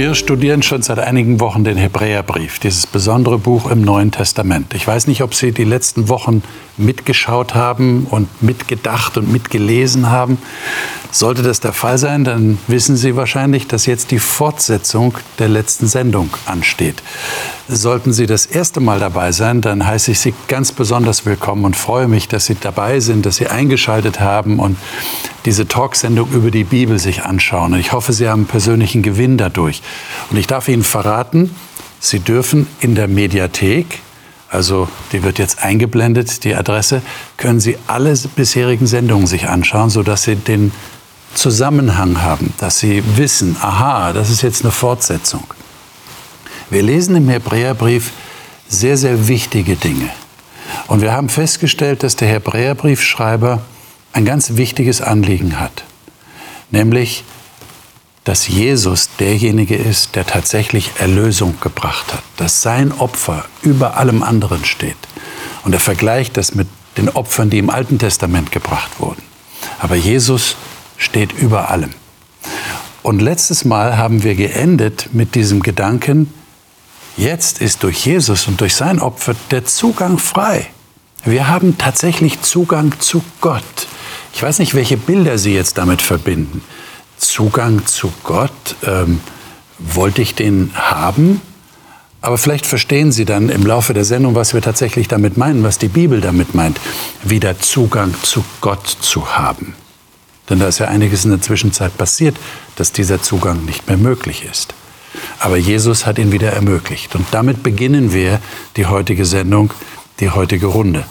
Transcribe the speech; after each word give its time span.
Wir 0.00 0.14
studieren 0.14 0.62
schon 0.62 0.80
seit 0.80 0.98
einigen 0.98 1.40
Wochen 1.40 1.62
den 1.62 1.76
Hebräerbrief, 1.76 2.58
dieses 2.58 2.86
besondere 2.86 3.36
Buch 3.36 3.70
im 3.70 3.82
Neuen 3.82 4.10
Testament. 4.10 4.72
Ich 4.72 4.86
weiß 4.86 5.06
nicht, 5.08 5.22
ob 5.22 5.34
Sie 5.34 5.52
die 5.52 5.64
letzten 5.64 6.08
Wochen 6.08 6.42
mitgeschaut 6.78 7.54
haben 7.54 8.06
und 8.08 8.42
mitgedacht 8.42 9.18
und 9.18 9.30
mitgelesen 9.30 10.08
haben. 10.08 10.38
Sollte 11.12 11.42
das 11.42 11.60
der 11.60 11.72
Fall 11.72 11.98
sein, 11.98 12.24
dann 12.24 12.58
wissen 12.68 12.96
Sie 12.96 13.16
wahrscheinlich, 13.16 13.66
dass 13.66 13.86
jetzt 13.86 14.10
die 14.10 14.18
Fortsetzung 14.18 15.18
der 15.38 15.48
letzten 15.48 15.86
Sendung 15.86 16.30
ansteht. 16.46 17.02
Sollten 17.68 18.12
Sie 18.12 18.26
das 18.26 18.46
erste 18.46 18.80
Mal 18.80 19.00
dabei 19.00 19.32
sein, 19.32 19.60
dann 19.60 19.86
heiße 19.86 20.12
ich 20.12 20.20
Sie 20.20 20.34
ganz 20.48 20.72
besonders 20.72 21.26
willkommen 21.26 21.64
und 21.64 21.76
freue 21.76 22.06
mich, 22.06 22.28
dass 22.28 22.46
Sie 22.46 22.56
dabei 22.60 23.00
sind, 23.00 23.26
dass 23.26 23.36
Sie 23.36 23.48
eingeschaltet 23.48 24.20
haben 24.20 24.60
und 24.60 24.76
diese 25.44 25.66
Talksendung 25.66 26.30
über 26.30 26.50
die 26.50 26.64
Bibel 26.64 26.98
sich 26.98 27.24
anschauen. 27.24 27.74
Ich 27.74 27.92
hoffe, 27.92 28.12
Sie 28.12 28.28
haben 28.28 28.46
persönlichen 28.46 29.02
Gewinn 29.02 29.36
dadurch. 29.36 29.82
Und 30.30 30.36
ich 30.36 30.46
darf 30.46 30.68
Ihnen 30.68 30.84
verraten, 30.84 31.54
Sie 31.98 32.20
dürfen 32.20 32.66
in 32.80 32.94
der 32.94 33.08
Mediathek 33.08 34.00
also 34.50 34.88
die 35.12 35.22
wird 35.22 35.38
jetzt 35.38 35.62
eingeblendet, 35.62 36.42
die 36.42 36.56
Adresse, 36.56 37.02
können 37.36 37.60
Sie 37.60 37.78
alle 37.86 38.12
bisherigen 38.34 38.88
Sendungen 38.88 39.28
sich 39.28 39.48
anschauen, 39.48 39.90
sodass 39.90 40.24
Sie 40.24 40.34
den 40.34 40.72
Zusammenhang 41.34 42.22
haben, 42.22 42.52
dass 42.58 42.78
sie 42.78 43.02
wissen, 43.16 43.56
aha, 43.60 44.12
das 44.12 44.30
ist 44.30 44.42
jetzt 44.42 44.62
eine 44.62 44.72
Fortsetzung. 44.72 45.44
Wir 46.70 46.82
lesen 46.82 47.16
im 47.16 47.28
Hebräerbrief 47.28 48.12
sehr, 48.68 48.96
sehr 48.96 49.28
wichtige 49.28 49.76
Dinge. 49.76 50.10
Und 50.86 51.02
wir 51.02 51.12
haben 51.12 51.28
festgestellt, 51.28 52.02
dass 52.02 52.16
der 52.16 52.28
Hebräerbriefschreiber 52.28 53.62
ein 54.12 54.24
ganz 54.24 54.56
wichtiges 54.56 55.00
Anliegen 55.00 55.58
hat, 55.58 55.84
nämlich, 56.70 57.24
dass 58.24 58.48
Jesus 58.48 59.08
derjenige 59.18 59.76
ist, 59.76 60.14
der 60.14 60.26
tatsächlich 60.26 60.90
Erlösung 60.98 61.54
gebracht 61.60 62.12
hat, 62.12 62.22
dass 62.36 62.62
sein 62.62 62.92
Opfer 62.92 63.44
über 63.62 63.96
allem 63.96 64.22
anderen 64.22 64.64
steht. 64.64 64.96
Und 65.64 65.72
er 65.72 65.80
vergleicht 65.80 66.36
das 66.36 66.54
mit 66.54 66.68
den 66.96 67.08
Opfern, 67.08 67.50
die 67.50 67.58
im 67.58 67.70
Alten 67.70 67.98
Testament 67.98 68.52
gebracht 68.52 69.00
wurden. 69.00 69.22
Aber 69.78 69.94
Jesus 69.94 70.56
steht 71.00 71.32
über 71.32 71.70
allem. 71.70 71.90
Und 73.02 73.20
letztes 73.22 73.64
Mal 73.64 73.96
haben 73.96 74.22
wir 74.22 74.34
geendet 74.34 75.08
mit 75.12 75.34
diesem 75.34 75.62
Gedanken, 75.62 76.32
jetzt 77.16 77.60
ist 77.60 77.82
durch 77.82 78.04
Jesus 78.04 78.46
und 78.46 78.60
durch 78.60 78.74
sein 78.74 79.00
Opfer 79.00 79.34
der 79.50 79.64
Zugang 79.64 80.18
frei. 80.18 80.68
Wir 81.24 81.48
haben 81.48 81.78
tatsächlich 81.78 82.42
Zugang 82.42 82.92
zu 83.00 83.22
Gott. 83.40 83.62
Ich 84.34 84.42
weiß 84.42 84.58
nicht, 84.58 84.74
welche 84.74 84.96
Bilder 84.96 85.38
Sie 85.38 85.54
jetzt 85.54 85.78
damit 85.78 86.02
verbinden. 86.02 86.62
Zugang 87.16 87.86
zu 87.86 88.12
Gott, 88.22 88.76
ähm, 88.86 89.20
wollte 89.78 90.22
ich 90.22 90.34
den 90.34 90.70
haben? 90.74 91.40
Aber 92.22 92.36
vielleicht 92.36 92.66
verstehen 92.66 93.12
Sie 93.12 93.24
dann 93.24 93.48
im 93.48 93.66
Laufe 93.66 93.94
der 93.94 94.04
Sendung, 94.04 94.34
was 94.34 94.52
wir 94.52 94.60
tatsächlich 94.60 95.08
damit 95.08 95.38
meinen, 95.38 95.62
was 95.62 95.78
die 95.78 95.88
Bibel 95.88 96.20
damit 96.20 96.54
meint, 96.54 96.78
wieder 97.22 97.58
Zugang 97.58 98.14
zu 98.22 98.44
Gott 98.60 98.86
zu 98.86 99.36
haben. 99.36 99.74
Denn 100.50 100.58
da 100.58 100.66
ist 100.66 100.80
ja 100.80 100.88
einiges 100.88 101.24
in 101.24 101.30
der 101.30 101.40
Zwischenzeit 101.40 101.96
passiert, 101.96 102.36
dass 102.76 102.92
dieser 102.92 103.22
Zugang 103.22 103.64
nicht 103.64 103.86
mehr 103.86 103.96
möglich 103.96 104.44
ist. 104.50 104.74
Aber 105.38 105.56
Jesus 105.56 106.06
hat 106.06 106.18
ihn 106.18 106.32
wieder 106.32 106.52
ermöglicht. 106.52 107.14
Und 107.14 107.26
damit 107.30 107.62
beginnen 107.62 108.12
wir 108.12 108.40
die 108.76 108.86
heutige 108.86 109.24
Sendung, 109.24 109.72
die 110.18 110.30
heutige 110.30 110.66
Runde. 110.66 111.04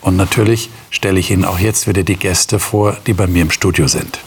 Und 0.00 0.16
natürlich 0.16 0.68
stelle 0.90 1.20
ich 1.20 1.30
Ihnen 1.30 1.44
auch 1.44 1.60
jetzt 1.60 1.86
wieder 1.86 2.02
die 2.02 2.16
Gäste 2.16 2.58
vor, 2.58 2.96
die 3.06 3.14
bei 3.14 3.26
mir 3.26 3.42
im 3.42 3.50
Studio 3.50 3.86
sind. 3.86 4.18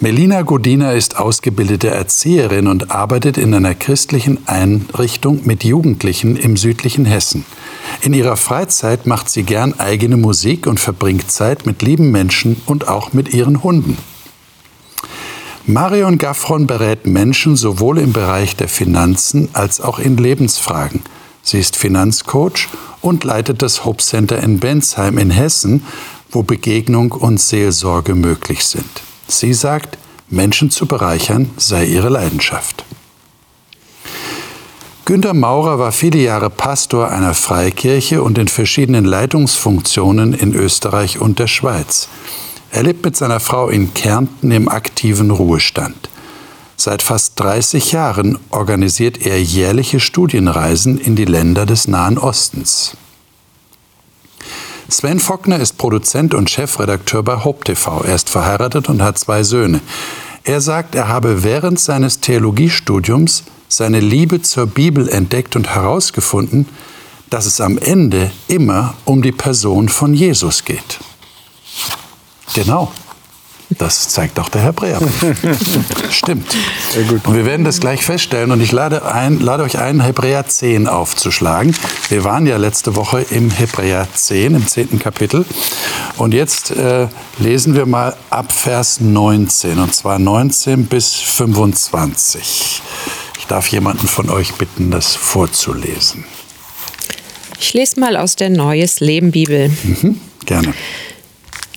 Melina 0.00 0.42
Godina 0.42 0.92
ist 0.92 1.16
ausgebildete 1.16 1.88
Erzieherin 1.88 2.66
und 2.66 2.90
arbeitet 2.90 3.36
in 3.36 3.54
einer 3.54 3.74
christlichen 3.74 4.48
Einrichtung 4.48 5.42
mit 5.44 5.62
Jugendlichen 5.62 6.36
im 6.36 6.56
südlichen 6.56 7.04
Hessen. 7.04 7.44
In 8.02 8.14
ihrer 8.14 8.36
Freizeit 8.36 9.06
macht 9.06 9.28
sie 9.28 9.42
gern 9.42 9.78
eigene 9.78 10.16
Musik 10.16 10.66
und 10.66 10.80
verbringt 10.80 11.30
Zeit 11.30 11.66
mit 11.66 11.82
lieben 11.82 12.10
Menschen 12.10 12.60
und 12.66 12.88
auch 12.88 13.12
mit 13.12 13.34
ihren 13.34 13.62
Hunden. 13.62 13.98
Marion 15.66 16.18
Gaffron 16.18 16.66
berät 16.66 17.06
Menschen 17.06 17.56
sowohl 17.56 17.98
im 17.98 18.12
Bereich 18.12 18.56
der 18.56 18.68
Finanzen 18.68 19.50
als 19.52 19.80
auch 19.80 19.98
in 19.98 20.16
Lebensfragen. 20.16 21.02
Sie 21.42 21.58
ist 21.58 21.76
Finanzcoach 21.76 22.68
und 23.00 23.24
leitet 23.24 23.62
das 23.62 23.84
Hope 23.84 24.02
Center 24.02 24.42
in 24.42 24.58
Bensheim 24.58 25.18
in 25.18 25.30
Hessen, 25.30 25.84
wo 26.30 26.42
Begegnung 26.42 27.12
und 27.12 27.40
Seelsorge 27.40 28.14
möglich 28.14 28.64
sind. 28.64 28.90
Sie 29.28 29.54
sagt, 29.54 29.98
Menschen 30.28 30.70
zu 30.70 30.86
bereichern 30.86 31.50
sei 31.56 31.84
ihre 31.84 32.08
Leidenschaft. 32.08 32.84
Günter 35.04 35.34
Maurer 35.34 35.78
war 35.78 35.92
viele 35.92 36.18
Jahre 36.18 36.50
Pastor 36.50 37.10
einer 37.10 37.34
Freikirche 37.34 38.22
und 38.22 38.38
in 38.38 38.48
verschiedenen 38.48 39.04
Leitungsfunktionen 39.04 40.34
in 40.34 40.54
Österreich 40.54 41.18
und 41.18 41.38
der 41.38 41.48
Schweiz. 41.48 42.08
Er 42.70 42.84
lebt 42.84 43.04
mit 43.04 43.16
seiner 43.16 43.40
Frau 43.40 43.68
in 43.68 43.94
Kärnten 43.94 44.52
im 44.52 44.68
aktiven 44.68 45.30
Ruhestand. 45.30 46.08
Seit 46.76 47.02
fast 47.02 47.38
30 47.40 47.92
Jahren 47.92 48.38
organisiert 48.50 49.26
er 49.26 49.42
jährliche 49.42 50.00
Studienreisen 50.00 50.98
in 50.98 51.16
die 51.16 51.24
Länder 51.24 51.66
des 51.66 51.88
Nahen 51.88 52.16
Ostens. 52.16 52.96
Sven 54.88 55.18
Fockner 55.18 55.58
ist 55.58 55.78
Produzent 55.78 56.34
und 56.34 56.50
Chefredakteur 56.50 57.22
bei 57.22 57.44
Hope 57.44 57.64
TV. 57.64 58.02
Er 58.02 58.14
ist 58.14 58.30
verheiratet 58.30 58.88
und 58.88 59.02
hat 59.02 59.18
zwei 59.18 59.42
Söhne. 59.42 59.80
Er 60.44 60.60
sagt, 60.60 60.94
er 60.94 61.08
habe 61.08 61.42
während 61.42 61.78
seines 61.78 62.20
Theologiestudiums 62.20 63.44
seine 63.72 64.00
Liebe 64.00 64.42
zur 64.42 64.66
Bibel 64.66 65.08
entdeckt 65.08 65.56
und 65.56 65.74
herausgefunden, 65.74 66.66
dass 67.30 67.46
es 67.46 67.60
am 67.60 67.78
Ende 67.78 68.30
immer 68.48 68.94
um 69.04 69.22
die 69.22 69.32
Person 69.32 69.88
von 69.88 70.12
Jesus 70.12 70.64
geht. 70.64 70.98
Genau. 72.54 72.92
Das 73.78 74.08
zeigt 74.08 74.40
auch 74.40 74.48
der 74.48 74.62
Hebräer. 74.62 75.00
Stimmt. 76.10 76.50
Sehr 76.92 77.04
gut. 77.04 77.24
Und 77.24 77.36
wir 77.36 77.46
werden 77.46 77.64
das 77.64 77.78
gleich 77.78 78.04
feststellen. 78.04 78.50
Und 78.50 78.60
ich 78.60 78.72
lade, 78.72 79.04
ein, 79.06 79.38
lade 79.38 79.62
euch 79.62 79.78
ein, 79.78 80.00
Hebräer 80.00 80.48
10 80.48 80.88
aufzuschlagen. 80.88 81.76
Wir 82.08 82.24
waren 82.24 82.46
ja 82.46 82.56
letzte 82.56 82.96
Woche 82.96 83.20
im 83.30 83.50
Hebräer 83.50 84.08
10, 84.12 84.56
im 84.56 84.66
10. 84.66 84.98
Kapitel. 84.98 85.46
Und 86.16 86.34
jetzt 86.34 86.72
äh, 86.72 87.06
lesen 87.38 87.76
wir 87.76 87.86
mal 87.86 88.16
ab 88.28 88.50
Vers 88.50 89.00
19. 89.00 89.78
Und 89.78 89.94
zwar 89.94 90.18
19 90.18 90.86
bis 90.86 91.14
25. 91.14 92.82
Ich 93.50 93.52
darf 93.52 93.66
jemanden 93.66 94.06
von 94.06 94.30
euch 94.30 94.52
bitten, 94.52 94.92
das 94.92 95.16
vorzulesen. 95.16 96.24
Ich 97.58 97.74
lese 97.74 97.98
mal 97.98 98.16
aus 98.16 98.36
der 98.36 98.48
Neues 98.48 99.00
Leben 99.00 99.32
Bibel. 99.32 99.72
Mhm, 99.82 100.20
gerne. 100.46 100.72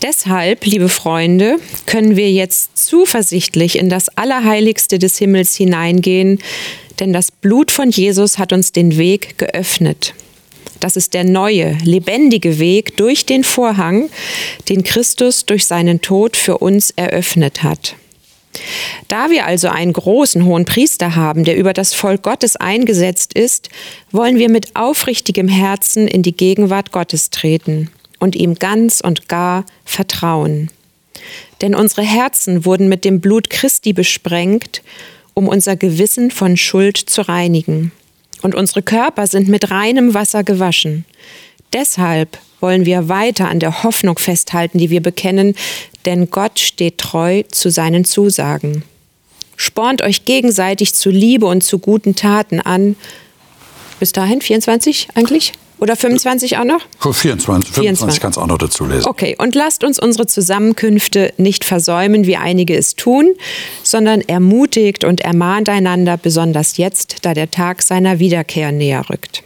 Deshalb, 0.03 0.67
liebe 0.67 0.87
Freunde, 0.87 1.57
können 1.87 2.15
wir 2.15 2.31
jetzt 2.31 2.77
zuversichtlich 2.77 3.79
in 3.79 3.89
das 3.89 4.07
Allerheiligste 4.09 4.99
des 4.99 5.17
Himmels 5.17 5.55
hineingehen, 5.55 6.37
denn 6.99 7.11
das 7.11 7.31
Blut 7.31 7.71
von 7.71 7.89
Jesus 7.89 8.37
hat 8.37 8.53
uns 8.53 8.71
den 8.71 8.95
Weg 8.97 9.39
geöffnet. 9.39 10.13
Das 10.79 10.95
ist 10.95 11.15
der 11.15 11.23
neue, 11.23 11.75
lebendige 11.83 12.59
Weg 12.59 12.97
durch 12.97 13.25
den 13.25 13.43
Vorhang, 13.43 14.11
den 14.69 14.83
Christus 14.83 15.47
durch 15.47 15.65
seinen 15.65 16.01
Tod 16.01 16.37
für 16.37 16.59
uns 16.59 16.91
eröffnet 16.91 17.63
hat. 17.63 17.95
Da 19.07 19.29
wir 19.29 19.45
also 19.45 19.67
einen 19.69 19.93
großen 19.93 20.45
hohen 20.45 20.65
Priester 20.65 21.15
haben, 21.15 21.43
der 21.43 21.57
über 21.57 21.73
das 21.73 21.93
Volk 21.93 22.23
Gottes 22.23 22.55
eingesetzt 22.55 23.33
ist, 23.33 23.69
wollen 24.11 24.37
wir 24.37 24.49
mit 24.49 24.75
aufrichtigem 24.75 25.47
Herzen 25.47 26.07
in 26.07 26.23
die 26.23 26.35
Gegenwart 26.35 26.91
Gottes 26.91 27.29
treten 27.29 27.89
und 28.19 28.35
ihm 28.35 28.55
ganz 28.55 29.01
und 29.01 29.27
gar 29.27 29.65
vertrauen. 29.85 30.69
Denn 31.61 31.75
unsere 31.75 32.03
Herzen 32.03 32.65
wurden 32.65 32.89
mit 32.89 33.05
dem 33.05 33.21
Blut 33.21 33.49
Christi 33.49 33.93
besprengt, 33.93 34.81
um 35.33 35.47
unser 35.47 35.75
Gewissen 35.75 36.31
von 36.31 36.57
Schuld 36.57 36.97
zu 36.97 37.21
reinigen. 37.27 37.91
Und 38.41 38.55
unsere 38.55 38.81
Körper 38.81 39.27
sind 39.27 39.47
mit 39.47 39.71
reinem 39.71 40.13
Wasser 40.13 40.43
gewaschen. 40.43 41.05
Deshalb 41.71 42.37
wollen 42.59 42.85
wir 42.85 43.09
weiter 43.09 43.49
an 43.49 43.59
der 43.59 43.83
Hoffnung 43.83 44.17
festhalten, 44.17 44.77
die 44.77 44.89
wir 44.89 45.01
bekennen, 45.01 45.55
denn 46.05 46.29
Gott 46.29 46.59
steht 46.59 46.97
treu 46.97 47.43
zu 47.49 47.69
seinen 47.69 48.05
Zusagen. 48.05 48.83
Spornt 49.55 50.01
euch 50.01 50.25
gegenseitig 50.25 50.93
zu 50.93 51.09
Liebe 51.09 51.45
und 51.45 51.63
zu 51.63 51.79
guten 51.79 52.15
Taten 52.15 52.59
an. 52.59 52.95
Bis 53.99 54.11
dahin 54.11 54.41
24 54.41 55.09
eigentlich? 55.15 55.53
Oder 55.79 55.97
25 55.97 56.57
auch 56.57 56.63
noch? 56.63 56.81
24, 57.01 57.73
24 57.73 58.21
kannst 58.21 58.37
du 58.37 58.41
auch 58.41 58.47
noch 58.47 58.57
dazu 58.57 58.85
lesen. 58.85 59.05
Okay, 59.05 59.35
und 59.37 59.53
lasst 59.53 59.83
uns 59.83 59.99
unsere 59.99 60.27
Zusammenkünfte 60.27 61.33
nicht 61.37 61.65
versäumen, 61.65 62.25
wie 62.25 62.37
einige 62.37 62.77
es 62.77 62.95
tun, 62.95 63.33
sondern 63.83 64.21
ermutigt 64.21 65.03
und 65.03 65.19
ermahnt 65.19 65.67
einander, 65.67 66.15
besonders 66.15 66.77
jetzt, 66.77 67.17
da 67.23 67.33
der 67.33 67.51
Tag 67.51 67.81
seiner 67.81 68.19
Wiederkehr 68.19 68.71
näher 68.71 69.09
rückt. 69.09 69.43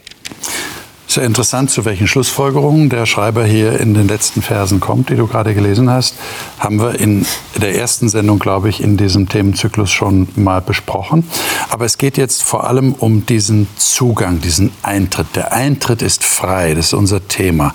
Interessant, 1.24 1.70
zu 1.70 1.84
welchen 1.84 2.06
Schlussfolgerungen 2.06 2.88
der 2.88 3.06
Schreiber 3.06 3.44
hier 3.44 3.78
in 3.80 3.94
den 3.94 4.08
letzten 4.08 4.42
Versen 4.42 4.80
kommt, 4.80 5.10
die 5.10 5.16
du 5.16 5.26
gerade 5.26 5.54
gelesen 5.54 5.90
hast. 5.90 6.14
Haben 6.58 6.80
wir 6.80 6.98
in 6.98 7.26
der 7.60 7.74
ersten 7.74 8.08
Sendung, 8.08 8.38
glaube 8.38 8.68
ich, 8.68 8.82
in 8.82 8.96
diesem 8.96 9.28
Themenzyklus 9.28 9.90
schon 9.90 10.28
mal 10.36 10.60
besprochen. 10.60 11.28
Aber 11.70 11.84
es 11.84 11.98
geht 11.98 12.16
jetzt 12.16 12.42
vor 12.42 12.68
allem 12.68 12.92
um 12.94 13.26
diesen 13.26 13.68
Zugang, 13.76 14.40
diesen 14.40 14.72
Eintritt. 14.82 15.28
Der 15.34 15.52
Eintritt 15.52 16.02
ist 16.02 16.24
frei, 16.24 16.74
das 16.74 16.86
ist 16.86 16.94
unser 16.94 17.26
Thema. 17.28 17.74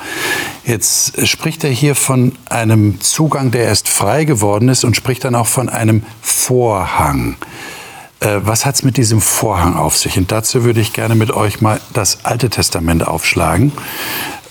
Jetzt 0.66 1.28
spricht 1.28 1.64
er 1.64 1.72
hier 1.72 1.96
von 1.96 2.34
einem 2.50 3.02
Zugang, 3.02 3.52
der 3.52 3.66
erst 3.66 3.90
frei 3.90 4.26
geworden 4.26 4.70
ist 4.70 4.84
und 4.84 4.96
spricht 4.96 5.26
dann 5.26 5.36
auch 5.36 5.48
von 5.48 5.70
einem 5.70 6.04
Vorhang. 6.22 7.36
Äh, 8.24 8.40
was 8.46 8.66
hat 8.66 8.76
es 8.76 8.84
mit 8.84 8.98
diesem 8.98 9.22
Vorhang 9.22 9.76
auf 9.76 9.98
sich? 9.98 10.18
Und 10.18 10.32
dazu 10.32 10.64
würde 10.64 10.80
ich 10.80 10.94
gerne 10.94 11.16
mit 11.16 11.32
euch 11.32 11.62
mal 11.62 11.80
das 11.94 12.24
Alte 12.24 12.50
Testament 12.50 13.06
aufschlagen. 13.06 13.74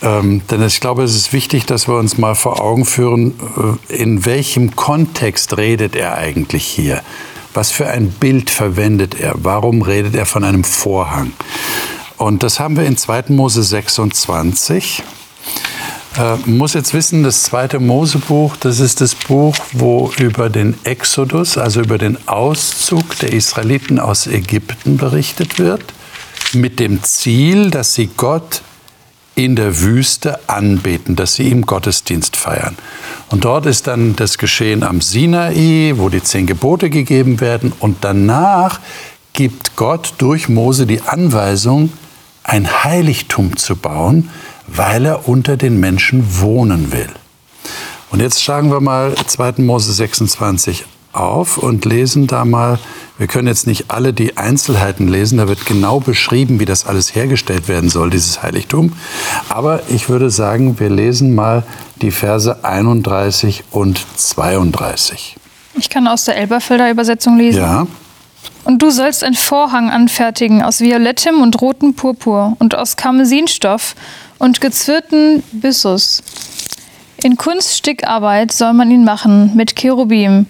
Ähm, 0.01 0.41
denn 0.49 0.61
ich 0.63 0.79
glaube, 0.79 1.03
es 1.03 1.15
ist 1.15 1.33
wichtig, 1.33 1.65
dass 1.65 1.87
wir 1.87 1.95
uns 1.95 2.17
mal 2.17 2.35
vor 2.35 2.61
Augen 2.61 2.85
führen, 2.85 3.33
äh, 3.89 3.95
in 3.95 4.25
welchem 4.25 4.75
Kontext 4.75 5.57
redet 5.57 5.95
er 5.95 6.17
eigentlich 6.17 6.65
hier? 6.65 7.01
Was 7.53 7.71
für 7.71 7.87
ein 7.87 8.09
Bild 8.09 8.49
verwendet 8.49 9.19
er? 9.19 9.33
Warum 9.37 9.81
redet 9.81 10.15
er 10.15 10.25
von 10.25 10.43
einem 10.43 10.63
Vorhang? 10.63 11.31
Und 12.17 12.43
das 12.43 12.59
haben 12.59 12.77
wir 12.77 12.85
in 12.85 12.97
2. 12.97 13.25
Mose 13.29 13.63
26. 13.63 15.03
Äh, 16.17 16.37
muss 16.45 16.73
jetzt 16.73 16.93
wissen, 16.93 17.23
das 17.23 17.41
zweite 17.43 17.79
Mosebuch, 17.79 18.55
das 18.57 18.79
ist 18.79 19.01
das 19.01 19.15
Buch, 19.15 19.55
wo 19.71 20.11
über 20.19 20.49
den 20.49 20.75
Exodus, 20.83 21.57
also 21.57 21.81
über 21.81 21.97
den 21.97 22.27
Auszug 22.27 23.17
der 23.17 23.33
Israeliten 23.33 23.99
aus 23.99 24.27
Ägypten 24.27 24.97
berichtet 24.97 25.57
wird, 25.57 25.83
mit 26.53 26.79
dem 26.79 27.01
Ziel, 27.01 27.71
dass 27.71 27.95
sie 27.95 28.11
Gott 28.15 28.61
in 29.33 29.55
der 29.55 29.81
Wüste 29.81 30.39
anbeten, 30.47 31.15
dass 31.15 31.33
sie 31.33 31.49
ihm 31.49 31.65
Gottesdienst 31.65 32.35
feiern. 32.35 32.77
Und 33.29 33.45
dort 33.45 33.65
ist 33.65 33.87
dann 33.87 34.15
das 34.15 34.37
Geschehen 34.37 34.83
am 34.83 35.01
Sinai, 35.01 35.93
wo 35.95 36.09
die 36.09 36.21
zehn 36.21 36.45
Gebote 36.45 36.91
gegeben 36.91 37.41
werden. 37.41 37.73
Und 37.79 37.97
danach 38.01 38.79
gibt 39.33 39.75
Gott 39.75 40.13
durch 40.19 40.47
Mose 40.47 40.85
die 40.85 41.01
Anweisung, 41.01 41.91
ein 42.43 42.83
Heiligtum 42.83 43.57
zu 43.57 43.75
bauen, 43.75 44.29
weil 44.67 45.05
er 45.05 45.27
unter 45.27 45.57
den 45.57 45.79
Menschen 45.79 46.39
wohnen 46.41 46.91
will. 46.91 47.09
Und 48.11 48.21
jetzt 48.21 48.43
schlagen 48.43 48.71
wir 48.71 48.79
mal 48.79 49.15
2. 49.15 49.53
Mose 49.63 49.91
26 49.91 50.85
auf 51.13 51.57
und 51.57 51.85
lesen 51.85 52.27
da 52.27 52.43
mal, 52.43 52.79
wir 53.17 53.27
können 53.27 53.47
jetzt 53.47 53.67
nicht 53.67 53.91
alle 53.91 54.13
die 54.13 54.37
Einzelheiten 54.37 55.07
lesen, 55.07 55.37
da 55.37 55.47
wird 55.47 55.65
genau 55.65 55.99
beschrieben, 55.99 56.59
wie 56.59 56.65
das 56.65 56.85
alles 56.85 57.15
hergestellt 57.15 57.67
werden 57.67 57.89
soll, 57.89 58.09
dieses 58.09 58.41
Heiligtum. 58.41 58.93
Aber 59.49 59.81
ich 59.89 60.09
würde 60.09 60.29
sagen, 60.29 60.79
wir 60.79 60.89
lesen 60.89 61.35
mal 61.35 61.63
die 62.01 62.11
Verse 62.11 62.63
31 62.63 63.63
und 63.71 64.05
32. 64.15 65.37
Ich 65.75 65.89
kann 65.89 66.07
aus 66.07 66.25
der 66.25 66.37
Elberfelder 66.37 66.89
Übersetzung 66.89 67.37
lesen. 67.37 67.61
Ja. 67.61 67.87
Und 68.65 68.81
du 68.81 68.91
sollst 68.91 69.23
einen 69.23 69.35
Vorhang 69.35 69.89
anfertigen 69.89 70.61
aus 70.61 70.79
violettem 70.79 71.41
und 71.41 71.61
rotem 71.61 71.95
Purpur 71.95 72.55
und 72.59 72.75
aus 72.75 72.95
Karmesinstoff 72.95 73.95
und 74.43 74.59
gezwirnten 74.59 75.41
Byssus. 75.53 76.21
In 77.23 77.37
Kunststickarbeit 77.37 78.51
soll 78.51 78.73
man 78.73 78.91
ihn 78.91 79.05
machen, 79.05 79.55
mit 79.55 79.77
Cherubim. 79.77 80.47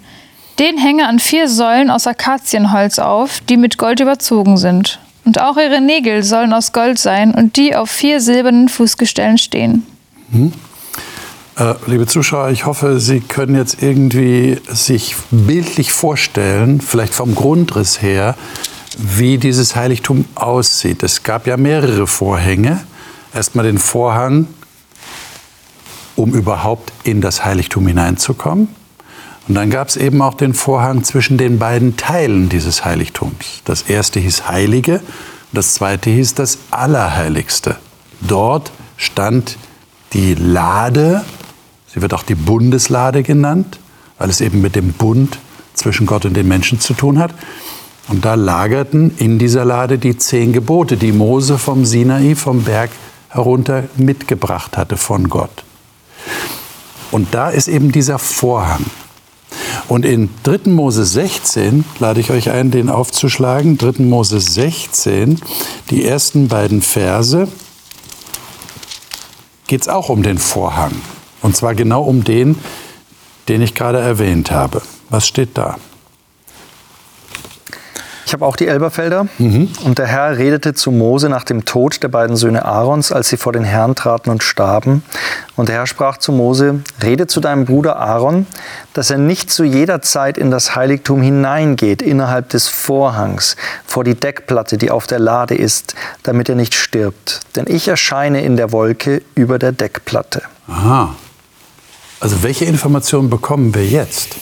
Den 0.57 0.79
hänge 0.79 1.07
an 1.07 1.19
vier 1.19 1.47
Säulen 1.47 1.91
aus 1.91 2.07
Akazienholz 2.07 2.97
auf, 2.97 3.41
die 3.41 3.55
mit 3.55 3.77
Gold 3.77 3.99
überzogen 3.99 4.57
sind. 4.57 4.99
Und 5.25 5.39
auch 5.39 5.57
ihre 5.57 5.79
Nägel 5.79 6.23
sollen 6.23 6.53
aus 6.53 6.73
Gold 6.73 6.97
sein 6.97 7.35
und 7.35 7.55
die 7.55 7.75
auf 7.75 7.91
vier 7.91 8.19
silbernen 8.19 8.67
Fußgestellen 8.67 9.37
stehen. 9.37 9.85
Hm. 10.31 10.53
Äh, 11.59 11.75
liebe 11.85 12.07
Zuschauer, 12.07 12.49
ich 12.49 12.65
hoffe, 12.65 12.99
Sie 12.99 13.19
können 13.19 13.55
jetzt 13.55 13.83
irgendwie 13.83 14.59
sich 14.69 15.15
bildlich 15.29 15.91
vorstellen, 15.91 16.81
vielleicht 16.81 17.13
vom 17.13 17.35
Grundriss 17.35 18.01
her, 18.01 18.35
wie 18.97 19.37
dieses 19.37 19.75
Heiligtum 19.75 20.25
aussieht. 20.33 21.03
Es 21.03 21.21
gab 21.21 21.45
ja 21.45 21.57
mehrere 21.57 22.07
Vorhänge. 22.07 22.81
Erstmal 23.33 23.65
den 23.65 23.77
Vorhang, 23.77 24.47
um 26.15 26.33
überhaupt 26.33 26.91
in 27.03 27.21
das 27.21 27.43
Heiligtum 27.43 27.87
hineinzukommen. 27.87 28.67
Und 29.47 29.55
dann 29.55 29.69
gab 29.69 29.89
es 29.89 29.97
eben 29.97 30.21
auch 30.21 30.35
den 30.35 30.53
Vorhang 30.53 31.03
zwischen 31.03 31.37
den 31.37 31.59
beiden 31.59 31.97
Teilen 31.97 32.47
dieses 32.49 32.85
Heiligtums. 32.85 33.61
Das 33.65 33.83
erste 33.83 34.19
hieß 34.19 34.47
Heilige, 34.47 35.01
das 35.51 35.73
zweite 35.73 36.09
hieß 36.09 36.35
das 36.35 36.59
Allerheiligste. 36.71 37.77
Dort 38.21 38.71
stand 38.95 39.57
die 40.13 40.35
Lade 40.35 41.23
Sie 41.93 42.01
wird 42.01 42.13
auch 42.13 42.23
die 42.23 42.35
Bundeslade 42.35 43.21
genannt, 43.21 43.79
weil 44.17 44.29
es 44.29 44.41
eben 44.41 44.61
mit 44.61 44.75
dem 44.75 44.93
Bund 44.93 45.37
zwischen 45.75 46.07
Gott 46.07 46.25
und 46.25 46.35
den 46.35 46.47
Menschen 46.47 46.79
zu 46.79 46.93
tun 46.93 47.19
hat. 47.19 47.33
Und 48.07 48.25
da 48.25 48.33
lagerten 48.33 49.11
in 49.17 49.37
dieser 49.37 49.63
Lade 49.63 49.99
die 49.99 50.17
zehn 50.17 50.53
Gebote, 50.53 50.97
die 50.97 51.11
Mose 51.11 51.57
vom 51.57 51.85
Sinai, 51.85 52.35
vom 52.35 52.63
Berg 52.63 52.89
herunter 53.33 53.85
mitgebracht 53.97 54.77
hatte 54.77 54.97
von 54.97 55.29
Gott. 55.29 55.63
Und 57.11 57.33
da 57.33 57.49
ist 57.49 57.67
eben 57.67 57.91
dieser 57.91 58.19
Vorhang. 58.19 58.85
Und 59.87 60.05
in 60.05 60.29
3. 60.43 60.71
Mose 60.71 61.05
16 61.05 61.85
lade 61.99 62.19
ich 62.19 62.31
euch 62.31 62.49
ein, 62.49 62.71
den 62.71 62.89
aufzuschlagen. 62.89 63.77
3. 63.77 64.03
Mose 64.03 64.39
16, 64.39 65.39
die 65.89 66.05
ersten 66.05 66.47
beiden 66.47 66.81
Verse, 66.81 67.47
geht 69.67 69.81
es 69.81 69.87
auch 69.87 70.09
um 70.09 70.23
den 70.23 70.37
Vorhang. 70.37 70.93
Und 71.41 71.55
zwar 71.55 71.75
genau 71.75 72.03
um 72.03 72.23
den, 72.23 72.57
den 73.47 73.61
ich 73.61 73.75
gerade 73.75 73.99
erwähnt 73.99 74.51
habe. 74.51 74.81
Was 75.09 75.27
steht 75.27 75.57
da? 75.57 75.77
Ich 78.25 78.33
habe 78.33 78.45
auch 78.45 78.55
die 78.55 78.67
Elberfelder. 78.67 79.27
Mhm. 79.37 79.69
Und 79.83 79.99
der 79.99 80.07
Herr 80.07 80.37
redete 80.37 80.73
zu 80.73 80.91
Mose 80.91 81.29
nach 81.29 81.43
dem 81.43 81.65
Tod 81.65 82.01
der 82.03 82.07
beiden 82.07 82.35
Söhne 82.35 82.65
Aarons, 82.65 83.11
als 83.11 83.29
sie 83.29 83.37
vor 83.37 83.53
den 83.53 83.63
Herrn 83.63 83.95
traten 83.95 84.29
und 84.29 84.43
starben. 84.43 85.03
Und 85.55 85.69
der 85.69 85.75
Herr 85.75 85.87
sprach 85.87 86.17
zu 86.17 86.31
Mose, 86.31 86.81
rede 87.03 87.27
zu 87.27 87.39
deinem 87.39 87.65
Bruder 87.65 87.97
Aaron, 87.97 88.47
dass 88.93 89.09
er 89.09 89.17
nicht 89.17 89.51
zu 89.51 89.63
jeder 89.63 90.01
Zeit 90.01 90.37
in 90.37 90.51
das 90.51 90.75
Heiligtum 90.75 91.21
hineingeht, 91.21 92.01
innerhalb 92.01 92.49
des 92.49 92.67
Vorhangs, 92.69 93.55
vor 93.85 94.03
die 94.03 94.15
Deckplatte, 94.15 94.77
die 94.77 94.89
auf 94.89 95.07
der 95.07 95.19
Lade 95.19 95.55
ist, 95.55 95.95
damit 96.23 96.49
er 96.49 96.55
nicht 96.55 96.73
stirbt. 96.73 97.41
Denn 97.55 97.65
ich 97.67 97.87
erscheine 97.87 98.41
in 98.41 98.57
der 98.57 98.71
Wolke 98.71 99.21
über 99.35 99.59
der 99.59 99.71
Deckplatte. 99.71 100.41
Aha. 100.67 101.15
Also 102.19 102.41
welche 102.41 102.65
Informationen 102.65 103.29
bekommen 103.29 103.75
wir 103.75 103.85
jetzt 103.85 104.35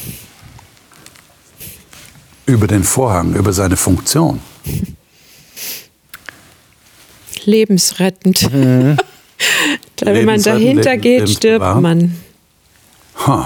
über 2.51 2.67
den 2.67 2.83
Vorhang, 2.83 3.33
über 3.33 3.53
seine 3.53 3.77
Funktion? 3.77 4.39
Lebensrettend. 7.45 8.53
Mhm. 8.53 8.97
Wenn 10.01 10.25
man 10.25 10.41
dahinter 10.41 10.97
geht, 10.97 11.29
stirbt 11.29 11.81
man. 11.81 12.17
Huh. 13.25 13.45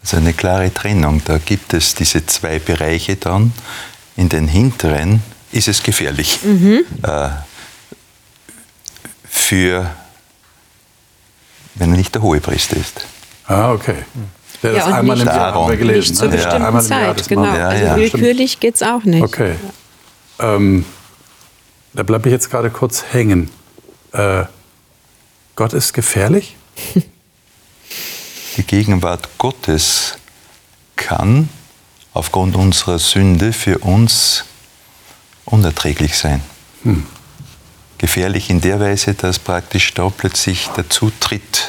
Also 0.00 0.16
eine 0.16 0.32
klare 0.32 0.72
Trennung. 0.72 1.20
Da 1.24 1.38
gibt 1.38 1.74
es 1.74 1.94
diese 1.94 2.24
zwei 2.26 2.58
Bereiche 2.58 3.16
dann. 3.16 3.52
In 4.16 4.28
den 4.28 4.48
hinteren 4.48 5.22
ist 5.52 5.68
es 5.68 5.82
gefährlich. 5.82 6.40
Mhm. 6.42 6.84
Äh, 7.02 7.28
für, 9.24 9.90
wenn 11.74 11.90
er 11.90 11.96
nicht 11.96 12.14
der 12.14 12.22
Hohepriester 12.22 12.76
ist. 12.76 13.06
Ah, 13.46 13.72
okay. 13.72 14.04
Der 14.64 14.72
ja, 14.72 14.86
und 14.86 14.92
einmal 14.94 15.16
nicht, 15.16 15.26
im 15.26 15.32
Jahr 15.32 15.54
haben 15.54 15.68
wir 15.68 15.76
gelesen. 15.76 15.98
Nicht 15.98 16.16
zur 16.16 16.28
ne? 16.28 16.36
bestimmten 16.36 16.74
ja. 16.74 16.80
Zeit, 16.80 17.28
genau. 17.28 17.44
Ja, 17.44 17.68
also 17.68 17.96
willkürlich 17.96 18.60
geht 18.60 18.76
es 18.76 18.82
auch 18.82 19.04
nicht. 19.04 19.22
Okay. 19.22 19.56
Ähm, 20.40 20.86
da 21.92 22.02
bleibe 22.02 22.28
ich 22.28 22.32
jetzt 22.32 22.50
gerade 22.50 22.70
kurz 22.70 23.04
hängen. 23.12 23.50
Äh, 24.12 24.44
Gott 25.54 25.74
ist 25.74 25.92
gefährlich? 25.92 26.56
Die 28.56 28.62
Gegenwart 28.62 29.28
Gottes 29.36 30.16
kann 30.96 31.50
aufgrund 32.14 32.56
unserer 32.56 32.98
Sünde 32.98 33.52
für 33.52 33.78
uns 33.78 34.44
unerträglich 35.44 36.16
sein. 36.16 36.40
Hm. 36.84 37.06
Gefährlich 37.98 38.48
in 38.48 38.62
der 38.62 38.80
Weise, 38.80 39.12
dass 39.12 39.38
praktisch 39.38 39.92
da 39.92 40.08
plötzlich 40.08 40.68
der 40.68 40.88
Zutritt 40.88 41.68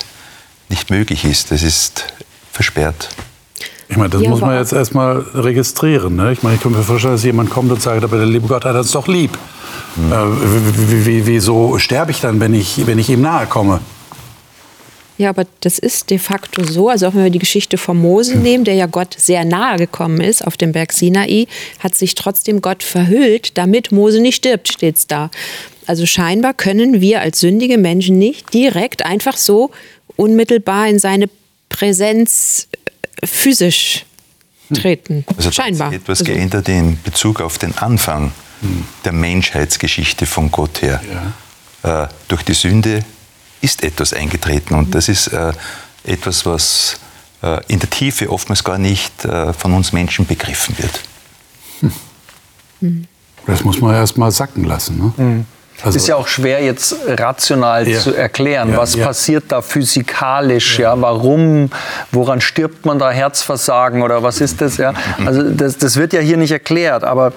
nicht 0.69 0.89
möglich 0.89 1.25
ist. 1.25 1.51
Das 1.51 1.61
ist 1.61 2.05
versperrt. 2.55 3.09
Ich 3.88 3.97
meine, 3.97 4.09
das 4.09 4.21
ja, 4.21 4.29
muss 4.29 4.41
man 4.41 4.57
jetzt 4.57 4.74
erstmal 4.74 5.19
registrieren. 5.33 6.15
Ne? 6.15 6.31
Ich 6.31 6.41
meine, 6.41 6.55
ich 6.55 6.62
kann 6.62 6.71
mir 6.71 6.81
vorstellen, 6.81 7.13
dass 7.13 7.24
jemand 7.24 7.50
kommt 7.50 7.71
und 7.71 7.81
sagt, 7.81 8.03
aber 8.03 8.17
der 8.17 8.25
liebe 8.25 8.47
Gott 8.47 8.65
hat 8.65 8.75
uns 8.75 8.91
doch 8.91 9.07
lieb. 9.07 9.38
Hm. 9.95 10.12
Äh, 10.12 11.25
wieso 11.25 11.77
sterbe 11.77 12.12
ich 12.12 12.21
dann, 12.21 12.39
wenn 12.39 12.53
ich, 12.53 12.88
wenn 12.88 12.97
ich 12.97 13.09
ihm 13.09 13.21
nahe 13.21 13.45
komme? 13.45 13.81
Ja, 15.17 15.29
aber 15.29 15.45
das 15.62 15.79
ist 15.79 16.09
de 16.09 16.17
facto 16.17 16.63
so. 16.63 16.89
Also 16.89 17.07
auch 17.07 17.13
wenn 17.13 17.25
wir 17.25 17.29
die 17.29 17.39
Geschichte 17.39 17.77
von 17.77 17.97
Mose 17.97 18.33
hm. 18.33 18.41
nehmen, 18.41 18.63
der 18.63 18.74
ja 18.74 18.88
Gott 18.88 19.15
sehr 19.17 19.45
nahe 19.45 19.77
gekommen 19.77 20.21
ist 20.21 20.45
auf 20.47 20.57
dem 20.57 20.71
Berg 20.71 20.91
Sinai, 20.93 21.47
hat 21.79 21.93
sich 21.93 22.15
trotzdem 22.15 22.62
Gott 22.62 22.83
verhüllt, 22.83 23.57
damit 23.57 23.91
Mose 23.91 24.19
nicht 24.21 24.35
stirbt, 24.35 24.71
steht 24.71 24.97
es 24.97 25.07
da. 25.07 25.29
Also 25.85 26.05
scheinbar 26.05 26.53
können 26.53 27.01
wir 27.01 27.21
als 27.21 27.39
sündige 27.41 27.77
Menschen 27.77 28.17
nicht 28.17 28.53
direkt 28.53 29.05
einfach 29.05 29.38
so 29.38 29.69
unmittelbar 30.15 30.88
in 30.88 30.97
seine 30.97 31.29
Präsenz 31.69 32.67
äh, 33.22 33.27
physisch 33.27 34.05
treten. 34.74 35.25
Also 35.38 35.50
da 35.50 35.53
scheinbar. 35.53 35.88
hat 35.88 35.93
sich 35.93 36.01
etwas 36.01 36.19
Also- 36.22 36.31
geändert 36.34 36.69
in 36.69 37.01
Bezug 37.03 37.41
auf 37.41 37.57
den 37.57 37.77
Anfang 37.77 38.31
der 39.03 39.12
Menschheitsgeschichte 39.12 40.25
von 40.25 40.50
Gott 40.51 40.81
her. 40.81 41.01
Äh, 41.84 42.07
durch 42.27 42.41
die 42.43 42.53
Sünde 42.53 43.03
ist 43.62 43.84
etwas 43.84 44.13
eingetreten 44.13 44.74
und 44.75 44.95
das 44.95 45.07
ist 45.07 45.27
äh, 45.27 45.53
etwas, 46.03 46.45
was 46.45 47.00
äh, 47.43 47.62
in 47.67 47.79
der 47.79 47.89
Tiefe 47.89 48.31
oftmals 48.31 48.63
gar 48.63 48.77
nicht 48.79 49.24
äh, 49.25 49.53
von 49.53 49.74
uns 49.74 49.91
Menschen 49.91 50.25
begriffen 50.25 50.75
wird. 50.79 51.01
Das 53.45 53.63
muss 53.63 53.79
man 53.81 53.93
erst 53.93 54.17
mal 54.17 54.31
sacken 54.31 54.63
lassen. 54.63 55.13
Ne? 55.17 55.45
Also, 55.84 55.98
ist 55.98 56.08
ja 56.08 56.15
auch 56.15 56.27
schwer 56.27 56.63
jetzt 56.63 56.96
rational 57.08 57.88
Ja. 57.88 58.00
zu 58.00 58.13
erklären, 58.15 58.72
Ja, 58.72 58.77
was 58.77 58.96
ja. 58.96 59.05
passiert 59.05 59.46
da 59.50 59.62
physikalisch, 59.62 60.79
ja. 60.79 61.00
warum, 61.01 61.70
woran 62.12 62.41
stirbt 62.41 62.86
man 62.86 62.98
da 62.98 63.12
Herzversagen 63.12 64.01
oder 64.01 64.24
was 64.24 64.41
ist 64.41 64.62
das, 64.62 64.77
ja? 64.77 64.94
Also 65.25 65.44
das, 65.44 65.77
das 65.77 65.98
wird 65.98 66.13
ja 66.13 66.22
hier 66.22 66.38
nicht 66.38 66.51
erklärt, 66.51 67.03
aber 67.03 67.34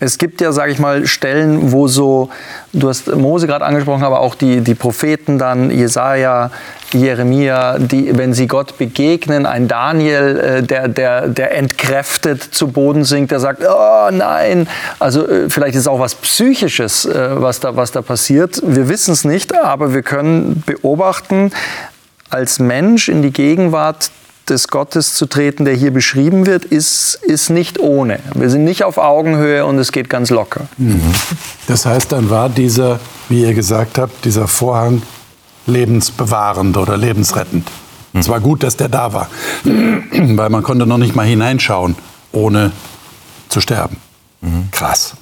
es 0.00 0.16
gibt 0.16 0.40
ja, 0.40 0.50
sage 0.50 0.72
ich 0.72 0.78
mal, 0.78 1.06
Stellen, 1.06 1.72
wo 1.72 1.86
so, 1.86 2.30
du 2.72 2.88
hast 2.88 3.14
Mose 3.14 3.46
gerade 3.46 3.66
angesprochen, 3.66 4.02
aber 4.02 4.20
auch 4.20 4.34
die, 4.34 4.62
die 4.62 4.74
Propheten 4.74 5.38
dann, 5.38 5.70
Jesaja, 5.70 6.50
Jeremia, 6.92 7.78
die, 7.78 8.16
wenn 8.16 8.32
sie 8.32 8.46
Gott 8.46 8.78
begegnen, 8.78 9.44
ein 9.44 9.68
Daniel, 9.68 10.38
äh, 10.38 10.62
der, 10.62 10.88
der, 10.88 11.28
der 11.28 11.56
entkräftet 11.56 12.42
zu 12.42 12.68
Boden 12.68 13.04
sinkt, 13.04 13.30
der 13.30 13.40
sagt, 13.40 13.62
oh 13.62 14.10
nein, 14.10 14.66
also 14.98 15.28
äh, 15.28 15.50
vielleicht 15.50 15.76
ist 15.76 15.86
auch 15.86 16.00
was 16.00 16.14
Psychisches, 16.14 17.04
äh, 17.04 17.30
was, 17.34 17.60
da, 17.60 17.76
was 17.76 17.92
da 17.92 18.00
passiert. 18.00 18.60
Wir 18.64 18.88
wissen 18.88 19.12
es 19.12 19.24
nicht, 19.24 19.54
aber 19.54 19.92
wir 19.92 20.02
können 20.02 20.62
beobachten, 20.64 21.52
als 22.30 22.58
Mensch 22.58 23.08
in 23.08 23.22
die 23.22 23.32
Gegenwart 23.32 24.10
des 24.48 24.68
Gottes 24.68 25.14
zu 25.14 25.26
treten, 25.26 25.64
der 25.64 25.74
hier 25.74 25.92
beschrieben 25.92 26.46
wird, 26.46 26.64
ist, 26.64 27.14
ist 27.22 27.50
nicht 27.50 27.78
ohne. 27.78 28.18
Wir 28.34 28.50
sind 28.50 28.64
nicht 28.64 28.84
auf 28.84 28.98
Augenhöhe 28.98 29.64
und 29.64 29.78
es 29.78 29.92
geht 29.92 30.08
ganz 30.08 30.30
locker. 30.30 30.66
das 31.66 31.86
heißt, 31.86 32.12
dann 32.12 32.30
war 32.30 32.48
dieser, 32.48 32.98
wie 33.28 33.42
ihr 33.42 33.54
gesagt 33.54 33.98
habt, 33.98 34.24
dieser 34.24 34.48
Vorhang 34.48 35.02
lebensbewahrend 35.66 36.76
oder 36.76 36.96
lebensrettend. 36.96 37.68
Es 38.12 38.28
war 38.28 38.40
gut, 38.40 38.62
dass 38.64 38.76
der 38.76 38.88
da 38.88 39.12
war, 39.12 39.28
weil 39.64 40.50
man 40.50 40.62
konnte 40.62 40.84
noch 40.86 40.98
nicht 40.98 41.14
mal 41.14 41.26
hineinschauen, 41.26 41.94
ohne 42.32 42.72
zu 43.48 43.60
sterben. 43.60 43.98
Krass. 44.72 45.14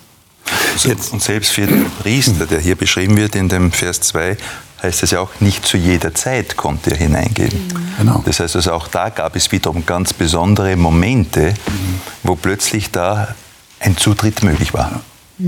Jetzt, 0.84 1.12
Und 1.12 1.22
selbst 1.22 1.52
für 1.52 1.66
den 1.66 1.86
Priester, 2.02 2.46
der 2.46 2.60
hier 2.60 2.76
beschrieben 2.76 3.16
wird 3.16 3.34
in 3.34 3.48
dem 3.48 3.72
Vers 3.72 4.00
2, 4.00 4.36
heißt 4.82 5.02
es 5.02 5.10
ja 5.10 5.20
auch, 5.20 5.30
nicht 5.40 5.66
zu 5.66 5.76
jeder 5.76 6.14
Zeit 6.14 6.56
konnte 6.56 6.92
er 6.92 6.96
hineingehen. 6.96 7.52
Genau. 7.98 8.22
Das 8.24 8.40
heißt 8.40 8.56
also, 8.56 8.72
auch 8.72 8.88
da 8.88 9.08
gab 9.08 9.36
es 9.36 9.50
wiederum 9.50 9.84
ganz 9.84 10.12
besondere 10.12 10.76
Momente, 10.76 11.54
wo 12.22 12.36
plötzlich 12.36 12.90
da 12.90 13.34
ein 13.80 13.96
Zutritt 13.96 14.42
möglich 14.42 14.74
war. 14.74 15.00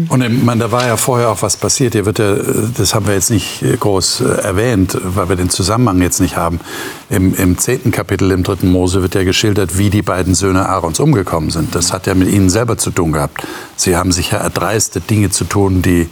Und 0.09 0.23
ich 0.23 0.45
meine, 0.45 0.61
da 0.61 0.71
war 0.71 0.87
ja 0.87 0.97
vorher 0.97 1.31
auch 1.31 1.43
was 1.43 1.57
passiert. 1.57 1.95
Hier 1.95 2.07
wird 2.07 2.21
ja, 2.21 2.37
das 2.77 2.95
haben 2.95 3.09
wir 3.09 3.15
jetzt 3.15 3.31
nicht 3.31 3.61
äh, 3.63 3.77
groß 3.77 4.21
äh, 4.21 4.25
erwähnt, 4.43 4.97
weil 5.03 5.29
wir 5.29 5.35
den 5.35 5.51
Zusammenhang 5.51 6.01
jetzt 6.01 6.21
nicht 6.21 6.37
haben. 6.37 6.61
Im, 7.09 7.35
Im 7.35 7.59
zehnten 7.59 7.91
Kapitel 7.91 8.31
im 8.31 8.45
dritten 8.45 8.71
Mose 8.71 9.03
wird 9.03 9.17
ja 9.17 9.25
geschildert, 9.25 9.79
wie 9.79 9.91
die 9.91 10.03
beiden 10.03 10.37
Söhne 10.37 10.69
Aarons 10.69 11.01
umgekommen 11.01 11.51
sind. 11.51 11.75
Das 11.75 11.93
hat 11.93 12.07
ja 12.07 12.15
mit 12.15 12.29
ihnen 12.29 12.51
selber 12.51 12.79
zu 12.79 12.93
tun 12.93 13.11
gehabt. 13.11 13.45
Sie 13.75 13.97
haben 13.97 14.13
sich 14.13 14.31
ja 14.31 14.39
erdreistet, 14.39 15.11
Dinge 15.11 15.31
zu 15.31 15.43
tun, 15.43 15.83
die 15.83 16.09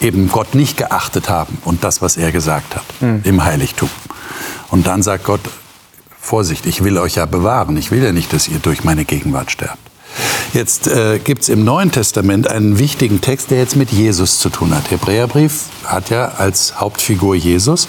eben 0.00 0.30
Gott 0.30 0.54
nicht 0.54 0.76
geachtet 0.76 1.28
haben 1.28 1.58
und 1.64 1.84
das, 1.84 2.02
was 2.02 2.16
er 2.16 2.32
gesagt 2.32 2.76
hat 2.76 2.84
im 3.24 3.44
Heiligtum. 3.44 3.90
Und 4.70 4.86
dann 4.86 5.02
sagt 5.02 5.24
Gott, 5.24 5.40
Vorsicht, 6.20 6.66
ich 6.66 6.84
will 6.84 6.98
euch 6.98 7.14
ja 7.14 7.24
bewahren. 7.24 7.76
Ich 7.76 7.90
will 7.90 8.02
ja 8.02 8.12
nicht, 8.12 8.32
dass 8.32 8.48
ihr 8.48 8.58
durch 8.58 8.84
meine 8.84 9.04
Gegenwart 9.04 9.50
sterbt. 9.50 9.78
Jetzt 10.52 10.86
äh, 10.86 11.18
gibt 11.18 11.42
es 11.42 11.48
im 11.48 11.64
Neuen 11.64 11.90
Testament 11.90 12.48
einen 12.48 12.78
wichtigen 12.78 13.20
Text, 13.20 13.50
der 13.50 13.58
jetzt 13.58 13.76
mit 13.76 13.90
Jesus 13.90 14.38
zu 14.38 14.48
tun 14.48 14.74
hat. 14.74 14.90
Hebräerbrief 14.90 15.64
hat 15.84 16.10
ja 16.10 16.32
als 16.38 16.80
Hauptfigur 16.80 17.34
Jesus. 17.34 17.88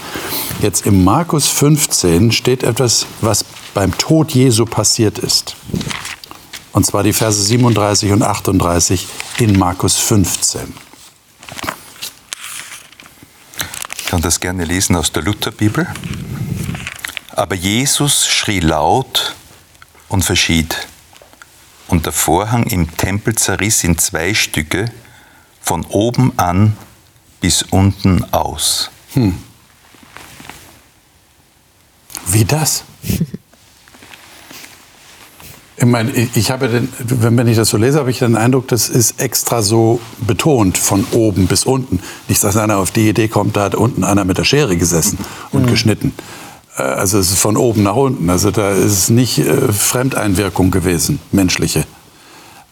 Jetzt 0.61 0.85
im 0.85 1.03
Markus 1.03 1.47
15 1.47 2.31
steht 2.31 2.63
etwas, 2.63 3.05
was 3.21 3.45
beim 3.73 3.97
Tod 3.97 4.31
Jesu 4.31 4.65
passiert 4.65 5.19
ist. 5.19 5.55
Und 6.71 6.85
zwar 6.85 7.03
die 7.03 7.13
Verse 7.13 7.41
37 7.41 8.11
und 8.11 8.23
38 8.23 9.07
in 9.39 9.57
Markus 9.57 9.97
15. 9.97 10.61
Ich 13.97 13.98
kann 14.09 14.21
das 14.23 14.39
gerne 14.39 14.65
lesen 14.65 14.95
aus 14.95 15.11
der 15.11 15.21
Lutherbibel. 15.21 15.87
Aber 17.29 17.53
Jesus 17.53 18.25
schrie 18.25 18.59
laut 18.59 19.35
und 20.07 20.25
verschied. 20.25 20.87
Und 21.87 22.07
der 22.07 22.11
Vorhang 22.11 22.63
im 22.63 22.97
Tempel 22.97 23.35
zerriss 23.35 23.83
in 23.83 23.99
zwei 23.99 24.33
Stücke, 24.33 24.91
von 25.61 25.85
oben 25.85 26.33
an 26.39 26.75
bis 27.39 27.61
unten 27.61 28.23
aus. 28.33 28.89
Wie 32.25 32.45
das? 32.45 32.83
Ich 35.81 35.85
meine, 35.85 36.11
ich 36.11 36.51
habe 36.51 36.67
den, 36.67 36.89
wenn 36.97 37.47
ich 37.47 37.55
das 37.55 37.69
so 37.69 37.77
lese, 37.77 37.99
habe 37.99 38.11
ich 38.11 38.19
den 38.19 38.35
Eindruck, 38.35 38.67
das 38.67 38.89
ist 38.89 39.21
extra 39.21 39.61
so 39.61 40.01
betont 40.19 40.77
von 40.77 41.05
oben 41.11 41.47
bis 41.47 41.63
unten. 41.63 42.01
Nicht, 42.27 42.43
dass 42.43 42.57
einer 42.57 42.77
auf 42.77 42.91
die 42.91 43.07
Idee 43.07 43.29
kommt, 43.29 43.55
da 43.55 43.63
hat 43.63 43.75
unten 43.75 44.03
einer 44.03 44.25
mit 44.25 44.37
der 44.37 44.43
Schere 44.43 44.75
gesessen 44.75 45.17
und 45.51 45.67
geschnitten. 45.67 46.13
Äh, 46.77 46.81
Also 46.81 47.17
es 47.19 47.31
ist 47.31 47.39
von 47.39 47.55
oben 47.55 47.83
nach 47.83 47.95
unten. 47.95 48.29
Also 48.29 48.51
da 48.51 48.71
ist 48.71 48.91
es 48.91 49.09
nicht 49.09 49.39
äh, 49.39 49.71
Fremdeinwirkung 49.71 50.69
gewesen, 50.69 51.19
menschliche. 51.31 51.85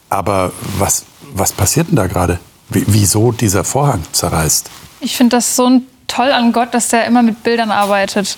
Aber 0.10 0.52
was, 0.78 1.04
was 1.34 1.54
passiert 1.54 1.88
denn 1.90 1.96
da 1.96 2.08
gerade? 2.08 2.40
Wie- 2.70 2.84
Wieso 2.88 3.32
dieser 3.32 3.64
Vorhang 3.64 4.02
zerreißt? 4.12 4.70
Ich 5.00 5.16
finde 5.16 5.38
das 5.38 5.56
so 5.56 5.80
toll 6.08 6.32
an 6.32 6.52
Gott, 6.54 6.74
dass 6.74 6.92
er 6.94 7.06
immer 7.06 7.22
mit 7.22 7.44
Bildern 7.44 7.72
arbeitet, 7.72 8.36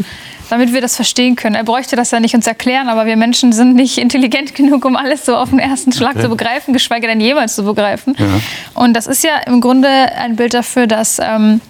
damit 0.49 0.73
wir 0.73 0.81
das 0.81 0.95
verstehen 0.95 1.35
können. 1.35 1.55
Er 1.55 1.63
bräuchte 1.63 1.95
das 1.95 2.11
ja 2.11 2.19
nicht 2.19 2.33
uns 2.35 2.47
erklären, 2.47 2.89
aber 2.89 3.05
wir 3.05 3.15
Menschen 3.15 3.53
sind 3.53 3.75
nicht 3.75 3.97
intelligent 4.05 4.55
genug, 4.55 4.85
um 4.85 4.95
alles 4.95 5.25
so 5.25 5.35
auf 5.37 5.49
den 5.49 5.59
ersten 5.59 5.91
Schlag 5.91 6.11
Okay. 6.15 6.23
zu 6.23 6.29
begreifen, 6.29 6.73
geschweige 6.73 7.07
denn 7.07 7.21
jemals 7.21 7.55
zu 7.55 7.63
begreifen. 7.63 8.15
Und 8.73 8.93
das 8.93 9.07
ist 9.07 9.23
ja 9.23 9.37
im 9.45 9.61
Grunde 9.61 9.87
ein 9.89 10.35
Bild 10.35 10.53
dafür, 10.53 10.87
dass 10.87 11.19
ähm, 11.19 11.61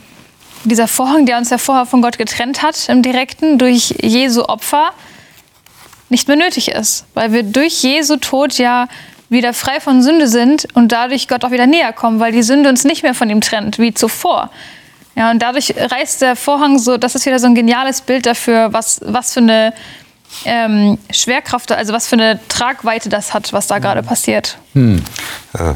dieser 0.63 0.87
Vorhang, 0.87 1.25
der 1.25 1.37
uns 1.37 1.49
ja 1.49 1.57
vorher 1.57 1.85
von 1.85 2.01
Gott 2.01 2.17
getrennt 2.17 2.61
hat, 2.63 2.89
im 2.89 3.01
Direkten 3.01 3.57
durch 3.57 3.95
Jesu 4.01 4.43
Opfer, 4.43 4.91
nicht 6.09 6.27
mehr 6.27 6.37
nötig 6.37 6.69
ist, 6.71 7.05
weil 7.13 7.31
wir 7.33 7.43
durch 7.43 7.83
Jesu 7.83 8.15
Tod 8.15 8.53
ja 8.57 8.87
wieder 9.29 9.53
frei 9.53 9.79
von 9.79 10.01
Sünde 10.01 10.27
sind 10.27 10.67
und 10.73 10.91
dadurch 10.91 11.27
Gott 11.27 11.45
auch 11.45 11.51
wieder 11.51 11.67
näher 11.67 11.93
kommen, 11.93 12.19
weil 12.19 12.31
die 12.31 12.41
Sünde 12.41 12.67
uns 12.67 12.83
nicht 12.83 13.03
mehr 13.03 13.13
von 13.13 13.29
ihm 13.29 13.41
trennt, 13.41 13.77
wie 13.77 13.93
zuvor. 13.93 14.49
Ja, 15.19 15.31
und 15.31 15.39
dadurch 15.39 15.73
reißt 15.75 16.21
der 16.21 16.37
Vorhang 16.37 16.79
so, 16.79 16.95
das 16.95 17.13
ist 17.13 17.25
wieder 17.25 17.39
so 17.39 17.47
ein 17.47 17.53
geniales 17.53 17.99
Bild 17.99 18.25
dafür, 18.25 18.71
was, 18.71 19.01
was 19.03 19.33
für 19.33 19.41
eine 19.41 19.73
ähm, 20.45 20.97
Schwerkraft, 21.11 21.73
also 21.73 21.91
was 21.91 22.07
für 22.07 22.15
eine 22.15 22.39
Tragweite 22.47 23.09
das 23.09 23.33
hat, 23.33 23.51
was 23.51 23.67
da 23.67 23.79
gerade 23.79 24.01
passiert. 24.01 24.57
Äh, 24.73 25.73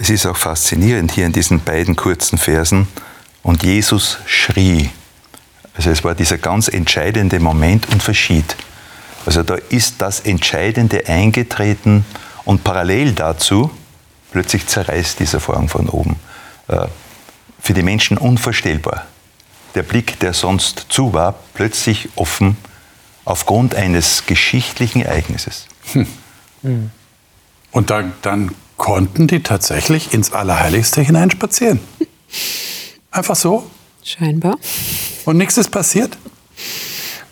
Es 0.00 0.10
ist 0.10 0.26
auch 0.26 0.36
faszinierend 0.36 1.12
hier 1.12 1.26
in 1.26 1.32
diesen 1.32 1.60
beiden 1.60 1.94
kurzen 1.94 2.38
Versen. 2.38 2.88
Und 3.44 3.62
Jesus 3.62 4.18
schrie. 4.26 4.90
Also 5.76 5.90
es 5.90 6.02
war 6.02 6.16
dieser 6.16 6.36
ganz 6.36 6.66
entscheidende 6.66 7.38
Moment 7.38 7.88
und 7.90 8.02
verschied. 8.02 8.56
Also 9.26 9.44
da 9.44 9.54
ist 9.68 10.02
das 10.02 10.18
Entscheidende 10.18 11.06
eingetreten 11.06 12.04
und 12.44 12.64
parallel 12.64 13.12
dazu 13.12 13.70
plötzlich 14.32 14.66
zerreißt 14.66 15.20
dieser 15.20 15.38
Vorhang 15.38 15.68
von 15.68 15.88
oben. 15.88 16.16
Äh, 16.66 16.88
Für 17.66 17.74
die 17.74 17.82
Menschen 17.82 18.16
unvorstellbar. 18.16 19.06
Der 19.74 19.82
Blick, 19.82 20.20
der 20.20 20.34
sonst 20.34 20.86
zu 20.88 21.12
war, 21.12 21.34
plötzlich 21.52 22.10
offen 22.14 22.56
aufgrund 23.24 23.74
eines 23.74 24.24
geschichtlichen 24.24 25.02
Ereignisses. 25.02 25.66
Und 27.72 27.90
dann, 27.90 28.12
dann 28.22 28.54
konnten 28.76 29.26
die 29.26 29.42
tatsächlich 29.42 30.14
ins 30.14 30.32
Allerheiligste 30.32 31.00
hineinspazieren. 31.00 31.80
Einfach 33.10 33.34
so. 33.34 33.68
Scheinbar. 34.04 34.58
Und 35.24 35.36
nichts 35.36 35.56
ist 35.56 35.72
passiert. 35.72 36.16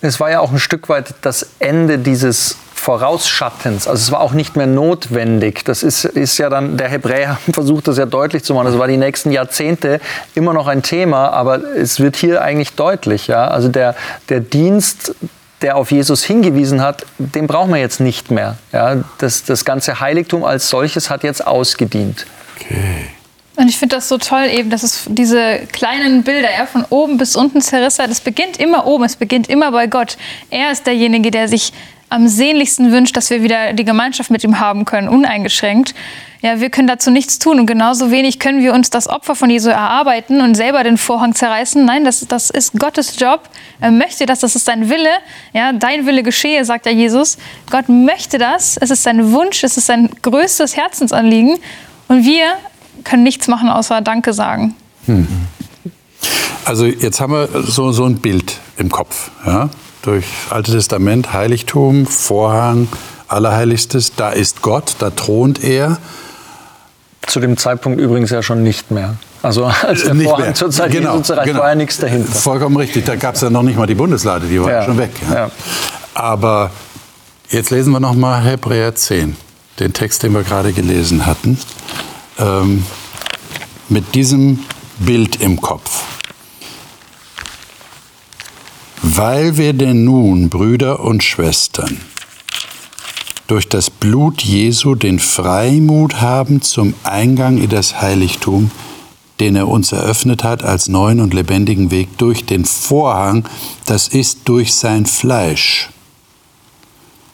Es 0.01 0.19
war 0.19 0.31
ja 0.31 0.41
auch 0.41 0.51
ein 0.51 0.59
Stück 0.59 0.89
weit 0.89 1.15
das 1.21 1.47
Ende 1.59 1.97
dieses 1.97 2.57
Vorausschattens. 2.85 3.87
Also 3.87 3.99
es 3.99 4.11
war 4.11 4.21
auch 4.21 4.33
nicht 4.33 4.55
mehr 4.55 4.67
notwendig. 4.67 5.65
Das 5.65 5.81
ist, 5.81 6.05
ist 6.05 6.37
ja 6.37 6.51
dann, 6.51 6.77
der 6.77 6.87
Hebräer 6.87 7.39
versucht 7.51 7.87
das 7.87 7.97
ja 7.97 8.05
deutlich 8.05 8.43
zu 8.43 8.53
machen. 8.53 8.67
Das 8.67 8.77
war 8.77 8.87
die 8.87 8.97
nächsten 8.97 9.31
Jahrzehnte 9.31 9.99
immer 10.35 10.53
noch 10.53 10.67
ein 10.67 10.83
Thema, 10.83 11.29
aber 11.29 11.63
es 11.75 11.99
wird 11.99 12.15
hier 12.15 12.43
eigentlich 12.43 12.73
deutlich. 12.73 13.25
Ja? 13.25 13.47
Also 13.47 13.69
der, 13.69 13.95
der 14.29 14.39
Dienst, 14.39 15.15
der 15.63 15.77
auf 15.77 15.89
Jesus 15.89 16.23
hingewiesen 16.23 16.83
hat, 16.83 17.07
den 17.17 17.47
brauchen 17.47 17.71
wir 17.73 17.79
jetzt 17.79 18.01
nicht 18.01 18.29
mehr. 18.29 18.55
Ja? 18.71 18.97
Das, 19.17 19.43
das 19.43 19.65
ganze 19.65 19.99
Heiligtum 19.99 20.43
als 20.43 20.69
solches 20.69 21.09
hat 21.09 21.23
jetzt 21.23 21.47
ausgedient. 21.47 22.27
Okay. 22.55 23.07
Und 23.55 23.67
ich 23.67 23.77
finde 23.77 23.95
das 23.95 24.09
so 24.09 24.19
toll 24.19 24.45
eben, 24.51 24.69
dass 24.69 24.83
es 24.83 25.05
diese 25.07 25.61
kleinen 25.71 26.23
Bilder, 26.23 26.49
ja, 26.55 26.67
von 26.67 26.85
oben 26.89 27.17
bis 27.17 27.35
unten 27.35 27.61
zerrissen, 27.61 28.05
das 28.07 28.19
beginnt 28.19 28.57
immer 28.57 28.85
oben, 28.85 29.05
es 29.05 29.15
beginnt 29.15 29.49
immer 29.49 29.71
bei 29.71 29.87
Gott. 29.87 30.17
Er 30.51 30.71
ist 30.71 30.85
derjenige, 30.85 31.31
der 31.31 31.47
sich 31.47 31.73
am 32.09 32.27
sehnlichsten 32.27 32.91
wünscht, 32.91 33.17
dass 33.17 33.29
wir 33.29 33.43
wieder 33.43 33.73
die 33.73 33.85
Gemeinschaft 33.85 34.31
mit 34.31 34.43
ihm 34.43 34.59
haben 34.59 34.85
können, 34.85 35.09
uneingeschränkt. 35.09 35.95
Ja, 36.41 36.59
wir 36.59 36.69
können 36.69 36.87
dazu 36.87 37.09
nichts 37.09 37.39
tun 37.39 37.59
und 37.59 37.65
genauso 37.65 38.11
wenig 38.11 38.37
können 38.37 38.61
wir 38.61 38.73
uns 38.73 38.91
das 38.91 39.07
Opfer 39.07 39.35
von 39.35 39.49
Jesu 39.49 39.69
erarbeiten 39.69 40.41
und 40.41 40.53
selber 40.53 40.83
den 40.83 40.97
Vorhang 40.97 41.33
zerreißen. 41.33 41.83
Nein, 41.83 42.05
das, 42.05 42.27
das 42.27 42.51
ist 42.51 42.73
Gottes 42.73 43.19
Job. 43.19 43.49
Er 43.81 43.89
möchte 43.89 44.27
das, 44.27 44.41
das 44.41 44.55
ist 44.55 44.65
sein 44.65 44.89
Wille. 44.89 45.09
Ja, 45.53 45.73
dein 45.73 46.05
Wille 46.05 46.21
geschehe, 46.21 46.63
sagt 46.63 46.85
ja 46.85 46.91
Jesus. 46.91 47.37
Gott 47.71 47.89
möchte 47.89 48.37
das. 48.37 48.77
Es 48.77 48.91
ist 48.91 49.01
sein 49.01 49.31
Wunsch, 49.31 49.63
es 49.63 49.77
ist 49.77 49.87
sein 49.87 50.09
größtes 50.21 50.77
Herzensanliegen. 50.77 51.57
Und 52.07 52.25
wir 52.25 52.45
können 53.03 53.23
nichts 53.23 53.47
machen, 53.47 53.69
außer 53.69 54.01
Danke 54.01 54.33
sagen. 54.33 54.75
Hm. 55.07 55.27
Also 56.65 56.85
jetzt 56.85 57.19
haben 57.21 57.33
wir 57.33 57.49
so, 57.63 57.91
so 57.91 58.05
ein 58.05 58.17
Bild 58.17 58.59
im 58.77 58.89
Kopf. 58.89 59.31
Ja? 59.45 59.69
Durch 60.05 60.25
Alte 60.51 60.71
Testament, 60.71 61.33
Heiligtum, 61.33 62.05
Vorhang, 62.05 62.87
Allerheiligstes, 63.27 64.13
da 64.15 64.29
ist 64.29 64.61
Gott, 64.61 64.95
da 64.99 65.09
thront 65.09 65.63
er. 65.63 65.97
Zu 67.25 67.39
dem 67.39 67.57
Zeitpunkt 67.57 67.99
übrigens 67.99 68.29
ja 68.29 68.43
schon 68.43 68.61
nicht 68.61 68.91
mehr. 68.91 69.15
Also 69.41 69.65
als 69.65 70.03
der 70.03 70.13
nicht 70.13 70.27
Vorhang 70.27 70.45
mehr. 70.45 70.53
zur 70.53 70.69
Zeit 70.69 70.91
genau, 70.91 71.17
Jesu 71.17 71.33
genau. 71.43 71.59
war 71.59 71.69
ja 71.69 71.75
nichts 71.75 71.97
dahinter. 71.97 72.31
Vollkommen 72.31 72.77
richtig, 72.77 73.05
da 73.05 73.15
gab 73.15 73.33
es 73.33 73.41
ja 73.41 73.49
noch 73.49 73.63
nicht 73.63 73.77
mal 73.77 73.87
die 73.87 73.95
Bundeslade, 73.95 74.45
die 74.45 74.61
war 74.61 74.71
ja, 74.71 74.85
schon 74.85 74.99
weg. 74.99 75.09
Ja. 75.27 75.35
Ja. 75.35 75.51
Aber 76.13 76.69
jetzt 77.49 77.71
lesen 77.71 77.91
wir 77.91 77.99
noch 77.99 78.13
mal 78.13 78.43
Hebräer 78.43 78.93
10, 78.93 79.35
den 79.79 79.93
Text, 79.93 80.21
den 80.21 80.33
wir 80.33 80.43
gerade 80.43 80.71
gelesen 80.71 81.25
hatten 81.25 81.57
ähm, 82.37 82.85
mit 83.89 84.13
diesem 84.13 84.59
Bild 84.99 85.41
im 85.41 85.59
Kopf. 85.59 86.03
Weil 89.01 89.57
wir 89.57 89.73
denn 89.73 90.03
nun, 90.03 90.49
Brüder 90.49 90.99
und 90.99 91.23
Schwestern, 91.23 91.97
durch 93.47 93.69
das 93.69 93.89
Blut 93.89 94.41
Jesu 94.41 94.95
den 94.95 95.19
Freimut 95.19 96.21
haben 96.21 96.61
zum 96.61 96.93
Eingang 97.03 97.57
in 97.57 97.69
das 97.69 98.01
Heiligtum, 98.01 98.71
den 99.39 99.55
er 99.55 99.67
uns 99.67 99.91
eröffnet 99.91 100.43
hat 100.43 100.63
als 100.63 100.87
neuen 100.87 101.19
und 101.19 101.33
lebendigen 101.33 101.91
Weg 101.91 102.17
durch 102.17 102.45
den 102.45 102.65
Vorhang, 102.65 103.47
das 103.85 104.07
ist 104.07 104.39
durch 104.45 104.73
sein 104.73 105.05
Fleisch 105.05 105.89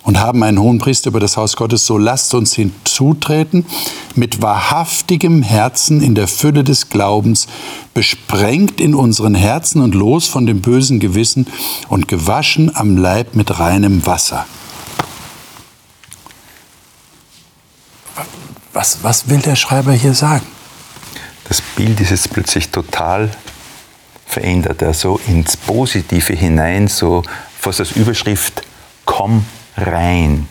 und 0.04 0.20
haben 0.20 0.44
einen 0.44 0.60
hohen 0.60 0.80
Priester 0.80 1.10
über 1.10 1.20
das 1.20 1.38
Haus 1.38 1.56
Gottes, 1.56 1.86
so 1.86 1.98
lasst 1.98 2.34
uns 2.34 2.54
hinzutreten 2.54 3.66
mit 4.16 4.42
wahrhaftigem 4.42 5.42
Herzen 5.42 6.02
in 6.02 6.16
der 6.16 6.28
Fülle 6.28 6.64
des 6.64 6.90
Glaubens, 6.90 7.48
besprengt 7.94 8.82
in 8.82 8.96
unseren 8.96 9.36
Herzen 9.36 9.82
und 9.82 9.96
los 9.96 10.28
von 10.28 10.46
dem 10.46 10.62
bösen 10.62 11.00
Gewissen 11.00 11.48
und 11.88 12.08
gewaschen 12.08 12.76
am 12.76 12.98
Leib 12.98 13.36
mit 13.36 13.60
reinem 13.60 14.06
Wasser. 14.06 14.46
Was, 18.74 19.00
was 19.04 19.30
will 19.30 19.40
der 19.40 19.56
Schreiber 19.56 19.94
hier 19.94 20.14
sagen? 20.14 20.46
Das 21.48 21.62
Bild 21.62 22.00
ist 22.00 22.12
jetzt 22.12 22.32
plötzlich 22.32 22.70
total 22.70 23.30
verändert, 24.26 24.82
also 24.82 25.20
ins 25.28 25.58
Positive 25.58 26.34
hinein, 26.34 26.88
so 26.88 27.24
fast 27.60 27.82
als 27.82 27.92
Überschrift, 27.92 28.64
komm 29.04 29.46
rein. 29.78 30.48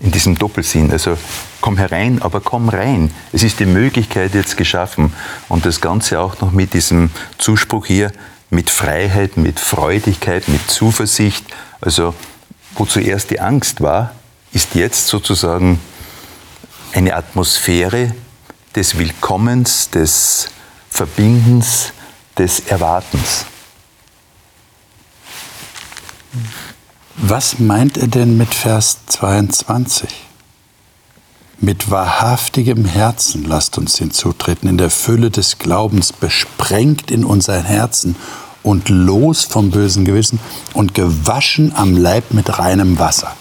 In 0.00 0.10
diesem 0.10 0.38
Doppelsinn. 0.38 0.90
Also 0.90 1.18
komm 1.60 1.76
herein, 1.76 2.22
aber 2.22 2.40
komm 2.40 2.68
rein. 2.68 3.10
Es 3.32 3.42
ist 3.42 3.60
die 3.60 3.66
Möglichkeit 3.66 4.34
jetzt 4.34 4.56
geschaffen. 4.56 5.12
Und 5.48 5.66
das 5.66 5.80
Ganze 5.80 6.20
auch 6.20 6.40
noch 6.40 6.52
mit 6.52 6.72
diesem 6.72 7.10
Zuspruch 7.38 7.86
hier, 7.86 8.10
mit 8.50 8.70
Freiheit, 8.70 9.36
mit 9.36 9.60
Freudigkeit, 9.60 10.48
mit 10.48 10.70
Zuversicht. 10.70 11.44
Also 11.80 12.14
wo 12.76 12.86
zuerst 12.86 13.30
die 13.30 13.40
Angst 13.40 13.80
war, 13.80 14.14
ist 14.52 14.74
jetzt 14.74 15.08
sozusagen 15.08 15.78
eine 16.92 17.14
Atmosphäre 17.14 18.14
des 18.74 18.98
Willkommens, 18.98 19.90
des 19.90 20.48
Verbindens, 20.90 21.92
des 22.38 22.60
Erwartens. 22.60 23.46
Was 27.16 27.58
meint 27.58 27.96
er 27.96 28.08
denn 28.08 28.36
mit 28.36 28.54
Vers 28.54 28.98
22? 29.06 30.08
Mit 31.60 31.90
wahrhaftigem 31.90 32.84
Herzen 32.84 33.44
lasst 33.44 33.78
uns 33.78 33.96
hinzutreten, 33.96 34.68
in 34.68 34.78
der 34.78 34.90
Fülle 34.90 35.30
des 35.30 35.58
Glaubens, 35.58 36.12
besprengt 36.12 37.10
in 37.10 37.24
unser 37.24 37.62
Herzen 37.62 38.16
und 38.62 38.88
los 38.88 39.44
vom 39.44 39.70
bösen 39.70 40.04
Gewissen 40.04 40.40
und 40.72 40.94
gewaschen 40.94 41.72
am 41.74 41.96
Leib 41.96 42.32
mit 42.32 42.58
reinem 42.58 42.98
Wasser. 42.98 43.32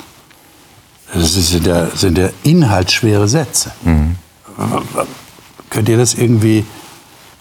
Das 1.13 1.33
sind 1.33 1.65
ja, 1.65 1.87
sind 1.95 2.17
ja 2.17 2.29
inhaltsschwere 2.43 3.27
Sätze. 3.27 3.71
Mhm. 3.83 4.17
Könnt 5.69 5.89
ihr 5.89 5.97
das 5.97 6.13
irgendwie 6.13 6.65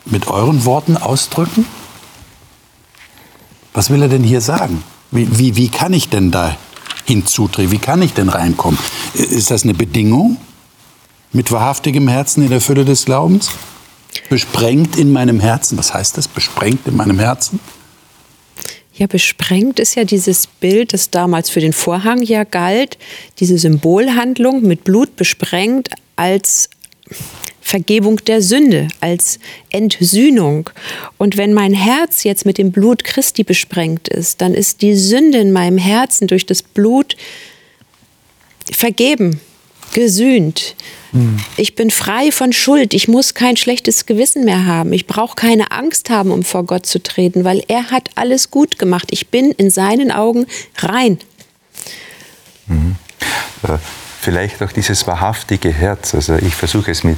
mit 0.06 0.28
euren 0.28 0.64
Worten 0.64 0.96
ausdrücken? 0.96 1.66
Was 3.74 3.90
will 3.90 4.02
er 4.02 4.08
denn 4.08 4.24
hier 4.24 4.40
sagen? 4.40 4.82
Wie, 5.12 5.38
wie, 5.38 5.56
wie 5.56 5.68
kann 5.68 5.92
ich 5.92 6.08
denn 6.08 6.30
da 6.30 6.56
hinzutreten? 7.04 7.70
Wie 7.70 7.78
kann 7.78 8.02
ich 8.02 8.14
denn 8.14 8.28
reinkommen? 8.28 8.80
Ist 9.14 9.50
das 9.50 9.62
eine 9.62 9.74
Bedingung? 9.74 10.38
Mit 11.32 11.52
wahrhaftigem 11.52 12.08
Herzen 12.08 12.42
in 12.42 12.50
der 12.50 12.60
Fülle 12.60 12.84
des 12.84 13.04
Glaubens? 13.04 13.50
Besprengt 14.28 14.96
in 14.96 15.12
meinem 15.12 15.38
Herzen. 15.40 15.78
Was 15.78 15.94
heißt 15.94 16.16
das? 16.16 16.28
Besprengt 16.28 16.86
in 16.86 16.96
meinem 16.96 17.18
Herzen? 17.18 17.60
Ja, 18.94 19.06
besprengt 19.06 19.80
ist 19.80 19.94
ja 19.94 20.04
dieses 20.04 20.46
Bild, 20.46 20.92
das 20.92 21.10
damals 21.10 21.48
für 21.48 21.60
den 21.60 21.72
Vorhang 21.72 22.22
ja 22.22 22.44
galt, 22.44 22.98
diese 23.38 23.56
Symbolhandlung 23.56 24.62
mit 24.62 24.84
Blut 24.84 25.16
besprengt 25.16 25.88
als 26.16 26.68
Vergebung 27.72 28.22
der 28.26 28.42
Sünde, 28.42 28.88
als 29.00 29.38
Entsühnung. 29.70 30.68
Und 31.16 31.38
wenn 31.38 31.54
mein 31.54 31.72
Herz 31.72 32.22
jetzt 32.22 32.44
mit 32.44 32.58
dem 32.58 32.70
Blut 32.70 33.02
Christi 33.02 33.44
besprengt 33.44 34.08
ist, 34.08 34.42
dann 34.42 34.52
ist 34.52 34.82
die 34.82 34.94
Sünde 34.94 35.38
in 35.38 35.52
meinem 35.52 35.78
Herzen 35.78 36.26
durch 36.28 36.44
das 36.44 36.62
Blut 36.62 37.16
vergeben, 38.70 39.40
gesühnt. 39.94 40.76
Hm. 41.12 41.38
Ich 41.56 41.74
bin 41.74 41.90
frei 41.90 42.30
von 42.30 42.52
Schuld. 42.52 42.92
Ich 42.92 43.08
muss 43.08 43.32
kein 43.32 43.56
schlechtes 43.56 44.04
Gewissen 44.04 44.44
mehr 44.44 44.66
haben. 44.66 44.92
Ich 44.92 45.06
brauche 45.06 45.34
keine 45.34 45.70
Angst 45.70 46.10
haben, 46.10 46.30
um 46.30 46.42
vor 46.42 46.64
Gott 46.64 46.84
zu 46.84 47.02
treten, 47.02 47.42
weil 47.42 47.64
er 47.68 47.90
hat 47.90 48.10
alles 48.16 48.50
gut 48.50 48.78
gemacht. 48.78 49.08
Ich 49.12 49.28
bin 49.28 49.50
in 49.50 49.70
seinen 49.70 50.12
Augen 50.12 50.44
rein. 50.76 51.16
Mhm. 52.66 52.96
Vielleicht 54.20 54.62
auch 54.62 54.72
dieses 54.72 55.06
wahrhaftige 55.06 55.72
Herz. 55.72 56.14
Also 56.14 56.36
ich 56.36 56.54
versuche 56.54 56.90
es 56.90 57.02
mit 57.02 57.16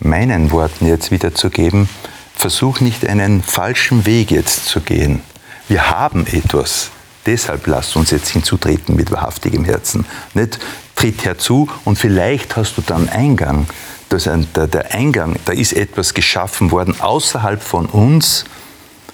meinen 0.00 0.50
Worten 0.50 0.86
jetzt 0.86 1.10
wiederzugeben, 1.10 1.88
versuch 2.34 2.80
nicht 2.80 3.06
einen 3.06 3.42
falschen 3.42 4.06
Weg 4.06 4.30
jetzt 4.30 4.66
zu 4.66 4.80
gehen. 4.80 5.22
Wir 5.68 5.90
haben 5.90 6.26
etwas. 6.26 6.90
Deshalb 7.26 7.66
lasst 7.66 7.96
uns 7.96 8.10
jetzt 8.10 8.30
hinzutreten 8.30 8.96
mit 8.96 9.10
wahrhaftigem 9.10 9.64
Herzen. 9.64 10.06
Nicht 10.34 10.58
tritt 10.94 11.24
herzu 11.24 11.68
und 11.84 11.98
vielleicht 11.98 12.56
hast 12.56 12.76
du 12.76 12.82
dann 12.82 13.08
Eingang. 13.08 13.66
Das, 14.08 14.24
der, 14.24 14.66
der 14.66 14.94
Eingang, 14.94 15.36
da 15.44 15.52
ist 15.52 15.74
etwas 15.74 16.14
geschaffen 16.14 16.70
worden 16.70 16.98
außerhalb 16.98 17.62
von 17.62 17.86
uns 17.86 18.44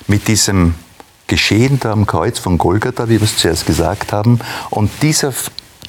mit 0.07 0.29
diesem 0.29 0.75
Geschehen 1.27 1.81
da 1.81 1.93
am 1.93 2.07
Kreuz 2.07 2.39
von 2.39 2.59
Golgatha, 2.59 3.09
wie 3.09 3.19
wir 3.19 3.23
es 3.23 3.39
zuerst 3.39 3.67
gesagt 3.67 4.13
haben. 4.13 4.39
Und 4.71 4.91
dieser 5.03 5.33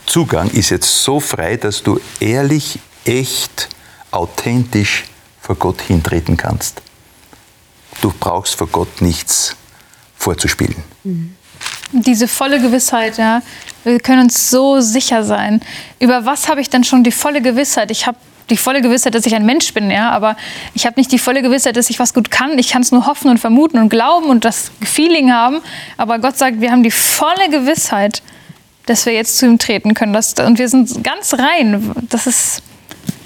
Zugang 0.05 0.49
ist 0.49 0.69
jetzt 0.69 1.03
so 1.03 1.19
frei, 1.19 1.57
dass 1.57 1.83
du 1.83 1.99
ehrlich, 2.19 2.79
echt, 3.03 3.69
authentisch 4.15 5.05
vor 5.41 5.55
Gott 5.55 5.81
hintreten 5.81 6.37
kannst. 6.37 6.81
Du 8.01 8.13
brauchst 8.19 8.55
vor 8.55 8.67
Gott 8.67 9.01
nichts 9.01 9.55
vorzuspielen. 10.17 10.83
Mhm. 11.03 11.35
Diese 11.91 12.27
volle 12.27 12.59
Gewissheit, 12.59 13.17
ja. 13.17 13.41
Wir 13.83 13.99
können 13.99 14.23
uns 14.23 14.49
so 14.49 14.81
sicher 14.81 15.23
sein. 15.23 15.61
Über 15.99 16.25
was 16.25 16.49
habe 16.49 16.59
ich 16.61 16.69
denn 16.69 16.83
schon 16.83 17.03
die 17.03 17.11
volle 17.11 17.41
Gewissheit? 17.41 17.91
Ich 17.91 18.07
habe 18.07 18.17
die 18.49 18.57
volle 18.57 18.81
Gewissheit, 18.81 19.15
dass 19.15 19.25
ich 19.25 19.35
ein 19.35 19.45
Mensch 19.45 19.73
bin, 19.73 19.89
ja, 19.89 20.11
aber 20.11 20.35
ich 20.73 20.85
habe 20.85 20.99
nicht 20.99 21.11
die 21.11 21.17
volle 21.17 21.41
Gewissheit, 21.41 21.77
dass 21.77 21.89
ich 21.89 21.99
was 21.99 22.13
gut 22.13 22.29
kann. 22.29 22.57
Ich 22.59 22.69
kann 22.69 22.81
es 22.81 22.91
nur 22.91 23.05
hoffen 23.05 23.29
und 23.29 23.39
vermuten 23.39 23.79
und 23.79 23.89
glauben 23.89 24.27
und 24.27 24.45
das 24.45 24.71
Feeling 24.83 25.31
haben. 25.31 25.61
Aber 25.97 26.19
Gott 26.19 26.37
sagt, 26.37 26.61
wir 26.61 26.71
haben 26.71 26.83
die 26.83 26.91
volle 26.91 27.49
Gewissheit, 27.49 28.21
dass 28.85 29.05
wir 29.05 29.13
jetzt 29.13 29.37
zu 29.37 29.45
ihm 29.45 29.57
treten 29.57 29.93
können. 29.93 30.13
Das, 30.13 30.33
und 30.33 30.59
wir 30.59 30.69
sind 30.69 31.03
ganz 31.03 31.33
rein. 31.33 31.91
Das 32.09 32.27
ist 32.27 32.61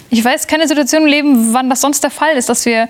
ich 0.10 0.24
weiß 0.24 0.48
keine 0.48 0.68
Situation 0.68 1.04
im 1.04 1.08
Leben, 1.08 1.54
wann 1.54 1.70
das 1.70 1.82
sonst 1.82 2.04
der 2.04 2.12
Fall 2.12 2.36
ist, 2.36 2.50
dass 2.50 2.66
wir 2.66 2.88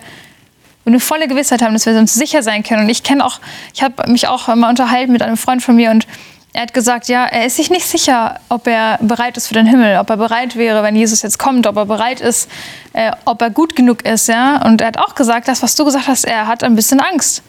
eine 0.86 1.00
volle 1.00 1.28
Gewissheit 1.28 1.62
haben, 1.62 1.74
dass 1.74 1.86
wir 1.86 1.96
uns 1.96 2.14
sicher 2.14 2.42
sein 2.42 2.62
können. 2.62 2.84
Und 2.84 2.88
ich 2.88 3.02
kenne 3.02 3.24
auch, 3.24 3.40
ich 3.74 3.82
habe 3.82 4.10
mich 4.10 4.28
auch 4.28 4.54
mal 4.54 4.70
unterhalten 4.70 5.12
mit 5.12 5.22
einem 5.22 5.36
Freund 5.36 5.62
von 5.62 5.76
mir 5.76 5.90
und 5.90 6.06
er 6.52 6.62
hat 6.62 6.74
gesagt, 6.74 7.06
ja, 7.06 7.26
er 7.26 7.46
ist 7.46 7.56
sich 7.56 7.70
nicht 7.70 7.86
sicher, 7.86 8.40
ob 8.48 8.66
er 8.66 8.98
bereit 9.00 9.36
ist 9.36 9.46
für 9.46 9.54
den 9.54 9.66
Himmel, 9.66 9.98
ob 9.98 10.10
er 10.10 10.16
bereit 10.16 10.56
wäre, 10.56 10.82
wenn 10.82 10.96
Jesus 10.96 11.22
jetzt 11.22 11.38
kommt, 11.38 11.66
ob 11.68 11.76
er 11.76 11.86
bereit 11.86 12.20
ist, 12.20 12.50
äh, 12.92 13.12
ob 13.24 13.40
er 13.40 13.50
gut 13.50 13.76
genug 13.76 14.04
ist, 14.04 14.26
ja. 14.26 14.60
Und 14.64 14.80
er 14.80 14.88
hat 14.88 14.98
auch 14.98 15.14
gesagt, 15.14 15.46
das, 15.46 15.62
was 15.62 15.76
du 15.76 15.84
gesagt 15.84 16.08
hast, 16.08 16.24
er 16.24 16.48
hat 16.48 16.64
ein 16.64 16.74
bisschen 16.74 16.98
Angst, 16.98 17.42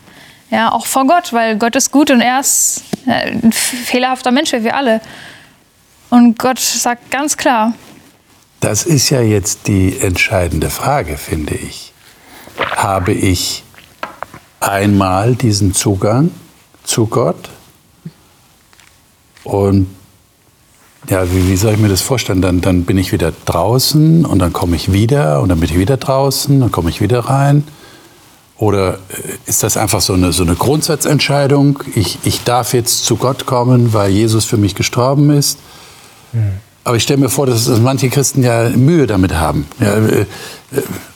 ja, 0.51 0.71
auch 0.71 0.85
vor 0.85 1.07
Gott, 1.07 1.33
weil 1.33 1.57
Gott 1.57 1.75
ist 1.75 1.91
gut 1.91 2.11
und 2.11 2.21
er 2.21 2.41
ist 2.41 2.83
äh, 3.07 3.31
ein 3.31 3.51
fehlerhafter 3.51 4.29
Mensch, 4.29 4.51
wie 4.51 4.63
wir 4.63 4.75
alle. 4.75 5.01
Und 6.11 6.37
Gott 6.37 6.59
sagt 6.59 7.09
ganz 7.09 7.37
klar. 7.37 7.73
Das 8.61 8.83
ist 8.83 9.09
ja 9.09 9.21
jetzt 9.21 9.67
die 9.67 9.99
entscheidende 9.99 10.69
Frage, 10.69 11.17
finde 11.17 11.55
ich. 11.55 11.93
Habe 12.75 13.11
ich 13.11 13.63
einmal 14.59 15.35
diesen 15.35 15.73
Zugang 15.73 16.29
zu 16.83 17.07
Gott? 17.07 17.49
Und 19.43 19.87
ja, 21.09 21.29
wie, 21.33 21.49
wie, 21.49 21.57
soll 21.57 21.73
ich 21.73 21.79
mir 21.79 21.89
das 21.89 22.01
vorstellen? 22.01 22.43
Dann, 22.43 22.61
dann 22.61 22.85
bin 22.85 22.99
ich 22.99 23.11
wieder 23.11 23.33
draußen 23.45 24.25
und 24.25 24.37
dann 24.37 24.53
komme 24.53 24.75
ich 24.75 24.93
wieder 24.93 25.41
und 25.41 25.49
dann 25.49 25.59
bin 25.59 25.67
ich 25.67 25.79
wieder 25.79 25.97
draußen, 25.97 26.59
dann 26.59 26.71
komme 26.71 26.91
ich 26.91 27.01
wieder 27.01 27.21
rein. 27.21 27.63
Oder 28.57 28.99
äh, 29.09 29.37
ist 29.47 29.63
das 29.63 29.75
einfach 29.75 30.01
so 30.01 30.13
eine, 30.13 30.33
so 30.33 30.43
eine 30.43 30.53
Grundsatzentscheidung? 30.53 31.79
Ich, 31.95 32.19
ich 32.25 32.43
darf 32.43 32.75
jetzt 32.75 33.05
zu 33.05 33.15
Gott 33.15 33.47
kommen, 33.47 33.93
weil 33.93 34.11
Jesus 34.11 34.45
für 34.45 34.57
mich 34.57 34.75
gestorben 34.75 35.31
ist. 35.31 35.57
Mhm. 36.31 36.59
Aber 36.83 36.95
ich 36.95 37.03
stelle 37.03 37.19
mir 37.19 37.29
vor, 37.29 37.45
dass, 37.45 37.65
dass, 37.65 37.79
manche 37.79 38.09
Christen 38.09 38.43
ja 38.43 38.69
Mühe 38.69 39.07
damit 39.07 39.33
haben. 39.35 39.67
Ja, 39.79 39.93
äh, 39.93 40.21
äh, 40.21 40.25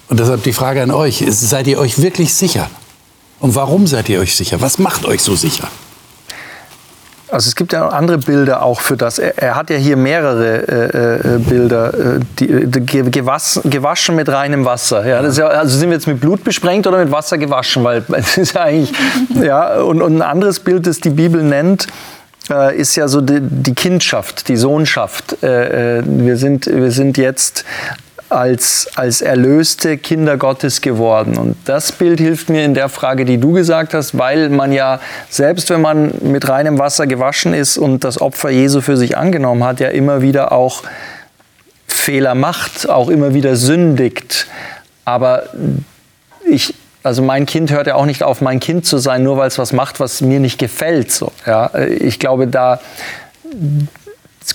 und 0.08 0.20
deshalb 0.20 0.44
die 0.44 0.54
Frage 0.54 0.84
an 0.84 0.92
euch, 0.92 1.24
seid 1.28 1.66
ihr 1.68 1.80
euch 1.80 2.00
wirklich 2.02 2.34
sicher? 2.34 2.70
Und 3.40 3.56
warum 3.56 3.88
seid 3.88 4.08
ihr 4.10 4.20
euch 4.20 4.36
sicher? 4.36 4.62
Was 4.62 4.78
macht 4.78 5.06
euch 5.06 5.22
so 5.22 5.36
sicher? 5.36 5.68
Also 7.32 7.48
es 7.48 7.56
gibt 7.56 7.74
ja 7.74 7.90
andere 7.90 8.20
Bilder 8.20 8.62
auch 8.62 8.80
für 8.80 8.96
das. 8.96 9.18
Er, 9.18 9.38
er 9.40 9.56
hat 9.56 9.72
ja 9.72 9.78
hier 9.78 9.98
mehrere 9.98 10.68
äh, 10.68 11.36
äh 11.36 11.40
Bilder, 11.40 11.94
äh, 11.94 12.20
die, 12.40 12.68
die, 12.68 13.12
gewasch, 13.12 13.60
gewaschen 13.64 14.16
mit 14.16 14.30
reinem 14.30 14.64
Wasser. 14.64 15.06
Ja, 15.06 15.28
ja, 15.28 15.48
also 15.48 15.78
sind 15.78 15.90
wir 15.90 15.96
jetzt 15.96 16.08
mit 16.08 16.22
Blut 16.22 16.44
besprengt 16.44 16.86
oder 16.86 17.00
mit 17.00 17.12
Wasser 17.12 17.40
gewaschen? 17.40 17.84
Weil 17.84 18.06
es 18.12 18.38
ist 18.38 18.54
ja 18.54 18.62
eigentlich, 18.62 18.94
ja, 19.42 19.82
und, 19.82 20.04
und 20.04 20.18
ein 20.18 20.22
anderes 20.22 20.60
Bild, 20.60 20.86
das 20.86 21.00
die 21.00 21.10
Bibel 21.10 21.42
nennt, 21.42 21.88
äh, 22.50 22.76
ist 22.78 22.96
ja 22.96 23.08
so 23.08 23.22
die, 23.22 23.40
die, 23.42 23.74
Kindschaft, 23.74 24.48
die 24.48 24.58
Sohnschaft. 24.58 25.42
Äh, 25.44 26.04
wir, 26.06 26.38
sind, 26.38 26.68
wir 26.68 26.92
sind 26.92 27.18
jetzt 27.18 27.66
als, 28.30 28.90
als 28.96 29.22
erlöste 29.22 29.98
Kinder 29.98 30.38
Gottes 30.38 30.82
geworden. 30.82 31.38
Und 31.38 31.56
das 31.66 31.92
Bild 31.92 32.20
hilft 32.20 32.50
mir 32.50 32.66
in 32.66 32.74
der 32.74 32.90
Frage, 32.90 33.26
die 33.26 33.38
du 33.38 33.52
gesagt 33.52 33.94
hast, 33.94 34.18
weil 34.18 34.50
man 34.50 34.72
ja, 34.72 35.00
selbst 35.30 35.70
wenn 35.70 35.82
man 35.82 36.14
mit 36.22 36.48
reinem 36.50 36.80
Wasser 36.80 37.08
gewaschen 37.08 37.54
ist 37.54 37.78
und 37.78 38.04
das 38.04 38.20
Opfer 38.20 38.50
Jesu 38.50 38.82
für 38.82 38.98
sich 38.98 39.18
angenommen 39.18 39.64
hat, 39.64 39.80
ja 39.80 39.90
immer 39.90 40.22
wieder 40.22 40.52
auch 40.52 40.84
Fehler 41.88 42.36
macht, 42.36 42.90
auch 42.90 43.10
immer 43.10 43.34
wieder 43.34 43.56
sündigt. 43.56 44.48
Aber 45.06 45.44
ich, 46.48 46.74
also 47.06 47.22
mein 47.22 47.46
Kind 47.46 47.72
hört 47.72 47.88
ja 47.88 47.96
auch 47.96 48.06
nicht 48.06 48.24
auf, 48.24 48.42
mein 48.42 48.60
Kind 48.60 48.86
zu 48.86 48.98
sein, 48.98 49.24
nur 49.24 49.38
weil 49.38 49.48
es 49.48 49.58
was 49.58 49.74
macht, 49.74 50.00
was 50.00 50.22
mir 50.22 50.40
nicht 50.40 50.58
gefällt. 50.58 51.12
So, 51.12 51.32
ja. 51.46 51.70
Ich 51.76 52.20
glaube, 52.20 52.48
da 52.48 52.80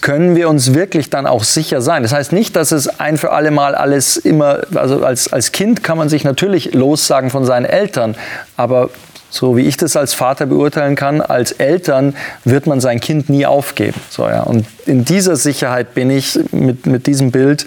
können 0.00 0.36
wir 0.36 0.48
uns 0.48 0.74
wirklich 0.74 1.10
dann 1.10 1.26
auch 1.26 1.44
sicher 1.44 1.80
sein. 1.80 2.02
Das 2.02 2.12
heißt 2.12 2.32
nicht, 2.32 2.56
dass 2.56 2.72
es 2.72 3.00
ein 3.00 3.18
für 3.18 3.32
alle 3.32 3.50
Mal 3.50 3.74
alles 3.74 4.16
immer, 4.16 4.60
also 4.74 5.04
als, 5.04 5.32
als 5.32 5.52
Kind 5.52 5.82
kann 5.82 5.98
man 5.98 6.08
sich 6.08 6.24
natürlich 6.24 6.74
lossagen 6.74 7.30
von 7.30 7.44
seinen 7.44 7.66
Eltern, 7.66 8.16
aber 8.56 8.90
so 9.30 9.56
wie 9.56 9.62
ich 9.62 9.76
das 9.76 9.96
als 9.96 10.14
Vater 10.14 10.46
beurteilen 10.46 10.96
kann, 10.96 11.20
als 11.20 11.52
Eltern 11.52 12.16
wird 12.44 12.66
man 12.66 12.80
sein 12.80 13.00
Kind 13.00 13.28
nie 13.28 13.46
aufgeben. 13.46 14.00
So, 14.08 14.28
ja. 14.28 14.42
Und 14.42 14.66
in 14.86 15.04
dieser 15.04 15.36
Sicherheit 15.36 15.94
bin 15.94 16.10
ich 16.10 16.38
mit, 16.50 16.86
mit 16.86 17.06
diesem 17.06 17.30
Bild. 17.30 17.64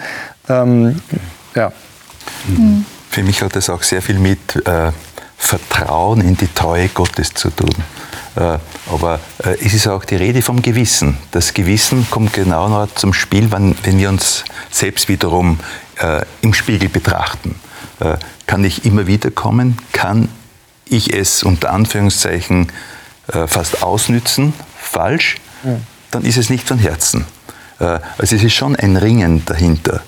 Ähm, 0.49 0.99
ja. 1.55 1.71
Für 3.13 3.21
mich 3.21 3.43
hat 3.43 3.55
das 3.55 3.69
auch 3.69 3.83
sehr 3.83 4.01
viel 4.01 4.17
mit 4.17 4.65
äh, 4.65 4.91
Vertrauen 5.37 6.19
in 6.21 6.35
die 6.35 6.47
Treue 6.47 6.89
Gottes 6.89 7.31
zu 7.31 7.51
tun. 7.51 7.69
Äh, 8.35 8.57
aber 8.91 9.19
äh, 9.37 9.55
es 9.63 9.75
ist 9.75 9.87
auch 9.87 10.03
die 10.03 10.15
Rede 10.15 10.41
vom 10.41 10.63
Gewissen. 10.63 11.19
Das 11.29 11.53
Gewissen 11.53 12.07
kommt 12.09 12.33
genau 12.33 12.67
noch 12.69 12.91
zum 12.95 13.13
Spiel, 13.13 13.51
wenn 13.51 13.75
wir 13.83 14.09
uns 14.09 14.45
selbst 14.71 15.09
wiederum 15.09 15.59
äh, 16.01 16.25
im 16.41 16.55
Spiegel 16.55 16.89
betrachten. 16.89 17.53
Kann 18.47 18.65
ich 18.65 18.83
immer 18.83 19.05
wieder 19.05 19.29
kommen? 19.29 19.77
Kann 19.91 20.27
ich 20.85 21.13
es 21.13 21.43
unter 21.43 21.71
Anführungszeichen 21.71 22.71
fast 23.27 23.83
ausnützen? 23.83 24.53
Falsch? 24.75 25.37
Dann 26.09 26.25
ist 26.25 26.37
es 26.37 26.49
nicht 26.49 26.67
von 26.67 26.79
Herzen. 26.79 27.25
Also 27.77 28.35
es 28.35 28.43
ist 28.43 28.53
schon 28.55 28.75
ein 28.75 28.97
Ringen 28.97 29.45
dahinter. 29.45 30.01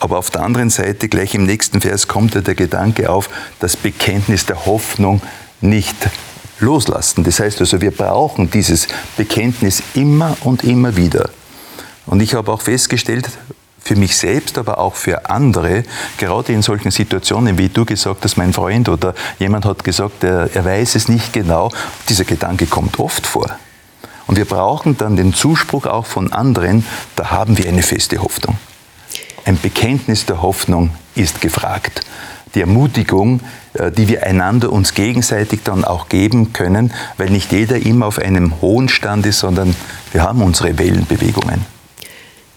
Aber 0.00 0.18
auf 0.18 0.30
der 0.30 0.42
anderen 0.42 0.70
Seite, 0.70 1.08
gleich 1.08 1.34
im 1.34 1.44
nächsten 1.44 1.80
Vers, 1.80 2.08
kommt 2.08 2.34
ja 2.34 2.40
der 2.40 2.54
Gedanke 2.54 3.10
auf, 3.10 3.30
das 3.60 3.76
Bekenntnis 3.76 4.46
der 4.46 4.66
Hoffnung 4.66 5.22
nicht 5.60 5.96
loslassen. 6.60 7.24
Das 7.24 7.40
heißt 7.40 7.60
also, 7.60 7.80
wir 7.80 7.90
brauchen 7.90 8.50
dieses 8.50 8.88
Bekenntnis 9.16 9.82
immer 9.94 10.36
und 10.42 10.64
immer 10.64 10.96
wieder. 10.96 11.30
Und 12.06 12.20
ich 12.20 12.34
habe 12.34 12.52
auch 12.52 12.60
festgestellt, 12.60 13.28
für 13.84 13.96
mich 13.96 14.16
selbst, 14.16 14.56
aber 14.56 14.78
auch 14.78 14.94
für 14.94 15.28
andere, 15.28 15.84
gerade 16.16 16.52
in 16.52 16.62
solchen 16.62 16.90
Situationen, 16.90 17.58
wie 17.58 17.68
du 17.68 17.84
gesagt 17.84 18.24
hast, 18.24 18.36
mein 18.36 18.54
Freund 18.54 18.88
oder 18.88 19.14
jemand 19.38 19.66
hat 19.66 19.84
gesagt, 19.84 20.24
er, 20.24 20.48
er 20.54 20.64
weiß 20.64 20.94
es 20.94 21.08
nicht 21.08 21.34
genau, 21.34 21.70
dieser 22.08 22.24
Gedanke 22.24 22.66
kommt 22.66 22.98
oft 22.98 23.26
vor. 23.26 23.58
Und 24.26 24.36
wir 24.38 24.46
brauchen 24.46 24.96
dann 24.96 25.16
den 25.16 25.34
Zuspruch 25.34 25.84
auch 25.84 26.06
von 26.06 26.32
anderen, 26.32 26.86
da 27.14 27.30
haben 27.30 27.58
wir 27.58 27.68
eine 27.68 27.82
feste 27.82 28.22
Hoffnung. 28.22 28.56
Ein 29.44 29.58
Bekenntnis 29.60 30.26
der 30.26 30.42
Hoffnung 30.42 30.90
ist 31.14 31.40
gefragt 31.40 32.02
die 32.54 32.60
Ermutigung, 32.60 33.40
äh, 33.74 33.90
die 33.90 34.08
wir 34.08 34.22
einander 34.24 34.72
uns 34.72 34.94
gegenseitig 34.94 35.60
dann 35.64 35.84
auch 35.84 36.08
geben 36.08 36.52
können, 36.52 36.92
weil 37.16 37.30
nicht 37.30 37.52
jeder 37.52 37.76
immer 37.76 38.06
auf 38.06 38.18
einem 38.18 38.60
hohen 38.60 38.88
Stand 38.88 39.26
ist, 39.26 39.40
sondern 39.40 39.74
wir 40.12 40.22
haben 40.22 40.42
unsere 40.42 40.78
Wellenbewegungen. 40.78 41.66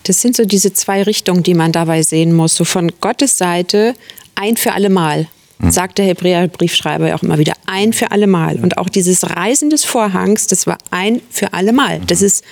Das 0.04 0.22
sind 0.22 0.36
so 0.36 0.46
diese 0.46 0.74
zwei 0.74 1.04
Richtungen, 1.04 1.44
die 1.44 1.54
man 1.54 1.72
dabei 1.72 2.02
sehen 2.02 2.34
muss. 2.34 2.56
So 2.56 2.64
von 2.64 2.92
Gottes 3.02 3.38
Seite 3.38 3.94
ein 4.36 4.56
für 4.56 4.74
alle 4.74 4.90
Mal 4.90 5.28
mhm. 5.60 5.72
sagt 5.72 5.98
der 5.98 6.06
Hebräer-Briefschreiber 6.06 7.08
ja 7.08 7.16
auch 7.16 7.24
immer 7.24 7.38
wieder, 7.38 7.54
ein 7.66 7.94
für 7.94 8.12
alle 8.12 8.28
Mal. 8.28 8.58
Und 8.58 8.78
auch 8.78 8.90
dieses 8.90 9.30
Reisen 9.30 9.70
des 9.70 9.86
Vorhangs, 9.86 10.48
das 10.48 10.68
war 10.68 10.78
ein 10.92 11.22
für 11.30 11.54
alle 11.54 11.74
Mal. 11.74 12.02
Das 12.08 12.22
ist 12.22 12.44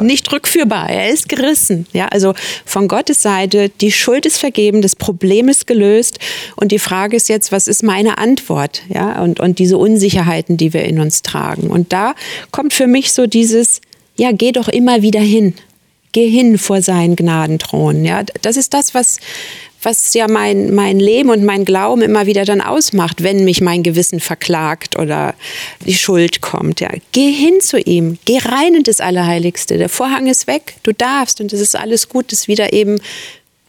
nicht 0.00 0.32
rückführbar. 0.32 0.90
Er 0.90 1.10
ist 1.10 1.28
gerissen. 1.28 1.86
Ja, 1.92 2.06
also 2.08 2.34
von 2.64 2.88
Gottes 2.88 3.22
Seite, 3.22 3.70
die 3.80 3.92
Schuld 3.92 4.26
ist 4.26 4.38
vergeben, 4.38 4.82
das 4.82 4.96
Problem 4.96 5.48
ist 5.48 5.66
gelöst. 5.66 6.18
Und 6.56 6.72
die 6.72 6.78
Frage 6.78 7.16
ist 7.16 7.28
jetzt, 7.28 7.52
was 7.52 7.68
ist 7.68 7.82
meine 7.82 8.18
Antwort? 8.18 8.82
Ja, 8.88 9.22
und, 9.22 9.40
und 9.40 9.58
diese 9.58 9.78
Unsicherheiten, 9.78 10.56
die 10.56 10.72
wir 10.72 10.84
in 10.84 11.00
uns 11.00 11.22
tragen. 11.22 11.68
Und 11.68 11.92
da 11.92 12.14
kommt 12.50 12.72
für 12.72 12.86
mich 12.86 13.12
so 13.12 13.26
dieses, 13.26 13.80
ja, 14.16 14.32
geh 14.32 14.52
doch 14.52 14.68
immer 14.68 15.02
wieder 15.02 15.20
hin. 15.20 15.54
Geh 16.12 16.28
hin 16.28 16.58
vor 16.58 16.80
seinen 16.80 17.16
Gnadenthron. 17.16 18.04
Ja, 18.04 18.22
das 18.42 18.56
ist 18.56 18.72
das, 18.72 18.94
was, 18.94 19.18
was 19.82 20.14
ja 20.14 20.26
mein, 20.28 20.74
mein 20.74 20.98
Leben 20.98 21.30
und 21.30 21.44
mein 21.44 21.64
Glauben 21.64 22.02
immer 22.02 22.26
wieder 22.26 22.44
dann 22.44 22.60
ausmacht, 22.60 23.22
wenn 23.22 23.44
mich 23.44 23.60
mein 23.60 23.82
Gewissen 23.82 24.20
verklagt 24.20 24.98
oder 24.98 25.34
die 25.86 25.94
Schuld 25.94 26.40
kommt. 26.40 26.80
Ja. 26.80 26.90
Geh 27.12 27.30
hin 27.30 27.60
zu 27.60 27.78
ihm, 27.78 28.18
geh 28.24 28.38
rein 28.38 28.74
in 28.74 28.82
das 28.82 29.00
Allerheiligste. 29.00 29.78
Der 29.78 29.88
Vorhang 29.88 30.26
ist 30.26 30.46
weg, 30.46 30.74
du 30.82 30.92
darfst 30.92 31.40
und 31.40 31.52
es 31.52 31.60
ist 31.60 31.76
alles 31.76 32.08
gut, 32.08 32.32
das 32.32 32.48
wieder 32.48 32.72
eben 32.72 32.98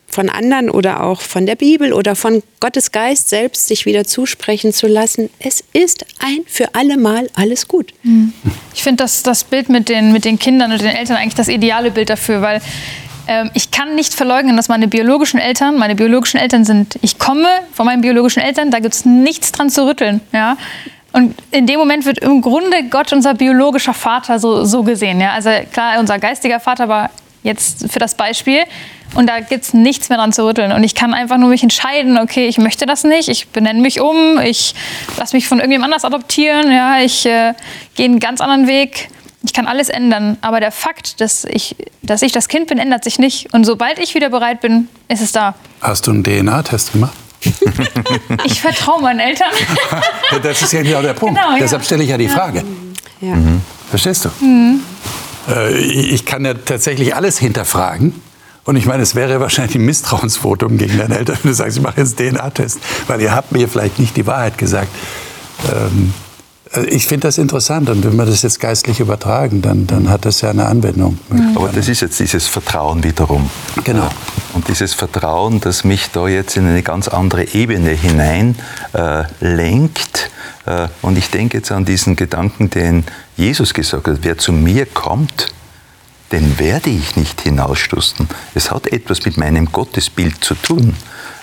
von 0.09 0.29
anderen 0.29 0.71
oder 0.71 1.03
auch 1.03 1.21
von 1.21 1.45
der 1.45 1.55
Bibel 1.55 1.93
oder 1.93 2.15
von 2.15 2.41
Gottes 2.59 2.91
Geist 2.91 3.29
selbst 3.29 3.67
sich 3.67 3.85
wieder 3.85 4.05
zusprechen 4.05 4.73
zu 4.73 4.87
lassen. 4.87 5.29
Es 5.39 5.63
ist 5.73 6.05
ein 6.17 6.39
für 6.47 6.73
alle 6.73 6.97
Mal 6.97 7.29
alles 7.35 7.67
gut. 7.67 7.93
Hm. 8.01 8.33
Ich 8.73 8.81
finde 8.81 9.03
das, 9.03 9.23
das 9.23 9.43
Bild 9.43 9.69
mit 9.69 9.87
den, 9.87 10.11
mit 10.11 10.25
den 10.25 10.39
Kindern 10.39 10.71
und 10.71 10.81
den 10.81 10.87
Eltern 10.87 11.17
eigentlich 11.17 11.35
das 11.35 11.47
ideale 11.47 11.91
Bild 11.91 12.09
dafür, 12.09 12.41
weil 12.41 12.61
ähm, 13.29 13.51
ich 13.53 13.69
kann 13.69 13.93
nicht 13.93 14.15
verleugnen, 14.15 14.57
dass 14.57 14.69
meine 14.69 14.87
biologischen 14.87 15.39
Eltern, 15.39 15.77
meine 15.77 15.93
biologischen 15.93 16.39
Eltern 16.39 16.65
sind, 16.65 16.97
ich 17.03 17.19
komme 17.19 17.47
von 17.71 17.85
meinen 17.85 18.01
biologischen 18.01 18.41
Eltern, 18.41 18.71
da 18.71 18.79
gibt 18.79 18.95
es 18.95 19.05
nichts 19.05 19.51
dran 19.51 19.69
zu 19.69 19.85
rütteln. 19.85 20.19
Ja? 20.33 20.57
Und 21.13 21.35
in 21.51 21.67
dem 21.67 21.77
Moment 21.77 22.05
wird 22.05 22.19
im 22.19 22.41
Grunde 22.41 22.83
Gott 22.89 23.13
unser 23.13 23.35
biologischer 23.35 23.93
Vater 23.93 24.39
so, 24.39 24.65
so 24.65 24.81
gesehen. 24.81 25.21
Ja? 25.21 25.33
Also 25.33 25.51
klar, 25.71 25.99
unser 25.99 26.17
geistiger 26.17 26.59
Vater 26.59 26.89
war 26.89 27.11
jetzt 27.43 27.91
für 27.91 27.99
das 27.99 28.15
Beispiel. 28.15 28.63
Und 29.13 29.27
da 29.27 29.39
gibt 29.41 29.63
es 29.63 29.73
nichts 29.73 30.09
mehr 30.09 30.17
dran 30.17 30.33
zu 30.33 30.45
rütteln. 30.45 30.71
Und 30.71 30.83
ich 30.83 30.95
kann 30.95 31.13
einfach 31.13 31.37
nur 31.37 31.49
mich 31.49 31.61
entscheiden, 31.61 32.17
okay, 32.17 32.47
ich 32.47 32.57
möchte 32.57 32.87
das 32.87 33.03
nicht, 33.03 33.27
ich 33.29 33.47
benenne 33.49 33.79
mich 33.79 34.01
um, 34.01 34.39
ich 34.39 34.73
lasse 35.17 35.35
mich 35.35 35.47
von 35.47 35.59
irgendjemand 35.59 35.93
anders 35.93 36.05
adoptieren, 36.05 36.71
ja, 36.71 36.99
ich 37.01 37.25
äh, 37.25 37.53
gehe 37.95 38.05
einen 38.05 38.19
ganz 38.19 38.41
anderen 38.41 38.67
Weg. 38.67 39.09
Ich 39.43 39.53
kann 39.53 39.67
alles 39.67 39.89
ändern, 39.89 40.37
aber 40.41 40.59
der 40.59 40.71
Fakt, 40.71 41.21
dass 41.21 41.45
ich, 41.45 41.75
dass 42.01 42.21
ich 42.21 42.33
das 42.33 42.49
Kind 42.49 42.67
bin, 42.67 42.77
ändert 42.77 43.05
sich 43.05 43.19
nicht. 43.19 43.53
Und 43.53 43.65
sobald 43.65 43.97
ich 43.97 44.13
wieder 44.13 44.29
bereit 44.29 44.59
bin, 44.59 44.89
ist 45.07 45.21
es 45.21 45.31
da. 45.31 45.55
Hast 45.79 46.07
du 46.07 46.11
einen 46.11 46.23
DNA-Test 46.23 46.91
gemacht? 46.91 47.13
ich 48.43 48.59
vertraue 48.59 49.01
meinen 49.01 49.19
Eltern. 49.19 49.47
das 50.43 50.61
ist 50.61 50.73
ja 50.73 50.81
genau 50.81 51.01
der 51.01 51.13
Punkt. 51.13 51.39
Genau, 51.39 51.53
ja. 51.53 51.59
Deshalb 51.59 51.85
stelle 51.85 52.03
ich 52.03 52.09
ja 52.09 52.17
die 52.17 52.27
Frage. 52.27 52.65
Ja. 53.21 53.35
Mhm. 53.35 53.61
Verstehst 53.89 54.25
du? 54.25 54.45
Mhm. 54.45 54.81
Äh, 55.49 55.77
ich 55.77 56.25
kann 56.25 56.43
ja 56.43 56.53
tatsächlich 56.53 57.15
alles 57.15 57.39
hinterfragen. 57.39 58.21
Und 58.65 58.75
ich 58.75 58.85
meine, 58.85 59.01
es 59.01 59.15
wäre 59.15 59.39
wahrscheinlich 59.39 59.75
ein 59.75 59.85
Misstrauensvotum 59.85 60.77
gegen 60.77 60.97
deine 60.97 61.17
Eltern, 61.17 61.37
wenn 61.41 61.51
du 61.51 61.55
sagst, 61.55 61.77
ich 61.77 61.83
mache 61.83 62.01
jetzt 62.01 62.17
DNA-Test, 62.19 62.79
weil 63.07 63.21
ihr 63.21 63.33
habt 63.33 63.51
mir 63.51 63.67
vielleicht 63.67 63.99
nicht 63.99 64.15
die 64.17 64.27
Wahrheit 64.27 64.57
gesagt. 64.57 64.89
Ähm, 65.71 66.13
äh, 66.13 66.28
ich 66.87 67.07
finde 67.07 67.27
das 67.27 67.39
interessant 67.39 67.89
und 67.89 68.03
wenn 68.03 68.15
wir 68.15 68.25
das 68.25 68.43
jetzt 68.43 68.59
geistlich 68.59 68.99
übertragen, 68.99 69.61
dann, 69.63 69.87
dann 69.87 70.09
hat 70.09 70.25
das 70.25 70.41
ja 70.41 70.51
eine 70.51 70.67
Anwendung. 70.67 71.17
Mhm. 71.29 71.57
Aber 71.57 71.69
das 71.69 71.87
ist 71.87 72.01
jetzt 72.01 72.19
dieses 72.19 72.45
Vertrauen 72.45 73.03
wiederum. 73.03 73.49
Genau. 73.83 74.07
Und 74.53 74.67
dieses 74.67 74.93
Vertrauen, 74.93 75.61
das 75.61 75.83
mich 75.83 76.11
da 76.11 76.27
jetzt 76.27 76.57
in 76.57 76.67
eine 76.67 76.83
ganz 76.83 77.07
andere 77.07 77.55
Ebene 77.55 77.89
hinein 77.89 78.55
äh, 78.93 79.23
lenkt. 79.39 80.29
Äh, 80.67 80.89
und 81.01 81.17
ich 81.17 81.31
denke 81.31 81.57
jetzt 81.57 81.71
an 81.71 81.85
diesen 81.85 82.15
Gedanken, 82.15 82.69
den 82.69 83.03
Jesus 83.35 83.73
gesagt 83.73 84.07
hat, 84.07 84.19
wer 84.21 84.37
zu 84.37 84.51
mir 84.51 84.85
kommt, 84.85 85.47
den 86.31 86.59
werde 86.59 86.91
ich 86.91 87.15
nicht 87.15 87.41
hinausstoßen. 87.41 88.29
Es 88.53 88.69
hat 88.69 88.85
etwas 88.85 89.25
mit 89.25 89.37
meinem 89.37 89.71
Gottesbild 89.71 90.43
zu 90.43 90.53
tun. 90.53 90.95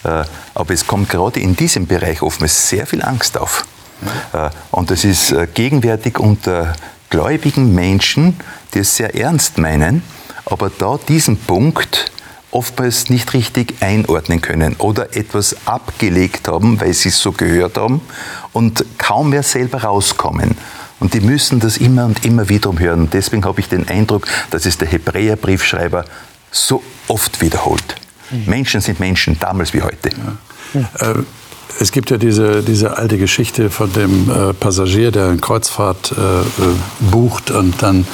Äh, 0.04 0.22
aber 0.54 0.72
es 0.72 0.86
kommt 0.86 1.08
gerade 1.08 1.40
in 1.40 1.56
diesem 1.56 1.88
Bereich 1.88 2.22
oftmals 2.22 2.68
sehr 2.68 2.86
viel 2.86 3.02
Angst 3.02 3.36
auf. 3.36 3.64
Äh, 4.32 4.50
und 4.70 4.90
das 4.90 5.04
ist 5.04 5.32
äh, 5.32 5.46
gegenwärtig 5.52 6.18
unter 6.18 6.74
gläubigen 7.10 7.74
Menschen, 7.74 8.36
die 8.74 8.80
es 8.80 8.96
sehr 8.96 9.14
ernst 9.14 9.58
meinen, 9.58 10.02
aber 10.44 10.70
da 10.70 10.98
diesen 11.08 11.36
Punkt 11.36 12.10
oftmals 12.50 13.10
nicht 13.10 13.34
richtig 13.34 13.74
einordnen 13.80 14.40
können 14.40 14.76
oder 14.78 15.14
etwas 15.14 15.56
abgelegt 15.66 16.48
haben, 16.48 16.80
weil 16.80 16.94
sie 16.94 17.10
es 17.10 17.18
so 17.18 17.32
gehört 17.32 17.76
haben 17.76 18.00
und 18.52 18.84
kaum 18.98 19.30
mehr 19.30 19.42
selber 19.42 19.82
rauskommen. 19.82 20.56
Und 20.98 21.12
die 21.12 21.20
müssen 21.20 21.60
das 21.60 21.76
immer 21.76 22.06
und 22.06 22.24
immer 22.24 22.48
wieder 22.48 22.70
umhören. 22.70 23.02
Und 23.02 23.14
deswegen 23.14 23.44
habe 23.44 23.60
ich 23.60 23.68
den 23.68 23.86
Eindruck, 23.86 24.26
dass 24.50 24.64
es 24.64 24.78
der 24.78 24.88
Hebräerbriefschreiber 24.88 26.06
so 26.50 26.82
oft 27.08 27.42
wiederholt. 27.42 27.96
Mhm. 28.30 28.44
Menschen 28.46 28.80
sind 28.80 28.98
Menschen, 29.00 29.38
damals 29.38 29.74
wie 29.74 29.82
heute. 29.82 30.10
Ja. 30.72 31.10
Äh, 31.10 31.14
es 31.78 31.92
gibt 31.92 32.10
ja 32.10 32.16
diese, 32.16 32.62
diese 32.62 32.96
alte 32.96 33.18
Geschichte 33.18 33.70
von 33.70 33.92
dem 33.92 34.30
äh, 34.30 34.52
Passagier, 34.54 35.10
der 35.10 35.28
eine 35.28 35.38
Kreuzfahrt 35.38 36.12
äh, 36.12 36.20
äh, 36.20 36.44
bucht 37.10 37.50
und 37.50 37.82
dann 37.82 38.06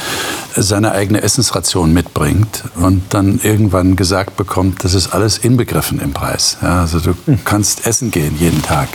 seine 0.55 0.92
eigene 0.92 1.22
Essensration 1.22 1.92
mitbringt 1.92 2.64
und 2.77 3.03
dann 3.11 3.40
irgendwann 3.42 3.96
gesagt 3.96 4.37
bekommt, 4.37 4.85
das 4.85 4.94
ist 4.94 5.14
alles 5.14 5.38
inbegriffen 5.38 6.01
im 6.01 6.12
Preis. 6.12 6.59
Ja, 6.61 6.81
also 6.81 7.01
du 7.01 7.14
hm. 7.27 7.44
kannst 7.44 7.87
essen 7.87 8.11
gehen 8.11 8.37
jeden 8.38 8.62
Tag 8.62 8.88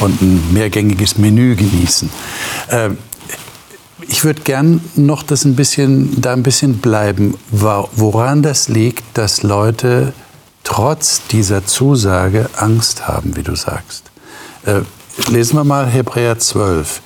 und 0.00 0.20
ein 0.20 0.52
mehrgängiges 0.52 1.18
Menü 1.18 1.54
genießen. 1.54 2.10
Äh, 2.68 2.90
ich 4.08 4.24
würde 4.24 4.42
gern 4.42 4.80
noch 4.94 5.22
das 5.22 5.44
ein 5.44 5.56
bisschen, 5.56 6.20
da 6.20 6.32
ein 6.32 6.42
bisschen 6.42 6.78
bleiben, 6.78 7.34
woran 7.50 8.42
das 8.42 8.68
liegt, 8.68 9.02
dass 9.14 9.42
Leute 9.42 10.12
trotz 10.62 11.22
dieser 11.28 11.64
Zusage 11.64 12.48
Angst 12.56 13.08
haben, 13.08 13.36
wie 13.36 13.42
du 13.42 13.54
sagst. 13.56 14.05
Äh, 14.66 14.82
lesen 15.30 15.56
wir 15.56 15.64
mal 15.64 15.86
Hebräer 15.86 16.38
12. 16.38 17.00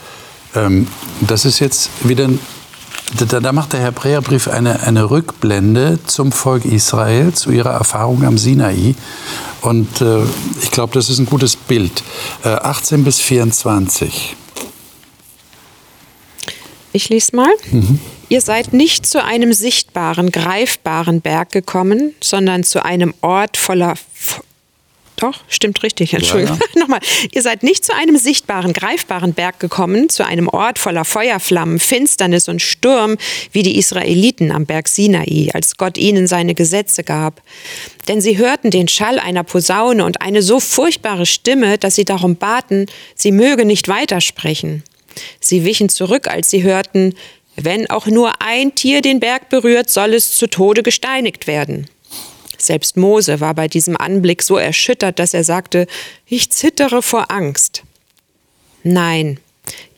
Ähm, 0.57 0.89
das 1.21 1.45
ist 1.45 1.61
jetzt 1.61 1.91
wieder, 2.03 2.29
da, 3.29 3.41
da 3.41 3.53
macht 3.53 3.73
der 3.73 3.81
Hebräerbrief 3.81 4.49
eine, 4.49 4.83
eine 4.83 5.11
Rückblende 5.11 5.99
zum 6.07 6.33
Volk 6.33 6.65
Israel, 6.65 7.33
zu 7.33 7.51
ihrer 7.51 7.71
Erfahrung 7.71 8.25
am 8.25 8.39
Sinai. 8.39 8.95
Und 9.61 10.01
äh, 10.01 10.23
ich 10.63 10.71
glaube, 10.71 10.95
das 10.95 11.09
ist 11.11 11.19
ein 11.19 11.27
gutes 11.27 11.55
Bild. 11.55 12.03
Äh, 12.45 12.49
18 12.49 13.05
bis 13.05 13.21
24. 13.21 14.37
Ich 16.93 17.09
lese 17.09 17.37
mal. 17.37 17.53
Mhm. 17.71 18.01
Ihr 18.29 18.41
seid 18.41 18.73
nicht 18.73 19.07
zu 19.07 19.23
einem 19.23 19.53
sichtbaren, 19.53 20.31
greifbaren 20.31 21.21
Berg 21.21 21.51
gekommen, 21.51 22.15
sondern 22.21 22.65
zu 22.65 22.85
einem 22.85 23.13
Ort 23.23 23.57
voller 23.57 23.95
doch, 25.23 25.41
stimmt 25.49 25.83
richtig, 25.83 26.15
Entschuldigung. 26.15 26.59
Ja, 26.59 26.67
ja. 26.75 26.81
Nochmal. 26.81 27.01
Ihr 27.33 27.43
seid 27.43 27.63
nicht 27.63 27.85
zu 27.85 27.95
einem 27.95 28.17
sichtbaren, 28.17 28.73
greifbaren 28.73 29.35
Berg 29.35 29.61
gekommen, 29.61 30.09
zu 30.09 30.27
einem 30.27 30.49
Ort 30.49 30.79
voller 30.79 31.05
Feuerflammen, 31.05 31.79
Finsternis 31.79 32.49
und 32.49 32.61
Sturm, 32.61 33.17
wie 33.53 33.63
die 33.63 33.79
Israeliten 33.79 34.51
am 34.51 34.67
Berg 34.67 34.89
Sinai, 34.89 35.51
als 35.55 35.77
Gott 35.77 35.99
ihnen 35.99 36.27
seine 36.27 36.55
Gesetze 36.55 37.05
gab. 37.05 37.43
Denn 38.09 38.21
sie 38.21 38.39
hörten 38.39 38.71
den 38.71 38.89
Schall 38.89 39.19
einer 39.19 39.45
Posaune 39.45 40.05
und 40.05 40.21
eine 40.23 40.43
so 40.43 40.61
furchtbare 40.61 41.27
Stimme, 41.27 41.79
dass 41.79 41.95
sie 41.95 42.05
darum 42.05 42.37
baten, 42.37 42.87
sie 43.15 43.33
möge 43.33 43.65
nicht 43.65 43.89
weitersprechen. 43.89 44.83
Sie 45.41 45.65
wichen 45.65 45.89
zurück, 45.89 46.29
als 46.29 46.51
sie 46.51 46.63
hörten, 46.63 47.15
wenn 47.57 47.91
auch 47.91 48.07
nur 48.07 48.41
ein 48.41 48.75
Tier 48.75 49.03
den 49.03 49.21
Berg 49.21 49.49
berührt, 49.49 49.91
soll 49.91 50.15
es 50.15 50.33
zu 50.33 50.47
Tode 50.47 50.83
gesteinigt 50.83 51.47
werden. 51.47 51.89
Selbst 52.63 52.97
Mose 52.97 53.41
war 53.41 53.55
bei 53.55 53.69
diesem 53.69 53.97
Anblick 53.97 54.43
so 54.43 54.57
erschüttert, 54.57 55.19
dass 55.19 55.35
er 55.35 55.45
sagte, 55.45 55.87
ich 56.27 56.51
zittere 56.51 57.03
vor 57.03 57.31
Angst. 57.31 57.83
Nein, 58.83 59.39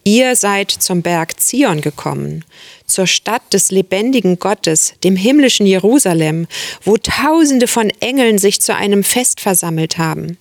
ihr 0.05 0.37
seid 0.37 0.70
zum 0.70 1.03
Berg 1.03 1.40
Zion 1.40 1.81
gekommen, 1.81 2.44
zur 2.87 3.07
Stadt 3.07 3.42
des 3.53 3.70
lebendigen 3.70 4.38
Gottes, 4.38 4.94
dem 5.05 5.16
himmlischen 5.16 5.66
Jerusalem, 5.66 6.46
wo 6.83 6.96
Tausende 6.96 7.66
von 7.66 7.90
Engeln 8.01 8.38
sich 8.38 8.61
zu 8.61 8.75
einem 8.75 9.05
Fest 9.05 9.40
versammelt 9.40 9.98
haben. 9.98 10.38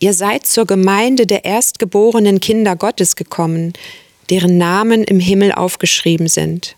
Ihr 0.00 0.12
seid 0.12 0.46
zur 0.46 0.66
Gemeinde 0.66 1.26
der 1.26 1.44
erstgeborenen 1.44 2.40
Kinder 2.40 2.76
Gottes 2.76 3.16
gekommen, 3.16 3.72
deren 4.30 4.58
Namen 4.58 5.04
im 5.04 5.20
Himmel 5.20 5.52
aufgeschrieben 5.52 6.28
sind. 6.28 6.76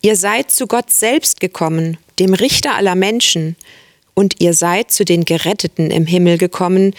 Ihr 0.00 0.16
seid 0.16 0.50
zu 0.50 0.66
Gott 0.66 0.90
selbst 0.90 1.40
gekommen, 1.40 1.98
dem 2.18 2.34
Richter 2.34 2.74
aller 2.74 2.94
Menschen, 2.94 3.56
und 4.18 4.40
ihr 4.40 4.52
seid 4.52 4.90
zu 4.90 5.04
den 5.04 5.24
Geretteten 5.24 5.92
im 5.92 6.04
Himmel 6.04 6.38
gekommen, 6.38 6.92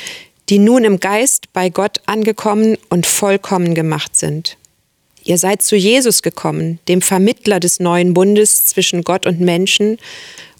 die 0.48 0.58
nun 0.58 0.86
im 0.86 1.02
Geist 1.02 1.52
bei 1.52 1.70
Gott 1.70 2.00
angekommen 2.06 2.78
und 2.88 3.06
vollkommen 3.06 3.76
gemacht 3.76 4.16
sind. 4.16 4.56
Ihr 5.26 5.38
seid 5.38 5.62
zu 5.62 5.76
Jesus 5.76 6.22
gekommen, 6.22 6.80
dem 6.88 7.02
Vermittler 7.02 7.60
des 7.60 7.82
neuen 7.82 8.14
Bundes 8.14 8.68
zwischen 8.68 9.04
Gott 9.04 9.26
und 9.26 9.42
Menschen, 9.42 9.98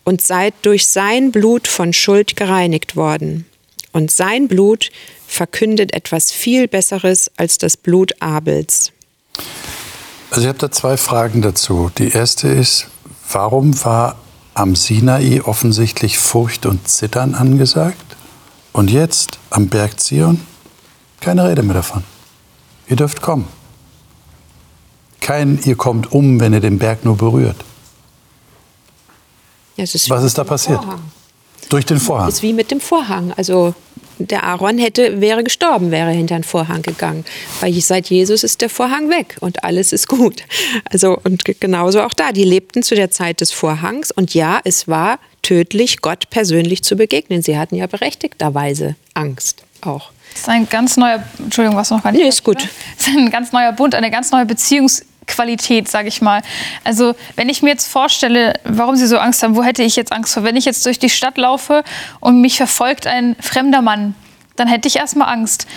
und 0.04 0.22
seid 0.22 0.54
durch 0.64 0.88
sein 0.88 1.32
Blut 1.32 1.66
von 1.66 1.94
Schuld 1.94 2.36
gereinigt 2.36 2.98
worden. 2.98 3.46
Und 3.94 4.12
sein 4.12 4.50
Blut 4.50 4.92
verkündet 5.28 5.94
etwas 5.94 6.30
viel 6.30 6.68
Besseres 6.68 7.32
als 7.38 7.58
das 7.58 7.78
Blut 7.78 8.22
Abels. 8.22 8.92
Also 10.30 10.42
ich 10.42 10.48
habe 10.50 10.60
da 10.60 10.70
zwei 10.70 10.98
Fragen 10.98 11.42
dazu. 11.42 11.90
Die 11.98 12.10
erste 12.10 12.50
ist, 12.50 12.88
warum 13.32 13.82
war 13.86 14.18
am 14.60 14.76
Sinai 14.76 15.42
offensichtlich 15.42 16.20
Furcht 16.20 16.66
und 16.66 16.88
Zittern 16.88 17.34
angesagt? 17.34 18.18
Und 18.74 18.92
jetzt 18.92 19.40
am 19.50 19.68
Berg 19.70 20.00
Zion 20.00 20.42
keine 21.22 21.48
Rede 21.48 21.64
mehr 21.64 21.76
davon. 21.76 22.04
Ihr 22.88 22.96
dürft 22.96 23.22
kommen. 23.22 23.48
Kein, 25.22 25.60
ihr 25.64 25.76
kommt 25.76 26.12
um, 26.12 26.40
wenn 26.40 26.54
ihr 26.54 26.60
den 26.60 26.78
Berg 26.78 27.06
nur 27.06 27.18
berührt. 27.18 27.58
Ja, 29.76 29.84
ist 29.84 30.10
Was 30.10 30.24
ist 30.24 30.38
da 30.38 30.44
passiert? 30.44 30.84
Vorhang. 30.84 31.02
Durch 31.70 31.86
den 31.86 32.00
Vorhang. 32.00 32.26
Das 32.26 32.36
ist 32.36 32.42
wie 32.42 32.54
mit 32.54 32.72
dem 32.72 32.82
Vorhang. 32.82 33.32
Also 33.34 33.74
der 34.20 34.44
Aaron 34.44 34.78
hätte, 34.78 35.22
wäre 35.22 35.44
gestorben, 35.44 35.92
wäre 35.92 36.12
hinter 36.12 36.36
den 36.36 36.44
Vorhang 36.44 36.82
gegangen. 36.82 37.26
Weil 37.62 37.74
seit 37.82 38.10
Jesus 38.10 38.44
ist 38.44 38.62
der 38.62 38.70
Vorhang 38.70 39.10
weg 39.10 39.38
und 39.40 39.64
alles 39.64 39.94
ist 39.94 40.08
gut. 40.08 40.44
Also, 40.92 41.20
und 41.24 41.44
genauso 41.60 42.02
auch 42.02 42.14
da. 42.14 42.32
Die 42.32 42.44
lebten 42.44 42.84
zu 42.84 42.96
der 42.96 43.12
Zeit 43.12 43.42
des 43.42 43.52
Vorhangs 43.52 44.12
und 44.12 44.34
ja, 44.34 44.60
es 44.64 44.88
war 44.88 45.20
tödlich, 45.42 46.02
Gott 46.02 46.30
persönlich 46.30 46.84
zu 46.84 46.96
begegnen. 46.96 47.42
Sie 47.42 47.58
hatten 47.58 47.76
ja 47.76 47.88
berechtigterweise 47.88 48.96
Angst 49.14 49.64
auch. 49.82 50.12
Das 50.32 50.42
ist 50.42 50.50
ein 50.50 50.70
ganz 50.70 50.98
neuer, 50.98 51.24
Entschuldigung, 51.40 51.78
was 51.78 51.90
noch 51.90 52.04
gar 52.04 52.12
nicht. 52.12 52.22
Nee, 52.22 52.30
ist 52.30 52.44
gut. 52.44 52.58
Das 52.98 53.08
ist 53.08 53.16
ein 53.16 53.32
ganz 53.32 53.52
neuer 53.52 53.72
Bund, 53.72 53.96
eine 53.96 54.12
ganz 54.12 54.32
neue 54.32 54.44
Beziehungs- 54.44 55.04
Qualität, 55.30 55.88
sage 55.88 56.08
ich 56.10 56.22
mal. 56.22 56.42
Also 56.84 57.16
wenn 57.36 57.48
ich 57.50 57.62
mir 57.62 57.70
jetzt 57.70 57.88
vorstelle, 57.88 58.54
warum 58.64 58.96
Sie 58.96 59.08
so 59.08 59.18
Angst 59.18 59.42
haben, 59.44 59.56
wo 59.56 59.64
hätte 59.64 59.84
ich 59.84 59.96
jetzt 59.96 60.12
Angst 60.12 60.34
vor? 60.34 60.44
Wenn 60.44 60.56
ich 60.56 60.66
jetzt 60.66 60.86
durch 60.86 61.00
die 61.00 61.10
Stadt 61.10 61.38
laufe 61.38 61.84
und 62.20 62.42
mich 62.42 62.58
verfolgt 62.58 63.08
ein 63.08 63.36
fremder 63.40 63.82
Mann, 63.82 64.16
dann 64.56 64.68
hätte 64.68 64.88
ich 64.88 64.98
erstmal 64.98 65.30
Angst. 65.34 65.68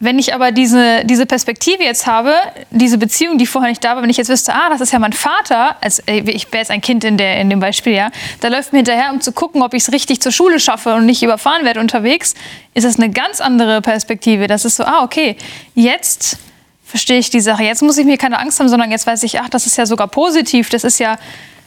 Wenn 0.00 0.18
ich 0.18 0.34
aber 0.34 0.50
diese, 0.50 1.04
diese 1.04 1.24
Perspektive 1.24 1.84
jetzt 1.84 2.06
habe, 2.06 2.34
diese 2.70 2.98
Beziehung, 2.98 3.38
die 3.38 3.46
vorher 3.46 3.70
nicht 3.70 3.82
da 3.82 3.94
war, 3.94 4.02
wenn 4.02 4.10
ich 4.10 4.16
jetzt 4.16 4.28
wüsste, 4.28 4.52
ah, 4.52 4.68
das 4.68 4.80
ist 4.80 4.92
ja 4.92 4.98
mein 4.98 5.12
Vater, 5.12 5.76
also 5.80 6.02
ich 6.06 6.52
wäre 6.52 6.58
jetzt 6.58 6.70
ein 6.70 6.80
Kind 6.80 7.04
in, 7.04 7.16
der, 7.16 7.40
in 7.40 7.48
dem 7.48 7.60
Beispiel, 7.60 7.94
ja, 7.94 8.10
da 8.40 8.48
läuft 8.48 8.72
mir 8.72 8.80
hinterher, 8.80 9.12
um 9.12 9.20
zu 9.20 9.32
gucken, 9.32 9.62
ob 9.62 9.72
ich 9.72 9.84
es 9.84 9.92
richtig 9.92 10.20
zur 10.20 10.32
Schule 10.32 10.58
schaffe 10.58 10.94
und 10.94 11.06
nicht 11.06 11.22
überfahren 11.22 11.64
werde 11.64 11.80
unterwegs, 11.80 12.34
ist 12.74 12.84
das 12.84 12.98
eine 12.98 13.10
ganz 13.10 13.40
andere 13.40 13.80
Perspektive. 13.80 14.46
Das 14.46 14.64
ist 14.64 14.76
so, 14.76 14.84
ah, 14.84 15.04
okay, 15.04 15.36
jetzt 15.74 16.38
verstehe 16.84 17.18
ich 17.18 17.30
die 17.30 17.40
Sache. 17.40 17.64
Jetzt 17.64 17.82
muss 17.82 17.98
ich 17.98 18.04
mir 18.04 18.18
keine 18.18 18.38
Angst 18.38 18.60
haben, 18.60 18.68
sondern 18.68 18.90
jetzt 18.90 19.06
weiß 19.06 19.22
ich, 19.22 19.40
ach, 19.40 19.48
das 19.48 19.66
ist 19.66 19.76
ja 19.76 19.86
sogar 19.86 20.08
positiv, 20.08 20.68
das 20.68 20.84
ist 20.84 20.98
ja 20.98 21.18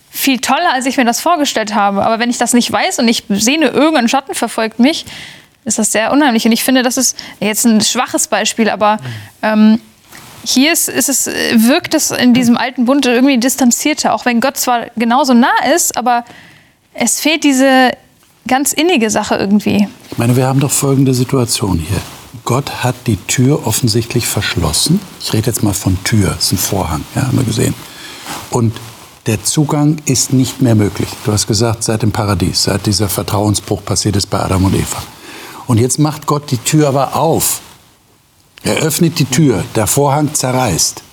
viel 0.09 0.39
toller, 0.39 0.73
als 0.73 0.85
ich 0.85 0.97
mir 0.97 1.05
das 1.05 1.19
vorgestellt 1.19 1.75
habe. 1.75 2.03
Aber 2.03 2.19
wenn 2.19 2.29
ich 2.29 2.37
das 2.37 2.53
nicht 2.53 2.71
weiß 2.71 2.99
und 2.99 3.07
ich 3.07 3.23
sehe, 3.29 3.59
irgendein 3.59 4.07
Schatten 4.07 4.35
verfolgt 4.35 4.79
mich, 4.79 5.05
ist 5.65 5.79
das 5.79 5.91
sehr 5.91 6.11
unheimlich. 6.11 6.45
Und 6.45 6.53
ich 6.53 6.63
finde, 6.63 6.81
das 6.81 6.97
ist 6.97 7.17
jetzt 7.39 7.65
ein 7.65 7.81
schwaches 7.81 8.27
Beispiel, 8.27 8.69
aber 8.69 8.99
ähm, 9.41 9.81
hier 10.43 10.71
ist, 10.71 10.87
ist 10.87 11.09
es, 11.09 11.27
wirkt 11.27 11.93
es 11.93 12.11
in 12.11 12.33
diesem 12.33 12.55
alten 12.55 12.85
Bund 12.85 13.05
irgendwie 13.05 13.37
distanzierter, 13.37 14.13
auch 14.13 14.25
wenn 14.25 14.39
Gott 14.39 14.57
zwar 14.57 14.87
genauso 14.95 15.33
nah 15.33 15.53
ist, 15.75 15.97
aber 15.97 16.23
es 16.93 17.19
fehlt 17.19 17.43
diese 17.43 17.91
ganz 18.47 18.71
innige 18.71 19.09
Sache 19.09 19.35
irgendwie. 19.35 19.87
Ich 20.09 20.17
meine, 20.17 20.35
wir 20.37 20.47
haben 20.47 20.61
doch 20.61 20.71
folgende 20.71 21.13
Situation 21.13 21.79
hier. 21.79 22.01
Gott 22.43 22.83
hat 22.83 22.95
die 23.07 23.17
Tür 23.17 23.67
offensichtlich 23.67 24.27
verschlossen. 24.27 24.99
Ich 25.19 25.33
rede 25.33 25.47
jetzt 25.47 25.63
mal 25.63 25.73
von 25.73 26.03
Tür, 26.03 26.29
das 26.29 26.45
ist 26.45 26.51
ein 26.53 26.57
Vorhang, 26.57 27.05
ja, 27.15 27.23
haben 27.27 27.37
wir 27.37 27.43
gesehen. 27.43 27.73
Und 28.49 28.73
der 29.25 29.43
Zugang 29.43 29.97
ist 30.05 30.33
nicht 30.33 30.61
mehr 30.61 30.75
möglich. 30.75 31.09
Du 31.25 31.31
hast 31.31 31.47
gesagt, 31.47 31.83
seit 31.83 32.01
dem 32.01 32.11
Paradies, 32.11 32.63
seit 32.63 32.85
dieser 32.85 33.09
Vertrauensbruch 33.09 33.83
passiert 33.83 34.15
ist 34.15 34.29
bei 34.29 34.39
Adam 34.39 34.65
und 34.65 34.73
Eva. 34.73 35.01
Und 35.67 35.79
jetzt 35.79 35.99
macht 35.99 36.25
Gott 36.27 36.49
die 36.49 36.57
Tür 36.57 36.87
aber 36.87 37.15
auf. 37.15 37.61
Er 38.63 38.77
öffnet 38.77 39.19
die 39.19 39.25
Tür, 39.25 39.63
der 39.75 39.85
Vorhang 39.85 40.33
zerreißt. 40.33 41.03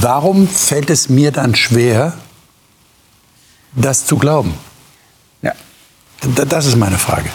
Warum 0.00 0.48
fällt 0.48 0.90
es 0.90 1.08
mir 1.08 1.30
dann 1.30 1.54
schwer, 1.54 2.14
das 3.74 4.06
zu 4.06 4.16
glauben? 4.16 4.54
Ja. 5.42 5.52
Das 6.48 6.66
ist 6.66 6.76
meine 6.76 6.98
Frage. 6.98 7.30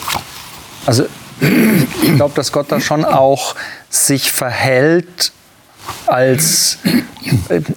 Also 0.86 1.06
ich 1.40 2.16
glaube, 2.16 2.34
dass 2.36 2.52
Gott 2.52 2.72
da 2.72 2.80
schon 2.80 3.06
auch 3.06 3.56
sich 3.90 4.32
verhält 4.32 5.32
als, 6.06 6.80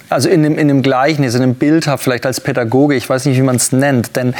also 0.09 0.29
in 0.29 0.43
dem, 0.43 0.57
in 0.57 0.67
dem 0.67 0.81
Gleichnis, 0.81 1.35
in 1.35 1.41
dem 1.41 1.55
Bildhaft, 1.55 2.03
vielleicht 2.03 2.25
als 2.25 2.41
Pädagoge, 2.41 2.95
ich 2.95 3.09
weiß 3.09 3.25
nicht, 3.25 3.37
wie 3.37 3.43
man 3.43 3.55
es 3.55 3.71
nennt, 3.71 4.15
denn 4.15 4.35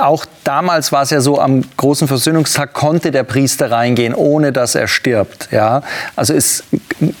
auch 0.00 0.26
damals 0.44 0.92
war 0.92 1.02
es 1.02 1.10
ja 1.10 1.20
so, 1.20 1.40
am 1.40 1.64
großen 1.76 2.08
Versöhnungstag 2.08 2.72
konnte 2.72 3.10
der 3.10 3.22
Priester 3.22 3.70
reingehen, 3.70 4.14
ohne 4.14 4.52
dass 4.52 4.74
er 4.74 4.88
stirbt. 4.88 5.48
Ja? 5.50 5.82
Also 6.16 6.34
es, 6.34 6.64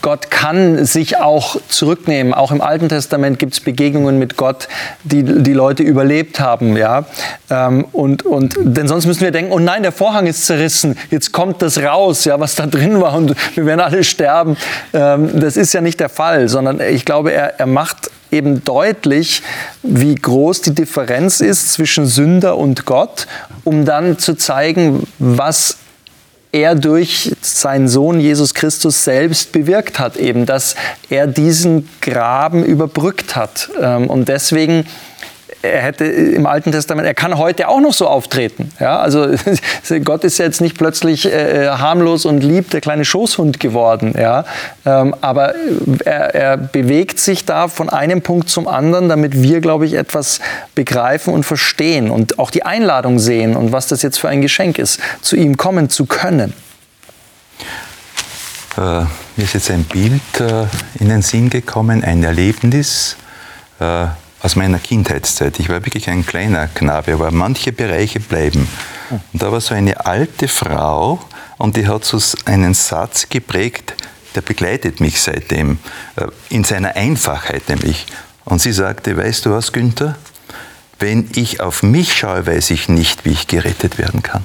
Gott 0.02 0.30
kann 0.30 0.84
sich 0.84 1.18
auch 1.18 1.56
zurücknehmen. 1.68 2.34
Auch 2.34 2.50
im 2.52 2.60
Alten 2.60 2.88
Testament 2.88 3.38
gibt 3.38 3.54
es 3.54 3.60
Begegnungen 3.60 4.18
mit 4.18 4.36
Gott, 4.36 4.68
die 5.04 5.22
die 5.22 5.52
Leute 5.52 5.82
überlebt 5.82 6.40
haben. 6.40 6.76
Ja? 6.76 7.04
Ähm, 7.50 7.86
Und, 7.92 8.24
und, 8.24 8.56
denn 8.58 8.88
sonst 8.88 9.06
müssen 9.06 9.22
wir 9.22 9.30
denken, 9.30 9.52
oh 9.52 9.58
nein, 9.58 9.82
der 9.82 9.92
Vorhang 9.92 10.26
ist 10.26 10.46
zerrissen, 10.46 10.96
jetzt 11.10 11.32
kommt 11.32 11.62
das 11.62 11.78
raus, 11.78 12.24
ja, 12.24 12.38
was 12.38 12.54
da 12.54 12.66
drin 12.66 13.00
war 13.00 13.14
und 13.14 13.34
wir 13.54 13.66
werden 13.66 13.80
alle 13.80 14.04
sterben. 14.04 14.56
Ähm, 14.92 15.40
Das 15.40 15.56
ist 15.56 15.72
ja 15.72 15.80
nicht 15.80 16.00
der 16.00 16.08
Fall, 16.08 16.48
sondern 16.48 16.80
ich 16.80 17.04
glaube, 17.04 17.32
er, 17.32 17.58
er 17.58 17.66
macht 17.66 18.10
eben 18.30 18.62
deutlich, 18.64 19.42
wie 19.82 20.14
groß 20.14 20.62
die 20.62 20.74
Differenz 20.74 21.40
ist 21.40 21.72
zwischen 21.72 22.06
Sünder 22.06 22.56
und 22.56 22.84
Gott, 22.84 23.26
um 23.64 23.84
dann 23.84 24.18
zu 24.18 24.34
zeigen, 24.34 25.06
was 25.18 25.78
er 26.60 26.74
durch 26.74 27.32
seinen 27.40 27.88
Sohn 27.88 28.20
Jesus 28.20 28.54
Christus 28.54 29.04
selbst 29.04 29.52
bewirkt 29.52 29.98
hat, 29.98 30.16
eben, 30.16 30.46
dass 30.46 30.74
er 31.08 31.26
diesen 31.26 31.88
Graben 32.00 32.64
überbrückt 32.64 33.36
hat. 33.36 33.70
Ähm, 33.80 34.08
Und 34.08 34.28
deswegen 34.28 34.86
er 35.62 35.82
hätte 35.82 36.04
im 36.04 36.46
Alten 36.46 36.70
Testament, 36.70 37.06
er 37.06 37.14
kann 37.14 37.36
heute 37.36 37.68
auch 37.68 37.80
noch 37.80 37.92
so 37.92 38.06
auftreten. 38.06 38.70
Ja, 38.78 39.00
also 39.00 39.26
Gott 40.04 40.24
ist 40.24 40.38
jetzt 40.38 40.60
nicht 40.60 40.78
plötzlich 40.78 41.26
äh, 41.26 41.68
harmlos 41.68 42.24
und 42.24 42.42
lieb 42.42 42.70
der 42.70 42.80
kleine 42.80 43.04
Schoßhund 43.04 43.58
geworden. 43.58 44.14
Ja, 44.16 44.44
ähm, 44.86 45.14
aber 45.20 45.54
er, 46.04 46.34
er 46.34 46.56
bewegt 46.56 47.18
sich 47.18 47.44
da 47.44 47.68
von 47.68 47.88
einem 47.88 48.22
Punkt 48.22 48.48
zum 48.48 48.68
anderen, 48.68 49.08
damit 49.08 49.42
wir, 49.42 49.60
glaube 49.60 49.86
ich, 49.86 49.94
etwas 49.94 50.40
begreifen 50.74 51.34
und 51.34 51.44
verstehen 51.44 52.10
und 52.10 52.38
auch 52.38 52.50
die 52.50 52.64
Einladung 52.64 53.18
sehen 53.18 53.56
und 53.56 53.72
was 53.72 53.88
das 53.88 54.02
jetzt 54.02 54.18
für 54.18 54.28
ein 54.28 54.40
Geschenk 54.40 54.78
ist, 54.78 55.00
zu 55.22 55.34
ihm 55.34 55.56
kommen 55.56 55.90
zu 55.90 56.06
können. 56.06 56.52
Äh, 58.76 58.80
mir 58.80 59.44
ist 59.44 59.54
jetzt 59.54 59.70
ein 59.72 59.82
Bild 59.84 60.22
äh, 60.38 60.66
in 61.00 61.08
den 61.08 61.22
Sinn 61.22 61.50
gekommen, 61.50 62.04
ein 62.04 62.22
Erlebnis 62.22 63.16
äh, 63.80 64.06
aus 64.40 64.56
meiner 64.56 64.78
Kindheitszeit. 64.78 65.58
Ich 65.58 65.68
war 65.68 65.84
wirklich 65.84 66.08
ein 66.08 66.24
kleiner 66.24 66.68
Knabe, 66.68 67.14
aber 67.14 67.30
manche 67.30 67.72
Bereiche 67.72 68.20
bleiben. 68.20 68.68
Und 69.10 69.42
da 69.42 69.50
war 69.50 69.60
so 69.60 69.74
eine 69.74 70.06
alte 70.06 70.48
Frau 70.48 71.20
und 71.56 71.76
die 71.76 71.88
hat 71.88 72.04
so 72.04 72.20
einen 72.44 72.74
Satz 72.74 73.28
geprägt, 73.28 73.94
der 74.34 74.42
begleitet 74.42 75.00
mich 75.00 75.20
seitdem, 75.20 75.78
äh, 76.16 76.26
in 76.50 76.64
seiner 76.64 76.94
Einfachheit 76.94 77.68
nämlich. 77.68 78.06
Und 78.44 78.60
sie 78.60 78.72
sagte, 78.72 79.16
weißt 79.16 79.46
du 79.46 79.50
was, 79.50 79.72
Günther? 79.72 80.16
Wenn 80.98 81.30
ich 81.34 81.60
auf 81.60 81.82
mich 81.82 82.14
schaue, 82.16 82.46
weiß 82.46 82.70
ich 82.70 82.88
nicht, 82.88 83.24
wie 83.24 83.30
ich 83.30 83.46
gerettet 83.46 83.98
werden 83.98 84.22
kann. 84.22 84.44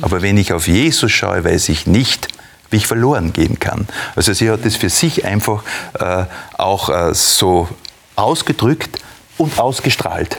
Aber 0.00 0.22
wenn 0.22 0.36
ich 0.36 0.52
auf 0.52 0.66
Jesus 0.66 1.12
schaue, 1.12 1.44
weiß 1.44 1.68
ich 1.68 1.86
nicht, 1.86 2.28
wie 2.70 2.76
ich 2.76 2.86
verloren 2.86 3.32
gehen 3.32 3.58
kann. 3.58 3.86
Also 4.16 4.32
sie 4.32 4.50
hat 4.50 4.64
es 4.64 4.76
für 4.76 4.88
sich 4.88 5.24
einfach 5.24 5.62
äh, 5.98 6.24
auch 6.54 6.88
äh, 6.88 7.14
so 7.14 7.68
ausgedrückt 8.16 9.00
und 9.38 9.58
ausgestrahlt. 9.58 10.36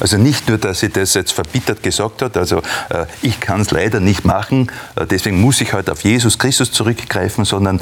Also 0.00 0.16
nicht 0.16 0.48
nur, 0.48 0.58
dass 0.58 0.80
sie 0.80 0.88
das 0.88 1.14
jetzt 1.14 1.32
verbittert 1.32 1.82
gesagt 1.82 2.22
hat, 2.22 2.36
also 2.36 2.58
äh, 2.88 3.06
ich 3.20 3.40
kann 3.40 3.60
es 3.60 3.70
leider 3.70 4.00
nicht 4.00 4.24
machen, 4.24 4.70
äh, 4.96 5.06
deswegen 5.06 5.40
muss 5.40 5.60
ich 5.60 5.72
heute 5.72 5.92
auf 5.92 6.02
Jesus 6.02 6.38
Christus 6.38 6.72
zurückgreifen, 6.72 7.44
sondern 7.44 7.80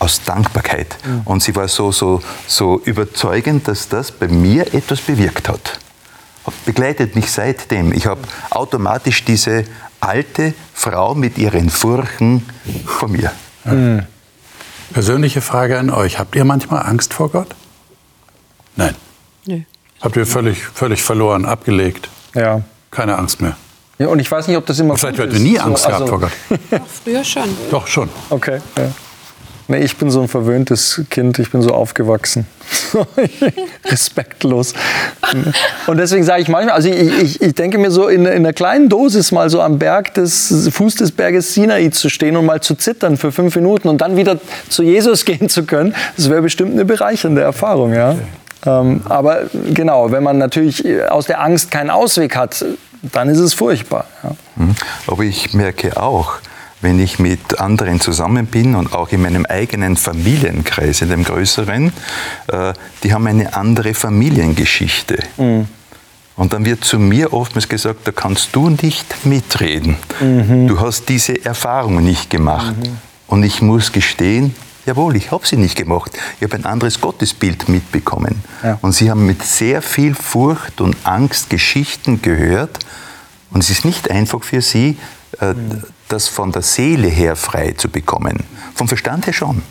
aus 0.00 0.22
Dankbarkeit. 0.24 0.96
Und 1.26 1.42
sie 1.42 1.54
war 1.54 1.68
so, 1.68 1.92
so, 1.92 2.22
so 2.46 2.80
überzeugend, 2.84 3.68
dass 3.68 3.88
das 3.88 4.10
bei 4.10 4.28
mir 4.28 4.74
etwas 4.74 5.00
bewirkt 5.02 5.48
hat. 5.48 5.78
Begleitet 6.64 7.14
mich 7.16 7.30
seitdem. 7.30 7.92
Ich 7.92 8.06
habe 8.06 8.22
automatisch 8.48 9.24
diese 9.26 9.64
alte 10.00 10.54
Frau 10.72 11.14
mit 11.14 11.36
ihren 11.36 11.68
Furchen 11.68 12.48
vor 12.86 13.08
mir. 13.08 13.30
Persönliche 14.94 15.42
Frage 15.42 15.78
an 15.78 15.90
euch. 15.90 16.18
Habt 16.18 16.34
ihr 16.34 16.46
manchmal 16.46 16.86
Angst 16.86 17.12
vor 17.12 17.28
Gott? 17.28 17.54
Nein. 18.76 18.94
Habt 20.00 20.16
ihr 20.16 20.26
völlig, 20.26 20.58
völlig 20.62 21.02
verloren, 21.02 21.44
abgelegt? 21.44 22.08
Ja. 22.34 22.62
Keine 22.90 23.16
Angst 23.18 23.40
mehr. 23.40 23.56
ja 23.98 24.06
und 24.08 24.18
ich 24.18 24.30
weiß 24.30 24.48
nicht, 24.48 24.56
ob 24.56 24.66
das 24.66 24.78
immer 24.80 24.96
Vielleicht 24.96 25.18
habt 25.18 25.30
ihr 25.30 25.36
ist. 25.36 25.42
nie 25.42 25.56
So, 25.56 25.62
Angst 25.62 25.86
gehabt 25.86 26.02
also- 26.02 26.06
vor 26.18 26.20
Gott. 26.20 26.32
Doch, 26.70 26.80
früher 27.04 27.24
schon. 27.24 27.44
Doch, 27.70 27.86
schon. 27.86 28.08
Okay, 28.30 28.58
ja. 28.78 28.90
Nee, 29.68 29.84
ich 29.84 29.96
bin 29.96 30.10
so 30.10 30.20
ein 30.20 30.26
verwöhntes 30.26 31.00
Kind, 31.10 31.38
ich 31.38 31.52
bin 31.52 31.62
so 31.62 31.70
aufgewachsen. 31.70 32.44
Respektlos. 33.86 34.74
Und 35.86 35.96
deswegen 35.96 36.24
sage 36.24 36.42
ich 36.42 36.48
manchmal, 36.48 36.74
also 36.74 36.88
ich, 36.88 37.22
ich, 37.22 37.40
ich 37.40 37.54
denke 37.54 37.78
mir 37.78 37.92
so 37.92 38.08
in, 38.08 38.22
in 38.26 38.32
einer 38.32 38.52
kleinen 38.52 38.88
Dosis 38.88 39.30
mal 39.30 39.48
so 39.48 39.60
am 39.60 39.78
Berg 39.78 40.14
des 40.14 40.68
Fuß 40.72 40.96
des 40.96 41.12
Berges 41.12 41.54
Sinai 41.54 41.88
zu 41.90 42.08
stehen 42.08 42.36
und 42.36 42.46
mal 42.46 42.60
zu 42.60 42.74
zittern 42.74 43.16
für 43.16 43.30
fünf 43.30 43.54
Minuten 43.54 43.88
und 43.88 44.00
dann 44.00 44.16
wieder 44.16 44.38
zu 44.68 44.82
Jesus 44.82 45.24
gehen 45.24 45.48
zu 45.48 45.64
können, 45.64 45.94
das 46.16 46.28
wäre 46.30 46.42
bestimmt 46.42 46.72
eine 46.72 46.84
bereichernde 46.84 47.42
Erfahrung, 47.42 47.92
ja. 47.92 48.16
Ähm, 48.66 49.02
aber 49.08 49.42
genau, 49.72 50.10
wenn 50.12 50.22
man 50.22 50.38
natürlich 50.38 50.84
aus 51.10 51.26
der 51.26 51.42
Angst 51.42 51.70
keinen 51.70 51.90
Ausweg 51.90 52.36
hat, 52.36 52.64
dann 53.02 53.28
ist 53.28 53.38
es 53.38 53.54
furchtbar. 53.54 54.06
Ja. 54.22 54.36
Mhm. 54.56 54.74
Aber 55.06 55.22
ich 55.22 55.54
merke 55.54 56.00
auch, 56.00 56.34
wenn 56.82 56.98
ich 56.98 57.18
mit 57.18 57.60
anderen 57.60 58.00
zusammen 58.00 58.46
bin 58.46 58.74
und 58.74 58.94
auch 58.94 59.10
in 59.10 59.22
meinem 59.22 59.44
eigenen 59.46 59.96
Familienkreis, 59.96 61.02
in 61.02 61.10
dem 61.10 61.24
größeren, 61.24 61.92
äh, 62.48 62.72
die 63.02 63.12
haben 63.12 63.26
eine 63.26 63.54
andere 63.54 63.94
Familiengeschichte. 63.94 65.18
Und 66.36 66.54
dann 66.54 66.64
wird 66.64 66.84
zu 66.84 66.98
mir 66.98 67.34
oftmals 67.34 67.68
gesagt, 67.68 68.06
da 68.06 68.12
kannst 68.12 68.56
du 68.56 68.70
nicht 68.70 69.26
mitreden. 69.26 69.96
Du 70.68 70.80
hast 70.80 71.10
diese 71.10 71.44
Erfahrung 71.44 72.02
nicht 72.02 72.30
gemacht. 72.30 72.74
Und 73.26 73.42
ich 73.42 73.60
muss 73.60 73.92
gestehen, 73.92 74.54
jawohl, 74.86 75.16
ich 75.16 75.30
habe 75.30 75.46
sie 75.46 75.56
nicht 75.56 75.76
gemacht. 75.76 76.12
Ich 76.38 76.44
habe 76.44 76.56
ein 76.56 76.64
anderes 76.64 77.00
Gottesbild 77.00 77.68
mitbekommen. 77.68 78.42
Ja. 78.62 78.78
Und 78.82 78.92
sie 78.92 79.10
haben 79.10 79.26
mit 79.26 79.42
sehr 79.42 79.82
viel 79.82 80.14
Furcht 80.14 80.80
und 80.80 80.96
Angst 81.04 81.50
Geschichten 81.50 82.22
gehört. 82.22 82.78
Und 83.50 83.62
es 83.62 83.70
ist 83.70 83.84
nicht 83.84 84.10
einfach 84.10 84.42
für 84.42 84.62
sie, 84.62 84.96
äh, 85.40 85.54
das 86.08 86.28
von 86.28 86.52
der 86.52 86.62
Seele 86.62 87.08
her 87.08 87.36
frei 87.36 87.72
zu 87.72 87.88
bekommen. 87.88 88.44
Vom 88.74 88.88
Verstand 88.88 89.26
her 89.26 89.32
schon. 89.32 89.62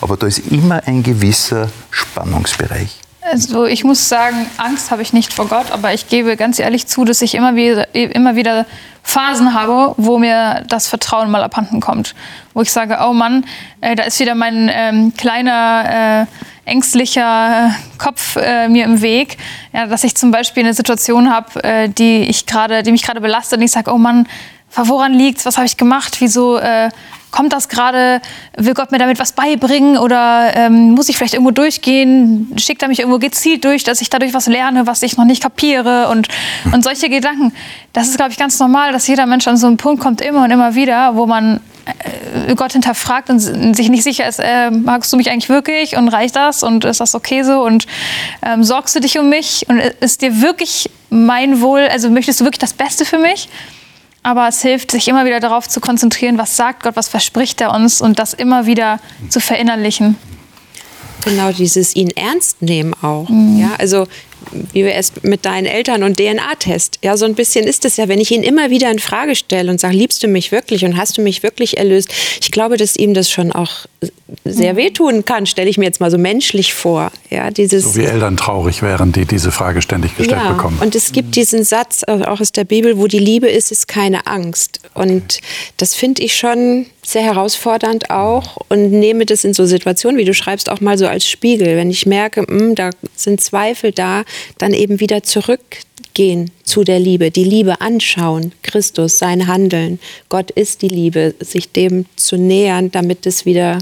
Aber 0.00 0.16
da 0.16 0.26
ist 0.26 0.38
immer 0.50 0.82
ein 0.86 1.02
gewisser 1.02 1.70
Spannungsbereich. 1.90 3.00
Also 3.22 3.64
ich 3.64 3.82
muss 3.82 4.08
sagen, 4.08 4.46
Angst 4.56 4.90
habe 4.92 5.02
ich 5.02 5.12
nicht 5.12 5.32
vor 5.32 5.48
Gott, 5.48 5.72
aber 5.72 5.92
ich 5.92 6.08
gebe 6.08 6.36
ganz 6.36 6.60
ehrlich 6.60 6.86
zu, 6.86 7.04
dass 7.04 7.22
ich 7.22 7.34
immer 7.34 7.56
wieder, 7.56 7.92
immer 7.94 8.36
wieder 8.36 8.66
Phasen 9.08 9.54
habe, 9.54 9.94
wo 9.98 10.18
mir 10.18 10.64
das 10.66 10.88
Vertrauen 10.88 11.30
mal 11.30 11.44
abhanden 11.44 11.80
kommt. 11.80 12.16
Wo 12.54 12.60
ich 12.60 12.72
sage, 12.72 12.98
oh 13.06 13.12
Mann, 13.12 13.44
äh, 13.80 13.94
da 13.94 14.02
ist 14.02 14.18
wieder 14.18 14.34
mein 14.34 14.68
ähm, 14.72 15.12
kleiner, 15.16 16.26
äh, 16.26 16.70
ängstlicher 16.70 17.68
äh, 17.68 17.98
Kopf 17.98 18.34
äh, 18.34 18.68
mir 18.68 18.84
im 18.84 19.00
Weg. 19.02 19.38
Ja, 19.72 19.86
dass 19.86 20.02
ich 20.02 20.16
zum 20.16 20.32
Beispiel 20.32 20.64
eine 20.64 20.74
Situation 20.74 21.32
habe, 21.32 21.62
äh, 21.62 21.88
die, 21.88 22.22
ich 22.22 22.46
gerade, 22.46 22.82
die 22.82 22.90
mich 22.90 23.04
gerade 23.04 23.20
belastet 23.20 23.58
und 23.58 23.64
ich 23.64 23.70
sage, 23.70 23.92
oh 23.92 23.98
Mann, 23.98 24.26
woran 24.74 25.14
liegt's? 25.14 25.46
Was 25.46 25.56
habe 25.56 25.66
ich 25.66 25.76
gemacht? 25.76 26.16
Wieso 26.20 26.58
äh, 26.58 26.90
kommt 27.30 27.52
das 27.52 27.68
gerade? 27.68 28.20
Will 28.56 28.74
Gott 28.74 28.92
mir 28.92 28.98
damit 28.98 29.18
was 29.18 29.32
beibringen? 29.32 29.98
Oder 29.98 30.52
ähm, 30.54 30.92
muss 30.92 31.08
ich 31.08 31.16
vielleicht 31.16 31.34
irgendwo 31.34 31.50
durchgehen? 31.50 32.52
Schickt 32.56 32.82
er 32.82 32.88
mich 32.88 33.00
irgendwo 33.00 33.18
gezielt 33.18 33.64
durch, 33.64 33.84
dass 33.84 34.00
ich 34.00 34.10
dadurch 34.10 34.34
was 34.34 34.46
lerne, 34.46 34.86
was 34.86 35.02
ich 35.02 35.16
noch 35.16 35.24
nicht 35.24 35.42
kapiere? 35.42 36.08
Und, 36.08 36.28
und 36.72 36.84
solche 36.84 37.08
Gedanken. 37.08 37.52
Das 37.92 38.08
ist, 38.08 38.16
glaube 38.16 38.32
ich, 38.32 38.38
ganz 38.38 38.58
normal, 38.58 38.92
dass 38.92 39.06
jeder 39.06 39.26
Mensch 39.26 39.46
an 39.48 39.56
so 39.56 39.66
einen 39.66 39.76
Punkt 39.76 40.02
kommt, 40.02 40.20
immer 40.20 40.44
und 40.44 40.50
immer 40.50 40.74
wieder, 40.74 41.16
wo 41.16 41.26
man 41.26 41.60
äh, 41.86 42.54
Gott 42.54 42.72
hinterfragt 42.72 43.30
und 43.30 43.38
sich 43.40 43.88
nicht 43.88 44.02
sicher 44.02 44.28
ist, 44.28 44.40
äh, 44.40 44.70
magst 44.70 45.12
du 45.12 45.16
mich 45.16 45.30
eigentlich 45.30 45.48
wirklich 45.48 45.96
und 45.96 46.08
reicht 46.08 46.36
das 46.36 46.62
und 46.62 46.84
ist 46.84 47.00
das 47.00 47.14
okay 47.14 47.42
so 47.42 47.64
und 47.64 47.86
ähm, 48.42 48.64
sorgst 48.64 48.96
du 48.96 49.00
dich 49.00 49.18
um 49.18 49.28
mich 49.28 49.66
und 49.68 49.78
ist 49.78 50.22
dir 50.22 50.42
wirklich 50.42 50.90
mein 51.10 51.60
Wohl, 51.60 51.88
also 51.90 52.10
möchtest 52.10 52.40
du 52.40 52.44
wirklich 52.44 52.58
das 52.58 52.72
Beste 52.72 53.04
für 53.04 53.18
mich? 53.18 53.48
Aber 54.26 54.48
es 54.48 54.60
hilft, 54.60 54.90
sich 54.90 55.06
immer 55.06 55.24
wieder 55.24 55.38
darauf 55.38 55.68
zu 55.68 55.78
konzentrieren, 55.80 56.36
was 56.36 56.56
sagt 56.56 56.82
Gott, 56.82 56.96
was 56.96 57.06
verspricht 57.06 57.60
er 57.60 57.72
uns 57.72 58.00
und 58.00 58.18
das 58.18 58.34
immer 58.34 58.66
wieder 58.66 58.98
zu 59.28 59.38
verinnerlichen. 59.38 60.16
Genau, 61.24 61.52
dieses 61.52 61.94
ihn 61.94 62.10
ernst 62.10 62.60
nehmen 62.60 62.92
auch. 63.02 63.28
Mhm. 63.28 63.60
Ja, 63.60 63.76
also 63.78 64.08
wie 64.72 64.84
wir 64.84 64.96
es 64.96 65.12
mit 65.22 65.44
deinen 65.44 65.66
Eltern 65.66 66.02
und 66.02 66.16
DNA-Test. 66.16 66.98
Ja, 67.04 67.16
so 67.16 67.24
ein 67.24 67.36
bisschen 67.36 67.68
ist 67.68 67.84
es 67.84 67.98
ja, 67.98 68.08
wenn 68.08 68.20
ich 68.20 68.32
ihn 68.32 68.42
immer 68.42 68.68
wieder 68.68 68.90
in 68.90 68.98
Frage 68.98 69.36
stelle 69.36 69.70
und 69.70 69.78
sage, 69.78 69.96
liebst 69.96 70.24
du 70.24 70.26
mich 70.26 70.50
wirklich 70.50 70.84
und 70.84 70.96
hast 70.96 71.16
du 71.18 71.22
mich 71.22 71.44
wirklich 71.44 71.78
erlöst? 71.78 72.12
Ich 72.40 72.50
glaube, 72.50 72.76
dass 72.78 72.96
ihm 72.96 73.14
das 73.14 73.30
schon 73.30 73.52
auch 73.52 73.86
sehr 74.52 74.74
mhm. 74.74 74.78
wehtun 74.78 75.24
kann, 75.24 75.46
stelle 75.46 75.68
ich 75.68 75.78
mir 75.78 75.84
jetzt 75.84 76.00
mal 76.00 76.10
so 76.10 76.18
menschlich 76.18 76.74
vor. 76.74 77.10
Ja, 77.30 77.50
dieses 77.50 77.84
so 77.84 77.96
wie 77.96 78.04
Eltern 78.04 78.36
traurig 78.36 78.82
wären, 78.82 79.12
die 79.12 79.24
diese 79.24 79.50
Frage 79.50 79.82
ständig 79.82 80.16
gestellt 80.16 80.42
ja, 80.42 80.52
bekommen. 80.52 80.78
Und 80.80 80.94
es 80.94 81.12
gibt 81.12 81.36
diesen 81.36 81.64
Satz 81.64 82.04
auch 82.04 82.40
aus 82.40 82.52
der 82.52 82.64
Bibel, 82.64 82.98
wo 82.98 83.06
die 83.06 83.18
Liebe 83.18 83.48
ist, 83.48 83.72
ist 83.72 83.88
keine 83.88 84.26
Angst. 84.26 84.80
Und 84.94 85.40
das 85.76 85.94
finde 85.94 86.22
ich 86.22 86.36
schon 86.36 86.86
sehr 87.06 87.22
herausfordernd 87.22 88.10
auch 88.10 88.56
und 88.68 88.90
nehme 88.90 89.26
das 89.26 89.44
in 89.44 89.54
so 89.54 89.64
Situationen, 89.64 90.18
wie 90.18 90.24
du 90.24 90.34
schreibst, 90.34 90.68
auch 90.68 90.80
mal 90.80 90.98
so 90.98 91.06
als 91.06 91.28
Spiegel. 91.28 91.76
Wenn 91.76 91.90
ich 91.90 92.04
merke, 92.04 92.42
mh, 92.42 92.48
hm, 92.48 92.74
da 92.74 92.90
sind 93.14 93.40
Zweifel 93.40 93.92
da, 93.92 94.24
dann 94.58 94.72
eben 94.72 94.98
wieder 94.98 95.22
zurückgehen 95.22 96.50
zu 96.64 96.82
der 96.82 96.98
Liebe, 96.98 97.30
die 97.30 97.44
Liebe 97.44 97.80
anschauen, 97.80 98.52
Christus, 98.62 99.18
sein 99.18 99.46
Handeln. 99.46 100.00
Gott 100.28 100.50
ist 100.50 100.82
die 100.82 100.88
Liebe, 100.88 101.34
sich 101.38 101.70
dem 101.70 102.06
zu 102.16 102.36
nähern, 102.36 102.90
damit 102.90 103.24
es 103.26 103.46
wieder 103.46 103.78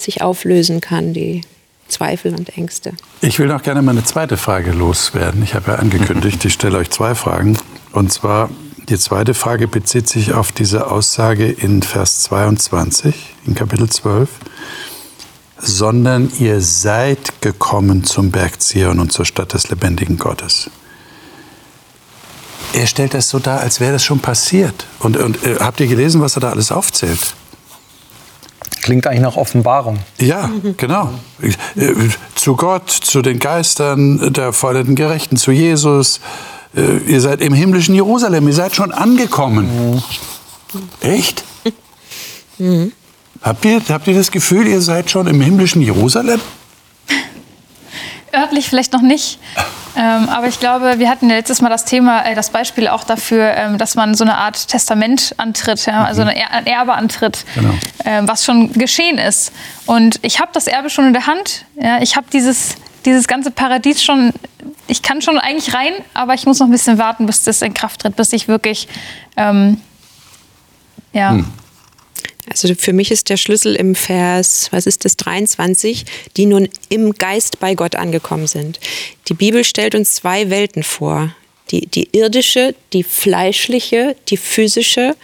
sich 0.00 0.22
auflösen 0.22 0.80
kann, 0.80 1.12
die 1.12 1.42
Zweifel 1.88 2.34
und 2.34 2.56
Ängste. 2.56 2.92
Ich 3.20 3.38
will 3.38 3.46
noch 3.46 3.62
gerne 3.62 3.82
mal 3.82 3.92
eine 3.92 4.04
zweite 4.04 4.36
Frage 4.36 4.72
loswerden. 4.72 5.42
Ich 5.42 5.54
habe 5.54 5.72
ja 5.72 5.78
angekündigt, 5.78 6.44
ich 6.44 6.54
stelle 6.54 6.78
euch 6.78 6.90
zwei 6.90 7.14
Fragen. 7.14 7.58
Und 7.92 8.12
zwar, 8.12 8.50
die 8.88 8.98
zweite 8.98 9.34
Frage 9.34 9.68
bezieht 9.68 10.08
sich 10.08 10.32
auf 10.32 10.50
diese 10.50 10.90
Aussage 10.90 11.50
in 11.50 11.82
Vers 11.82 12.20
22, 12.20 13.14
in 13.46 13.54
Kapitel 13.54 13.88
12 13.88 14.28
sondern 15.64 16.30
ihr 16.38 16.60
seid 16.60 17.40
gekommen 17.40 18.04
zum 18.04 18.30
Berg 18.30 18.60
Zion 18.60 19.00
und 19.00 19.12
zur 19.12 19.24
Stadt 19.24 19.54
des 19.54 19.70
lebendigen 19.70 20.18
Gottes. 20.18 20.70
Er 22.72 22.86
stellt 22.86 23.14
das 23.14 23.28
so 23.28 23.38
dar, 23.38 23.60
als 23.60 23.80
wäre 23.80 23.92
das 23.92 24.04
schon 24.04 24.18
passiert. 24.18 24.86
Und, 24.98 25.16
und 25.16 25.42
äh, 25.44 25.56
habt 25.60 25.80
ihr 25.80 25.86
gelesen, 25.86 26.20
was 26.20 26.36
er 26.36 26.40
da 26.40 26.50
alles 26.50 26.72
aufzählt? 26.72 27.34
Klingt 28.84 29.06
eigentlich 29.06 29.22
nach 29.22 29.38
Offenbarung. 29.38 29.98
Ja, 30.18 30.50
genau. 30.76 31.08
Äh, 31.74 31.94
zu 32.34 32.54
Gott, 32.54 32.90
zu 32.90 33.22
den 33.22 33.38
Geistern 33.38 34.30
der 34.34 34.52
vollenden 34.52 34.94
Gerechten, 34.94 35.38
zu 35.38 35.52
Jesus. 35.52 36.20
Äh, 36.76 36.98
ihr 37.10 37.22
seid 37.22 37.40
im 37.40 37.54
himmlischen 37.54 37.94
Jerusalem, 37.94 38.46
ihr 38.46 38.52
seid 38.52 38.76
schon 38.76 38.92
angekommen. 38.92 39.94
Mhm. 39.94 40.02
Echt? 41.00 41.44
Mhm. 42.58 42.92
Habt 43.40 43.64
ihr, 43.64 43.80
habt 43.88 44.06
ihr 44.06 44.14
das 44.14 44.30
Gefühl, 44.30 44.66
ihr 44.66 44.82
seid 44.82 45.10
schon 45.10 45.28
im 45.28 45.40
himmlischen 45.40 45.80
Jerusalem? 45.80 46.42
Örtlich 48.34 48.68
vielleicht 48.68 48.92
noch 48.92 49.00
nicht. 49.00 49.38
Ähm, 49.96 50.28
aber 50.28 50.48
ich 50.48 50.58
glaube, 50.58 50.98
wir 50.98 51.08
hatten 51.08 51.30
ja 51.30 51.36
letztes 51.36 51.60
Mal 51.60 51.68
das 51.68 51.84
Thema, 51.84 52.24
äh, 52.24 52.34
das 52.34 52.50
Beispiel 52.50 52.88
auch 52.88 53.04
dafür, 53.04 53.54
ähm, 53.56 53.78
dass 53.78 53.94
man 53.94 54.14
so 54.14 54.24
eine 54.24 54.36
Art 54.36 54.68
Testament 54.68 55.34
antritt, 55.36 55.86
ja, 55.86 56.04
also 56.04 56.22
eine 56.22 56.36
er 56.36 56.50
ein 56.50 56.66
Erbe 56.66 56.94
antritt, 56.94 57.44
genau. 57.54 57.74
ähm, 58.04 58.26
was 58.26 58.44
schon 58.44 58.72
geschehen 58.72 59.18
ist. 59.18 59.52
Und 59.86 60.18
ich 60.22 60.40
habe 60.40 60.50
das 60.52 60.66
Erbe 60.66 60.90
schon 60.90 61.06
in 61.06 61.12
der 61.12 61.26
Hand. 61.26 61.64
Ja, 61.80 62.02
ich 62.02 62.16
habe 62.16 62.26
dieses, 62.32 62.74
dieses 63.04 63.28
ganze 63.28 63.50
Paradies 63.50 64.02
schon, 64.02 64.32
ich 64.88 65.02
kann 65.02 65.22
schon 65.22 65.38
eigentlich 65.38 65.74
rein, 65.74 65.92
aber 66.12 66.34
ich 66.34 66.44
muss 66.46 66.58
noch 66.58 66.66
ein 66.66 66.72
bisschen 66.72 66.98
warten, 66.98 67.26
bis 67.26 67.44
das 67.44 67.62
in 67.62 67.72
Kraft 67.72 68.00
tritt, 68.00 68.16
bis 68.16 68.32
ich 68.32 68.48
wirklich, 68.48 68.88
ähm, 69.36 69.80
ja. 71.12 71.30
Hm 71.30 71.46
also 72.48 72.74
für 72.74 72.92
mich 72.92 73.10
ist 73.10 73.30
der 73.30 73.36
Schlüssel 73.36 73.74
im 73.74 73.94
Vers, 73.94 74.68
was 74.70 74.86
ist 74.86 75.04
das, 75.04 75.16
23, 75.16 76.04
die 76.36 76.46
nun 76.46 76.68
im 76.88 77.12
Geist 77.12 77.58
bei 77.58 77.74
Gott 77.74 77.96
angekommen 77.96 78.46
sind. 78.46 78.80
Die 79.28 79.34
Bibel 79.34 79.64
stellt 79.64 79.94
uns 79.94 80.14
zwei 80.14 80.50
Welten 80.50 80.82
vor. 80.82 81.34
Die, 81.70 81.86
die 81.86 82.08
irdische, 82.12 82.74
die 82.92 83.02
fleischliche, 83.02 84.16
die 84.28 84.36
physische 84.36 85.16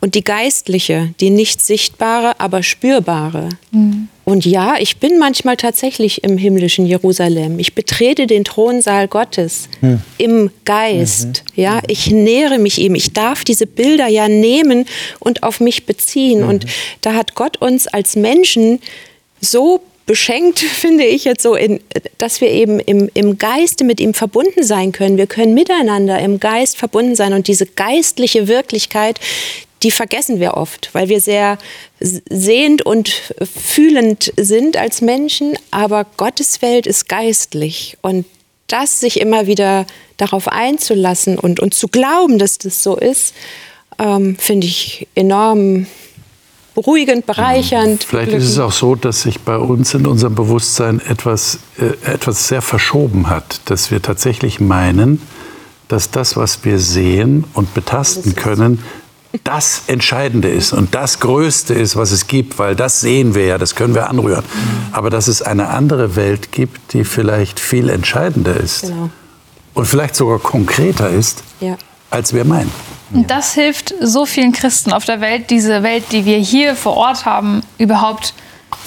und 0.00 0.14
die 0.14 0.24
geistliche, 0.24 1.14
die 1.20 1.30
nicht 1.30 1.60
sichtbare, 1.60 2.38
aber 2.40 2.62
spürbare. 2.62 3.48
Mhm. 3.70 4.08
Und 4.24 4.44
ja, 4.44 4.74
ich 4.78 4.98
bin 4.98 5.18
manchmal 5.18 5.56
tatsächlich 5.56 6.22
im 6.22 6.36
himmlischen 6.36 6.84
Jerusalem. 6.84 7.58
Ich 7.58 7.74
betrete 7.74 8.26
den 8.26 8.44
Thronsaal 8.44 9.08
Gottes 9.08 9.68
mhm. 9.80 10.02
im 10.18 10.50
Geist. 10.66 11.44
Mhm. 11.56 11.62
Ja, 11.62 11.80
ich 11.88 12.10
nähere 12.10 12.58
mich 12.58 12.78
ihm. 12.78 12.94
Ich 12.94 13.14
darf 13.14 13.44
diese 13.44 13.66
Bilder 13.66 14.06
ja 14.06 14.28
nehmen 14.28 14.84
und 15.18 15.42
auf 15.42 15.60
mich 15.60 15.86
beziehen. 15.86 16.44
Und 16.44 16.66
da 17.00 17.14
hat 17.14 17.34
Gott 17.34 17.56
uns 17.56 17.86
als 17.86 18.16
Menschen 18.16 18.80
so 19.40 19.80
beschenkt, 20.04 20.58
finde 20.58 21.04
ich 21.04 21.24
jetzt 21.24 21.42
so, 21.42 21.54
in, 21.54 21.80
dass 22.18 22.40
wir 22.40 22.50
eben 22.50 22.80
im, 22.80 23.08
im 23.14 23.38
Geiste 23.38 23.84
mit 23.84 24.00
ihm 24.00 24.12
verbunden 24.12 24.62
sein 24.62 24.92
können. 24.92 25.16
Wir 25.16 25.26
können 25.28 25.54
miteinander 25.54 26.18
im 26.18 26.38
Geist 26.40 26.76
verbunden 26.76 27.14
sein 27.14 27.32
und 27.32 27.48
diese 27.48 27.66
geistliche 27.66 28.48
Wirklichkeit, 28.48 29.20
die 29.82 29.90
vergessen 29.90 30.40
wir 30.40 30.54
oft, 30.54 30.90
weil 30.92 31.08
wir 31.08 31.20
sehr 31.20 31.58
sehend 32.00 32.82
und 32.82 33.10
fühlend 33.40 34.32
sind 34.36 34.76
als 34.76 35.00
Menschen, 35.00 35.56
aber 35.70 36.06
Gottes 36.16 36.62
Welt 36.62 36.86
ist 36.86 37.08
geistlich 37.08 37.96
und 38.02 38.26
das 38.66 39.00
sich 39.00 39.20
immer 39.20 39.46
wieder 39.46 39.86
darauf 40.16 40.48
einzulassen 40.48 41.38
und, 41.38 41.60
und 41.60 41.74
zu 41.74 41.88
glauben, 41.88 42.38
dass 42.38 42.58
das 42.58 42.82
so 42.82 42.96
ist, 42.96 43.34
ähm, 43.98 44.36
finde 44.38 44.66
ich 44.66 45.08
enorm 45.14 45.86
beruhigend, 46.74 47.26
bereichernd. 47.26 48.04
Vielleicht 48.04 48.32
ist 48.32 48.44
es 48.44 48.58
auch 48.58 48.70
so, 48.70 48.94
dass 48.94 49.22
sich 49.22 49.40
bei 49.40 49.56
uns 49.56 49.94
in 49.94 50.06
unserem 50.06 50.34
Bewusstsein 50.34 51.00
etwas, 51.00 51.58
äh, 51.78 52.12
etwas 52.12 52.46
sehr 52.46 52.62
verschoben 52.62 53.28
hat, 53.28 53.60
dass 53.64 53.90
wir 53.90 54.00
tatsächlich 54.00 54.60
meinen, 54.60 55.20
dass 55.88 56.10
das, 56.10 56.36
was 56.36 56.64
wir 56.64 56.78
sehen 56.78 57.44
und 57.54 57.74
betasten 57.74 58.36
können, 58.36 58.84
das 59.44 59.82
Entscheidende 59.88 60.48
ist 60.48 60.72
und 60.72 60.94
das 60.94 61.20
Größte 61.20 61.74
ist, 61.74 61.96
was 61.96 62.12
es 62.12 62.26
gibt, 62.26 62.58
weil 62.58 62.74
das 62.74 63.00
sehen 63.00 63.34
wir 63.34 63.44
ja, 63.44 63.58
das 63.58 63.74
können 63.74 63.94
wir 63.94 64.08
anrühren. 64.08 64.44
Aber 64.92 65.10
dass 65.10 65.28
es 65.28 65.42
eine 65.42 65.68
andere 65.68 66.16
Welt 66.16 66.50
gibt, 66.50 66.94
die 66.94 67.04
vielleicht 67.04 67.60
viel 67.60 67.90
entscheidender 67.90 68.56
ist 68.56 68.82
genau. 68.82 69.10
und 69.74 69.86
vielleicht 69.86 70.16
sogar 70.16 70.38
konkreter 70.38 71.10
ist, 71.10 71.42
ja. 71.60 71.76
als 72.10 72.32
wir 72.32 72.44
meinen. 72.44 72.72
Und 73.12 73.30
das 73.30 73.54
hilft 73.54 73.94
so 74.00 74.26
vielen 74.26 74.52
Christen 74.52 74.92
auf 74.92 75.04
der 75.04 75.20
Welt, 75.20 75.50
diese 75.50 75.82
Welt, 75.82 76.04
die 76.12 76.24
wir 76.24 76.38
hier 76.38 76.74
vor 76.74 76.96
Ort 76.96 77.24
haben, 77.24 77.62
überhaupt 77.78 78.34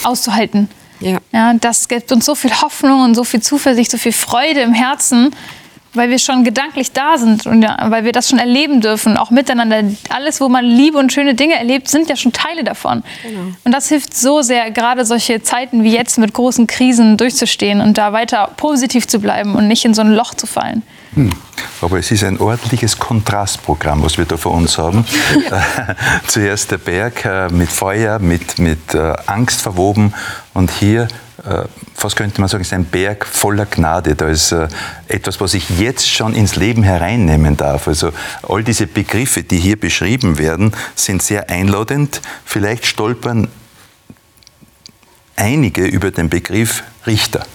auszuhalten. 0.04 0.70
Ja. 1.00 1.18
Ja, 1.32 1.54
das 1.54 1.88
gibt 1.88 2.12
uns 2.12 2.26
so 2.26 2.36
viel 2.36 2.52
Hoffnung 2.62 3.04
und 3.04 3.16
so 3.16 3.24
viel 3.24 3.42
Zuversicht, 3.42 3.90
so 3.90 3.98
viel 3.98 4.12
Freude 4.12 4.62
im 4.62 4.74
Herzen 4.74 5.32
weil 5.94 6.10
wir 6.10 6.20
schon 6.20 6.44
gedanklich 6.44 6.92
da 6.92 7.18
sind 7.18 7.46
und 7.46 7.62
ja, 7.62 7.78
weil 7.90 8.06
wir 8.06 8.12
das 8.12 8.30
schon 8.30 8.40
erleben 8.40 8.82
dürfen, 8.82 9.18
auch 9.18 9.30
miteinander. 9.30 9.84
Alles, 10.10 10.40
wo 10.40 10.50
man 10.50 10.66
Liebe 10.66 10.98
und 10.98 11.12
schöne 11.12 11.36
Dinge 11.36 11.56
erlebt, 11.56 11.90
sind 11.90 12.10
ja 12.10 12.16
schon 12.16 12.32
Teile 12.32 12.64
davon. 12.64 13.04
Genau. 13.24 13.54
Und 13.64 13.72
das 13.72 13.90
hilft 13.90 14.16
so 14.16 14.42
sehr, 14.42 14.72
gerade 14.72 15.06
solche 15.06 15.42
Zeiten 15.42 15.84
wie 15.84 15.94
jetzt 15.94 16.18
mit 16.18 16.34
großen 16.34 16.68
Krisen 16.68 17.18
durchzustehen 17.18 17.82
und 17.82 17.98
da 17.98 18.14
weiter 18.14 18.52
positiv 18.58 19.08
zu 19.08 19.20
bleiben 19.20 19.56
und 19.56 19.68
nicht 19.68 19.84
in 19.84 19.94
so 19.94 20.02
ein 20.02 20.14
Loch 20.14 20.34
zu 20.34 20.48
fallen. 20.48 20.84
Hm. 21.16 21.32
Aber 21.82 22.00
es 22.00 22.10
ist 22.12 22.24
ein 22.24 22.40
ordentliches 22.40 22.98
Kontrastprogramm, 22.98 24.04
was 24.04 24.18
wir 24.18 24.26
da 24.26 24.38
vor 24.38 24.54
uns 24.54 24.78
haben. 24.78 25.06
Zuerst 26.28 26.72
der 26.72 26.78
Berg 26.78 27.26
äh, 27.26 27.50
mit 27.50 27.70
Feuer, 27.70 28.20
mit, 28.20 28.60
mit 28.60 28.94
äh, 28.94 29.14
Angst 29.26 29.62
verwoben 29.62 30.14
und 30.54 30.72
hier 30.72 31.08
fast 31.96 32.16
könnte 32.16 32.40
man 32.40 32.50
sagen, 32.50 32.62
ist 32.62 32.74
ein 32.74 32.86
Berg 32.86 33.26
voller 33.26 33.66
Gnade. 33.66 34.16
Da 34.16 34.28
ist 34.28 34.52
äh, 34.52 34.68
etwas, 35.08 35.40
was 35.40 35.54
ich 35.54 35.80
jetzt 35.80 36.10
schon 36.10 36.34
ins 36.34 36.56
Leben 36.56 36.84
hereinnehmen 36.84 37.58
darf. 37.58 37.88
Also 37.88 38.12
all 38.48 38.64
diese 38.64 38.88
Begriffe, 38.88 39.44
die 39.44 39.58
hier 39.58 39.80
beschrieben 39.80 40.38
werden, 40.38 40.74
sind 40.96 41.22
sehr 41.22 41.50
einladend. 41.50 42.22
Vielleicht 42.46 42.86
stolpern 42.86 43.48
einige 45.36 45.86
über 45.86 46.12
den 46.12 46.30
Begriff 46.30 46.84
Richter. 47.08 47.46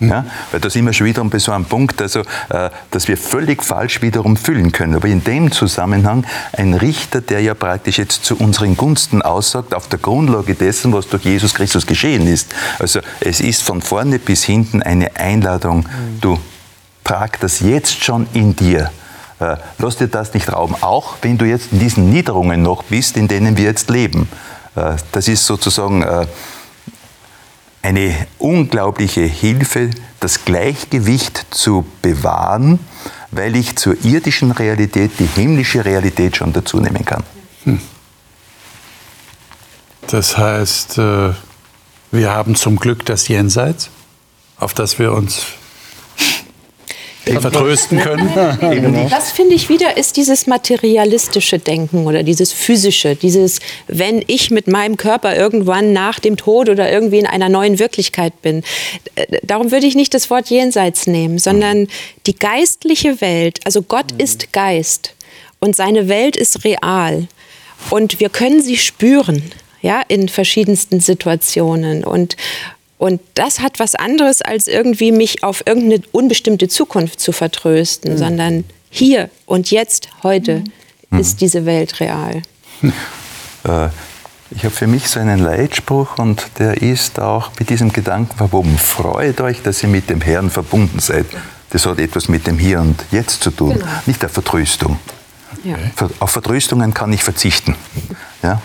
Ja? 0.00 0.24
Weil 0.50 0.60
da 0.60 0.70
sind 0.70 0.86
wir 0.86 0.92
schon 0.92 1.06
wiederum 1.06 1.30
bei 1.30 1.38
so 1.38 1.52
einem 1.52 1.64
Punkt, 1.64 2.00
also, 2.00 2.20
äh, 2.20 2.70
dass 2.90 3.08
wir 3.08 3.16
völlig 3.16 3.62
falsch 3.62 4.00
wiederum 4.02 4.36
füllen 4.36 4.72
können. 4.72 4.94
Aber 4.94 5.08
in 5.08 5.24
dem 5.24 5.50
Zusammenhang 5.50 6.24
ein 6.52 6.74
Richter, 6.74 7.20
der 7.20 7.40
ja 7.40 7.54
praktisch 7.54 7.98
jetzt 7.98 8.24
zu 8.24 8.36
unseren 8.36 8.76
Gunsten 8.76 9.22
aussagt, 9.22 9.74
auf 9.74 9.88
der 9.88 9.98
Grundlage 9.98 10.54
dessen, 10.54 10.92
was 10.92 11.08
durch 11.08 11.24
Jesus 11.24 11.54
Christus 11.54 11.86
geschehen 11.86 12.26
ist. 12.26 12.54
Also 12.78 13.00
es 13.20 13.40
ist 13.40 13.62
von 13.62 13.82
vorne 13.82 14.18
bis 14.18 14.44
hinten 14.44 14.82
eine 14.82 15.16
Einladung, 15.16 15.78
mhm. 15.78 16.20
du 16.20 16.38
trag 17.04 17.40
das 17.40 17.60
jetzt 17.60 18.04
schon 18.04 18.26
in 18.32 18.54
dir 18.54 18.90
Äh, 19.40 19.56
lass 19.78 19.96
dir 19.96 20.08
das 20.08 20.34
nicht 20.34 20.52
rauben, 20.52 20.74
auch 20.80 21.14
wenn 21.22 21.38
du 21.38 21.44
jetzt 21.44 21.70
in 21.70 21.78
diesen 21.78 22.10
Niederungen 22.10 22.60
noch 22.60 22.82
bist, 22.82 23.16
in 23.16 23.28
denen 23.28 23.56
wir 23.56 23.64
jetzt 23.64 23.88
leben. 23.88 24.28
Äh, 24.74 24.96
das 25.12 25.28
ist 25.28 25.46
sozusagen 25.46 26.02
äh, 26.02 26.26
eine 27.82 28.26
unglaubliche 28.38 29.22
Hilfe, 29.22 29.90
das 30.20 30.44
Gleichgewicht 30.44 31.46
zu 31.50 31.86
bewahren, 32.02 32.80
weil 33.30 33.56
ich 33.56 33.76
zur 33.76 34.04
irdischen 34.04 34.50
Realität 34.50 35.12
die 35.18 35.26
himmlische 35.26 35.84
Realität 35.84 36.36
schon 36.36 36.52
dazu 36.52 36.80
nehmen 36.80 37.04
kann. 37.04 37.22
Hm. 37.64 37.80
Das 40.08 40.38
heißt, 40.38 40.98
äh, 40.98 41.32
wir 42.10 42.30
haben 42.30 42.54
zum 42.54 42.76
Glück 42.76 43.04
das 43.04 43.28
Jenseits, 43.28 43.90
auf 44.58 44.72
das 44.72 44.98
wir 44.98 45.12
uns 45.12 45.46
vertrösten 47.40 47.98
können. 47.98 48.28
Genau. 48.78 49.08
Das 49.08 49.32
finde 49.32 49.54
ich 49.54 49.68
wieder 49.68 49.96
ist 49.96 50.16
dieses 50.16 50.46
materialistische 50.46 51.58
Denken 51.58 52.06
oder 52.06 52.22
dieses 52.22 52.52
physische, 52.52 53.16
dieses, 53.16 53.60
wenn 53.86 54.22
ich 54.26 54.50
mit 54.50 54.68
meinem 54.68 54.96
Körper 54.96 55.36
irgendwann 55.36 55.92
nach 55.92 56.18
dem 56.18 56.36
Tod 56.36 56.68
oder 56.68 56.90
irgendwie 56.90 57.18
in 57.18 57.26
einer 57.26 57.48
neuen 57.48 57.78
Wirklichkeit 57.78 58.40
bin. 58.42 58.62
Äh, 59.14 59.38
darum 59.42 59.70
würde 59.70 59.86
ich 59.86 59.94
nicht 59.94 60.14
das 60.14 60.30
Wort 60.30 60.50
Jenseits 60.50 61.06
nehmen, 61.06 61.38
sondern 61.38 61.88
die 62.26 62.34
geistliche 62.34 63.20
Welt, 63.20 63.60
also 63.64 63.82
Gott 63.82 64.12
ist 64.18 64.52
Geist 64.52 65.14
und 65.60 65.76
seine 65.76 66.08
Welt 66.08 66.36
ist 66.36 66.64
real 66.64 67.26
und 67.90 68.20
wir 68.20 68.28
können 68.28 68.62
sie 68.62 68.76
spüren 68.76 69.42
ja, 69.82 70.02
in 70.08 70.28
verschiedensten 70.28 71.00
Situationen. 71.00 72.04
Und, 72.04 72.36
und 72.98 73.20
das 73.34 73.60
hat 73.60 73.78
was 73.78 73.94
anderes, 73.94 74.42
als 74.42 74.66
irgendwie 74.66 75.12
mich 75.12 75.44
auf 75.44 75.62
irgendeine 75.66 76.02
unbestimmte 76.12 76.68
Zukunft 76.68 77.20
zu 77.20 77.32
vertrösten, 77.32 78.12
mhm. 78.12 78.18
sondern 78.18 78.64
hier 78.90 79.30
und 79.46 79.70
jetzt, 79.70 80.08
heute 80.22 80.64
mhm. 81.10 81.20
ist 81.20 81.40
diese 81.40 81.64
Welt 81.64 82.00
real. 82.00 82.42
Äh, 83.64 83.88
ich 84.52 84.64
habe 84.64 84.70
für 84.70 84.86
mich 84.86 85.08
so 85.08 85.18
einen 85.18 85.40
Leitspruch 85.40 86.16
und 86.16 86.46
der 86.60 86.80
ist 86.80 87.18
auch 87.18 87.50
mit 87.58 87.70
diesem 87.70 87.92
Gedanken 87.92 88.36
verbunden. 88.36 88.78
Freut 88.78 89.40
euch, 89.40 89.62
dass 89.62 89.82
ihr 89.82 89.88
mit 89.88 90.08
dem 90.08 90.20
Herrn 90.20 90.48
verbunden 90.48 91.00
seid. 91.00 91.26
Das 91.70 91.84
hat 91.84 91.98
etwas 91.98 92.28
mit 92.28 92.46
dem 92.46 92.56
Hier 92.56 92.80
und 92.80 93.04
Jetzt 93.10 93.42
zu 93.42 93.50
tun, 93.50 93.74
genau. 93.74 93.86
nicht 94.06 94.22
der 94.22 94.28
Vertröstung. 94.28 95.00
Ja. 95.64 95.76
Auf 96.20 96.30
Vertröstungen 96.30 96.94
kann 96.94 97.12
ich 97.12 97.24
verzichten. 97.24 97.74
Ja? 98.44 98.62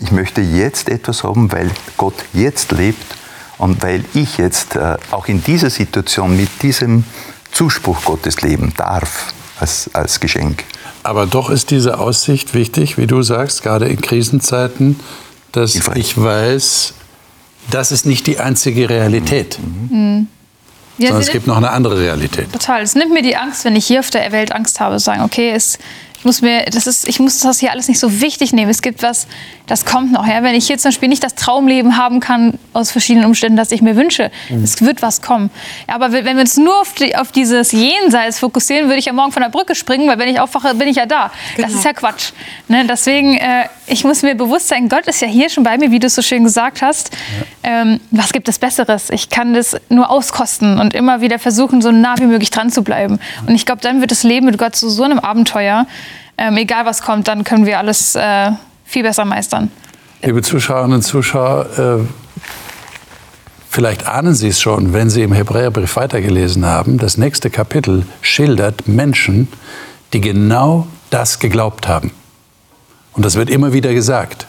Ich 0.00 0.10
möchte 0.10 0.40
jetzt 0.40 0.88
etwas 0.88 1.22
haben, 1.22 1.52
weil 1.52 1.70
Gott 1.96 2.24
jetzt 2.32 2.72
lebt 2.72 3.16
und 3.58 3.82
weil 3.82 4.04
ich 4.14 4.38
jetzt 4.38 4.76
äh, 4.76 4.96
auch 5.10 5.26
in 5.26 5.42
dieser 5.42 5.70
Situation 5.70 6.36
mit 6.36 6.62
diesem 6.62 7.04
Zuspruch 7.52 8.04
Gottes 8.04 8.42
leben 8.42 8.72
darf 8.76 9.32
als, 9.58 9.90
als 9.92 10.20
Geschenk. 10.20 10.64
Aber 11.02 11.26
doch 11.26 11.50
ist 11.50 11.70
diese 11.70 11.98
Aussicht 11.98 12.54
wichtig, 12.54 12.98
wie 12.98 13.06
du 13.06 13.22
sagst, 13.22 13.62
gerade 13.62 13.88
in 13.88 14.00
Krisenzeiten, 14.00 15.00
dass 15.52 15.74
ich 15.74 16.20
weiß, 16.20 16.94
das 17.70 17.92
ist 17.92 18.06
nicht 18.06 18.26
die 18.26 18.38
einzige 18.38 18.88
Realität. 18.88 19.58
Mhm. 19.90 20.28
Ja, 20.98 21.08
sondern 21.08 21.22
es 21.22 21.30
gibt 21.30 21.46
noch 21.46 21.58
eine 21.58 21.70
andere 21.70 21.98
Realität. 21.98 22.50
Total. 22.52 22.82
Es 22.82 22.94
nimmt 22.94 23.12
mir 23.12 23.22
die 23.22 23.36
Angst, 23.36 23.64
wenn 23.64 23.76
ich 23.76 23.86
hier 23.86 24.00
auf 24.00 24.10
der 24.10 24.32
Welt 24.32 24.52
Angst 24.52 24.80
habe, 24.80 24.96
zu 24.96 25.04
sagen, 25.04 25.22
okay, 25.22 25.52
es 25.54 25.78
muss 26.26 26.42
mir, 26.42 26.64
das 26.64 26.86
ist, 26.86 27.08
ich 27.08 27.20
muss 27.20 27.38
das 27.40 27.60
hier 27.60 27.70
alles 27.70 27.88
nicht 27.88 27.98
so 27.98 28.20
wichtig 28.20 28.52
nehmen. 28.52 28.70
Es 28.70 28.82
gibt 28.82 29.02
was, 29.02 29.26
das 29.66 29.84
kommt 29.86 30.12
noch. 30.12 30.26
Ja? 30.26 30.42
Wenn 30.42 30.54
ich 30.54 30.66
hier 30.66 30.76
zum 30.76 30.90
Beispiel 30.90 31.08
nicht 31.08 31.24
das 31.24 31.34
Traumleben 31.34 31.96
haben 31.96 32.20
kann, 32.20 32.58
aus 32.74 32.90
verschiedenen 32.90 33.24
Umständen, 33.24 33.56
das 33.56 33.70
ich 33.70 33.80
mir 33.80 33.96
wünsche, 33.96 34.30
mhm. 34.50 34.62
es 34.62 34.82
wird 34.82 35.00
was 35.00 35.22
kommen. 35.22 35.50
Ja, 35.88 35.94
aber 35.94 36.12
wenn 36.12 36.24
wir 36.24 36.40
uns 36.40 36.56
nur 36.58 36.78
auf, 36.80 36.92
die, 36.94 37.16
auf, 37.16 37.32
dieses 37.32 37.72
Jenseits 37.72 38.40
fokussieren, 38.40 38.88
würde 38.88 38.98
ich 38.98 39.06
ja 39.06 39.12
morgen 39.12 39.32
von 39.32 39.42
der 39.42 39.48
Brücke 39.48 39.74
springen, 39.74 40.08
weil 40.08 40.18
wenn 40.18 40.28
ich 40.28 40.40
aufwache, 40.40 40.74
bin 40.74 40.88
ich 40.88 40.96
ja 40.96 41.06
da. 41.06 41.30
Genau. 41.54 41.68
Das 41.68 41.76
ist 41.76 41.84
ja 41.84 41.92
Quatsch. 41.92 42.32
Ne? 42.68 42.84
Deswegen, 42.86 43.38
äh, 43.38 43.68
ich 43.86 44.04
muss 44.04 44.22
mir 44.22 44.34
bewusst 44.34 44.68
sein, 44.68 44.88
Gott 44.88 45.06
ist 45.06 45.22
ja 45.22 45.28
hier 45.28 45.48
schon 45.48 45.62
bei 45.62 45.78
mir, 45.78 45.90
wie 45.90 46.00
du 46.00 46.08
es 46.08 46.14
so 46.16 46.22
schön 46.22 46.44
gesagt 46.44 46.82
hast. 46.82 47.10
Ja. 47.64 47.82
Ähm, 47.82 48.00
was 48.10 48.32
gibt 48.32 48.48
es 48.48 48.58
Besseres? 48.58 49.10
Ich 49.10 49.30
kann 49.30 49.54
das 49.54 49.76
nur 49.88 50.10
auskosten 50.10 50.80
und 50.80 50.92
immer 50.92 51.20
wieder 51.20 51.38
versuchen, 51.38 51.80
so 51.80 51.92
nah 51.92 52.16
wie 52.18 52.26
möglich 52.26 52.50
dran 52.50 52.70
zu 52.70 52.82
bleiben. 52.82 53.20
Und 53.46 53.54
ich 53.54 53.64
glaube, 53.64 53.80
dann 53.80 54.00
wird 54.00 54.10
das 54.10 54.24
Leben 54.24 54.46
mit 54.46 54.58
Gott 54.58 54.74
zu 54.74 54.90
so 54.90 55.04
einem 55.04 55.20
Abenteuer 55.20 55.86
ähm, 56.38 56.56
egal 56.56 56.86
was 56.86 57.02
kommt, 57.02 57.28
dann 57.28 57.44
können 57.44 57.66
wir 57.66 57.78
alles 57.78 58.14
äh, 58.14 58.50
viel 58.84 59.02
besser 59.02 59.24
meistern. 59.24 59.70
Liebe 60.22 60.42
Zuschauerinnen 60.42 60.96
und 60.96 61.02
Zuschauer, 61.02 61.66
äh, 61.78 62.42
vielleicht 63.68 64.06
ahnen 64.06 64.34
Sie 64.34 64.48
es 64.48 64.60
schon, 64.60 64.92
wenn 64.92 65.10
Sie 65.10 65.22
im 65.22 65.32
Hebräerbrief 65.32 65.96
weitergelesen 65.96 66.64
haben. 66.64 66.98
Das 66.98 67.18
nächste 67.18 67.50
Kapitel 67.50 68.06
schildert 68.20 68.88
Menschen, 68.88 69.48
die 70.12 70.20
genau 70.20 70.86
das 71.10 71.38
geglaubt 71.38 71.88
haben. 71.88 72.10
Und 73.12 73.24
das 73.24 73.36
wird 73.36 73.50
immer 73.50 73.72
wieder 73.72 73.94
gesagt. 73.94 74.46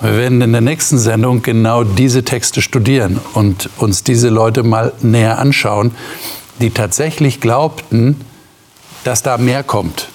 Wir 0.00 0.16
werden 0.16 0.40
in 0.40 0.52
der 0.52 0.60
nächsten 0.60 0.98
Sendung 0.98 1.42
genau 1.42 1.84
diese 1.84 2.24
Texte 2.24 2.62
studieren 2.62 3.20
und 3.34 3.70
uns 3.78 4.02
diese 4.02 4.28
Leute 4.28 4.62
mal 4.62 4.92
näher 5.00 5.38
anschauen, 5.38 5.92
die 6.60 6.70
tatsächlich 6.70 7.40
glaubten, 7.40 8.20
dass 9.04 9.22
da 9.22 9.38
mehr 9.38 9.62
kommt, 9.62 10.08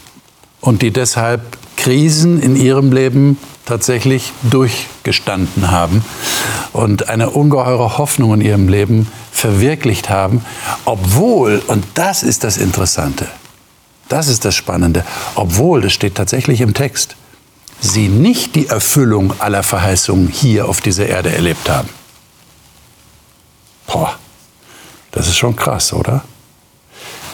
und 0.61 0.81
die 0.81 0.91
deshalb 0.91 1.57
Krisen 1.75 2.41
in 2.41 2.55
ihrem 2.55 2.91
Leben 2.91 3.37
tatsächlich 3.65 4.31
durchgestanden 4.43 5.71
haben 5.71 6.03
und 6.73 7.09
eine 7.09 7.29
ungeheure 7.29 7.97
Hoffnung 7.97 8.33
in 8.35 8.41
ihrem 8.41 8.67
Leben 8.67 9.07
verwirklicht 9.31 10.09
haben, 10.09 10.43
obwohl, 10.85 11.61
und 11.67 11.85
das 11.93 12.23
ist 12.23 12.43
das 12.43 12.57
Interessante, 12.57 13.27
das 14.09 14.29
ist 14.29 14.45
das 14.45 14.55
Spannende, 14.55 15.05
obwohl, 15.35 15.81
das 15.81 15.93
steht 15.93 16.15
tatsächlich 16.15 16.61
im 16.61 16.73
Text, 16.73 17.15
sie 17.79 18.07
nicht 18.07 18.55
die 18.55 18.67
Erfüllung 18.67 19.33
aller 19.39 19.63
Verheißungen 19.63 20.29
hier 20.29 20.67
auf 20.67 20.81
dieser 20.81 21.07
Erde 21.07 21.33
erlebt 21.33 21.69
haben. 21.69 21.89
Boah, 23.85 24.17
das 25.11 25.27
ist 25.27 25.37
schon 25.37 25.55
krass, 25.55 25.93
oder? 25.93 26.23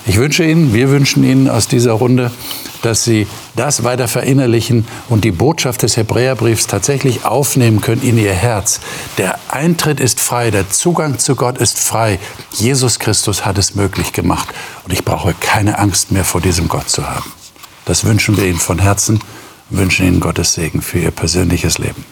Ich 0.06 0.18
wünsche 0.18 0.44
Ihnen, 0.44 0.74
wir 0.74 0.90
wünschen 0.90 1.24
Ihnen 1.24 1.50
aus 1.50 1.68
dieser 1.68 1.94
Runde, 1.94 2.32
dass 2.86 3.04
Sie 3.04 3.28
das 3.56 3.84
weiter 3.84 4.08
verinnerlichen 4.08 4.86
und 5.10 5.24
die 5.24 5.32
Botschaft 5.32 5.82
des 5.82 5.98
Hebräerbriefs 5.98 6.68
tatsächlich 6.68 7.26
aufnehmen 7.26 7.82
können 7.82 8.04
in 8.04 8.18
Ihr 8.18 8.34
Herz. 8.34 8.80
Der 9.18 9.40
Eintritt 9.50 10.00
ist 10.00 10.20
frei, 10.20 10.52
der 10.52 10.70
Zugang 10.70 11.20
zu 11.20 11.36
Gott 11.36 11.58
ist 11.58 11.80
frei. 11.80 12.20
Jesus 12.52 13.00
Christus 13.00 13.46
hat 13.46 13.58
es 13.58 13.76
möglich 13.76 14.14
gemacht 14.14 14.50
und 14.86 14.94
ich 14.94 15.04
brauche 15.04 15.34
keine 15.34 15.80
Angst 15.80 16.12
mehr 16.12 16.26
vor 16.26 16.42
diesem 16.42 16.68
Gott 16.68 16.90
zu 16.90 17.10
haben. 17.10 17.32
Das 17.86 18.06
wünschen 18.06 18.38
wir 18.38 18.46
Ihnen 18.46 18.60
von 18.60 18.80
Herzen 18.80 19.20
wünschen 19.74 20.08
Ihnen 20.08 20.20
Gottes 20.20 20.54
Segen 20.54 20.82
für 20.82 21.00
Ihr 21.00 21.12
persönliches 21.12 21.78
Leben. 21.78 22.06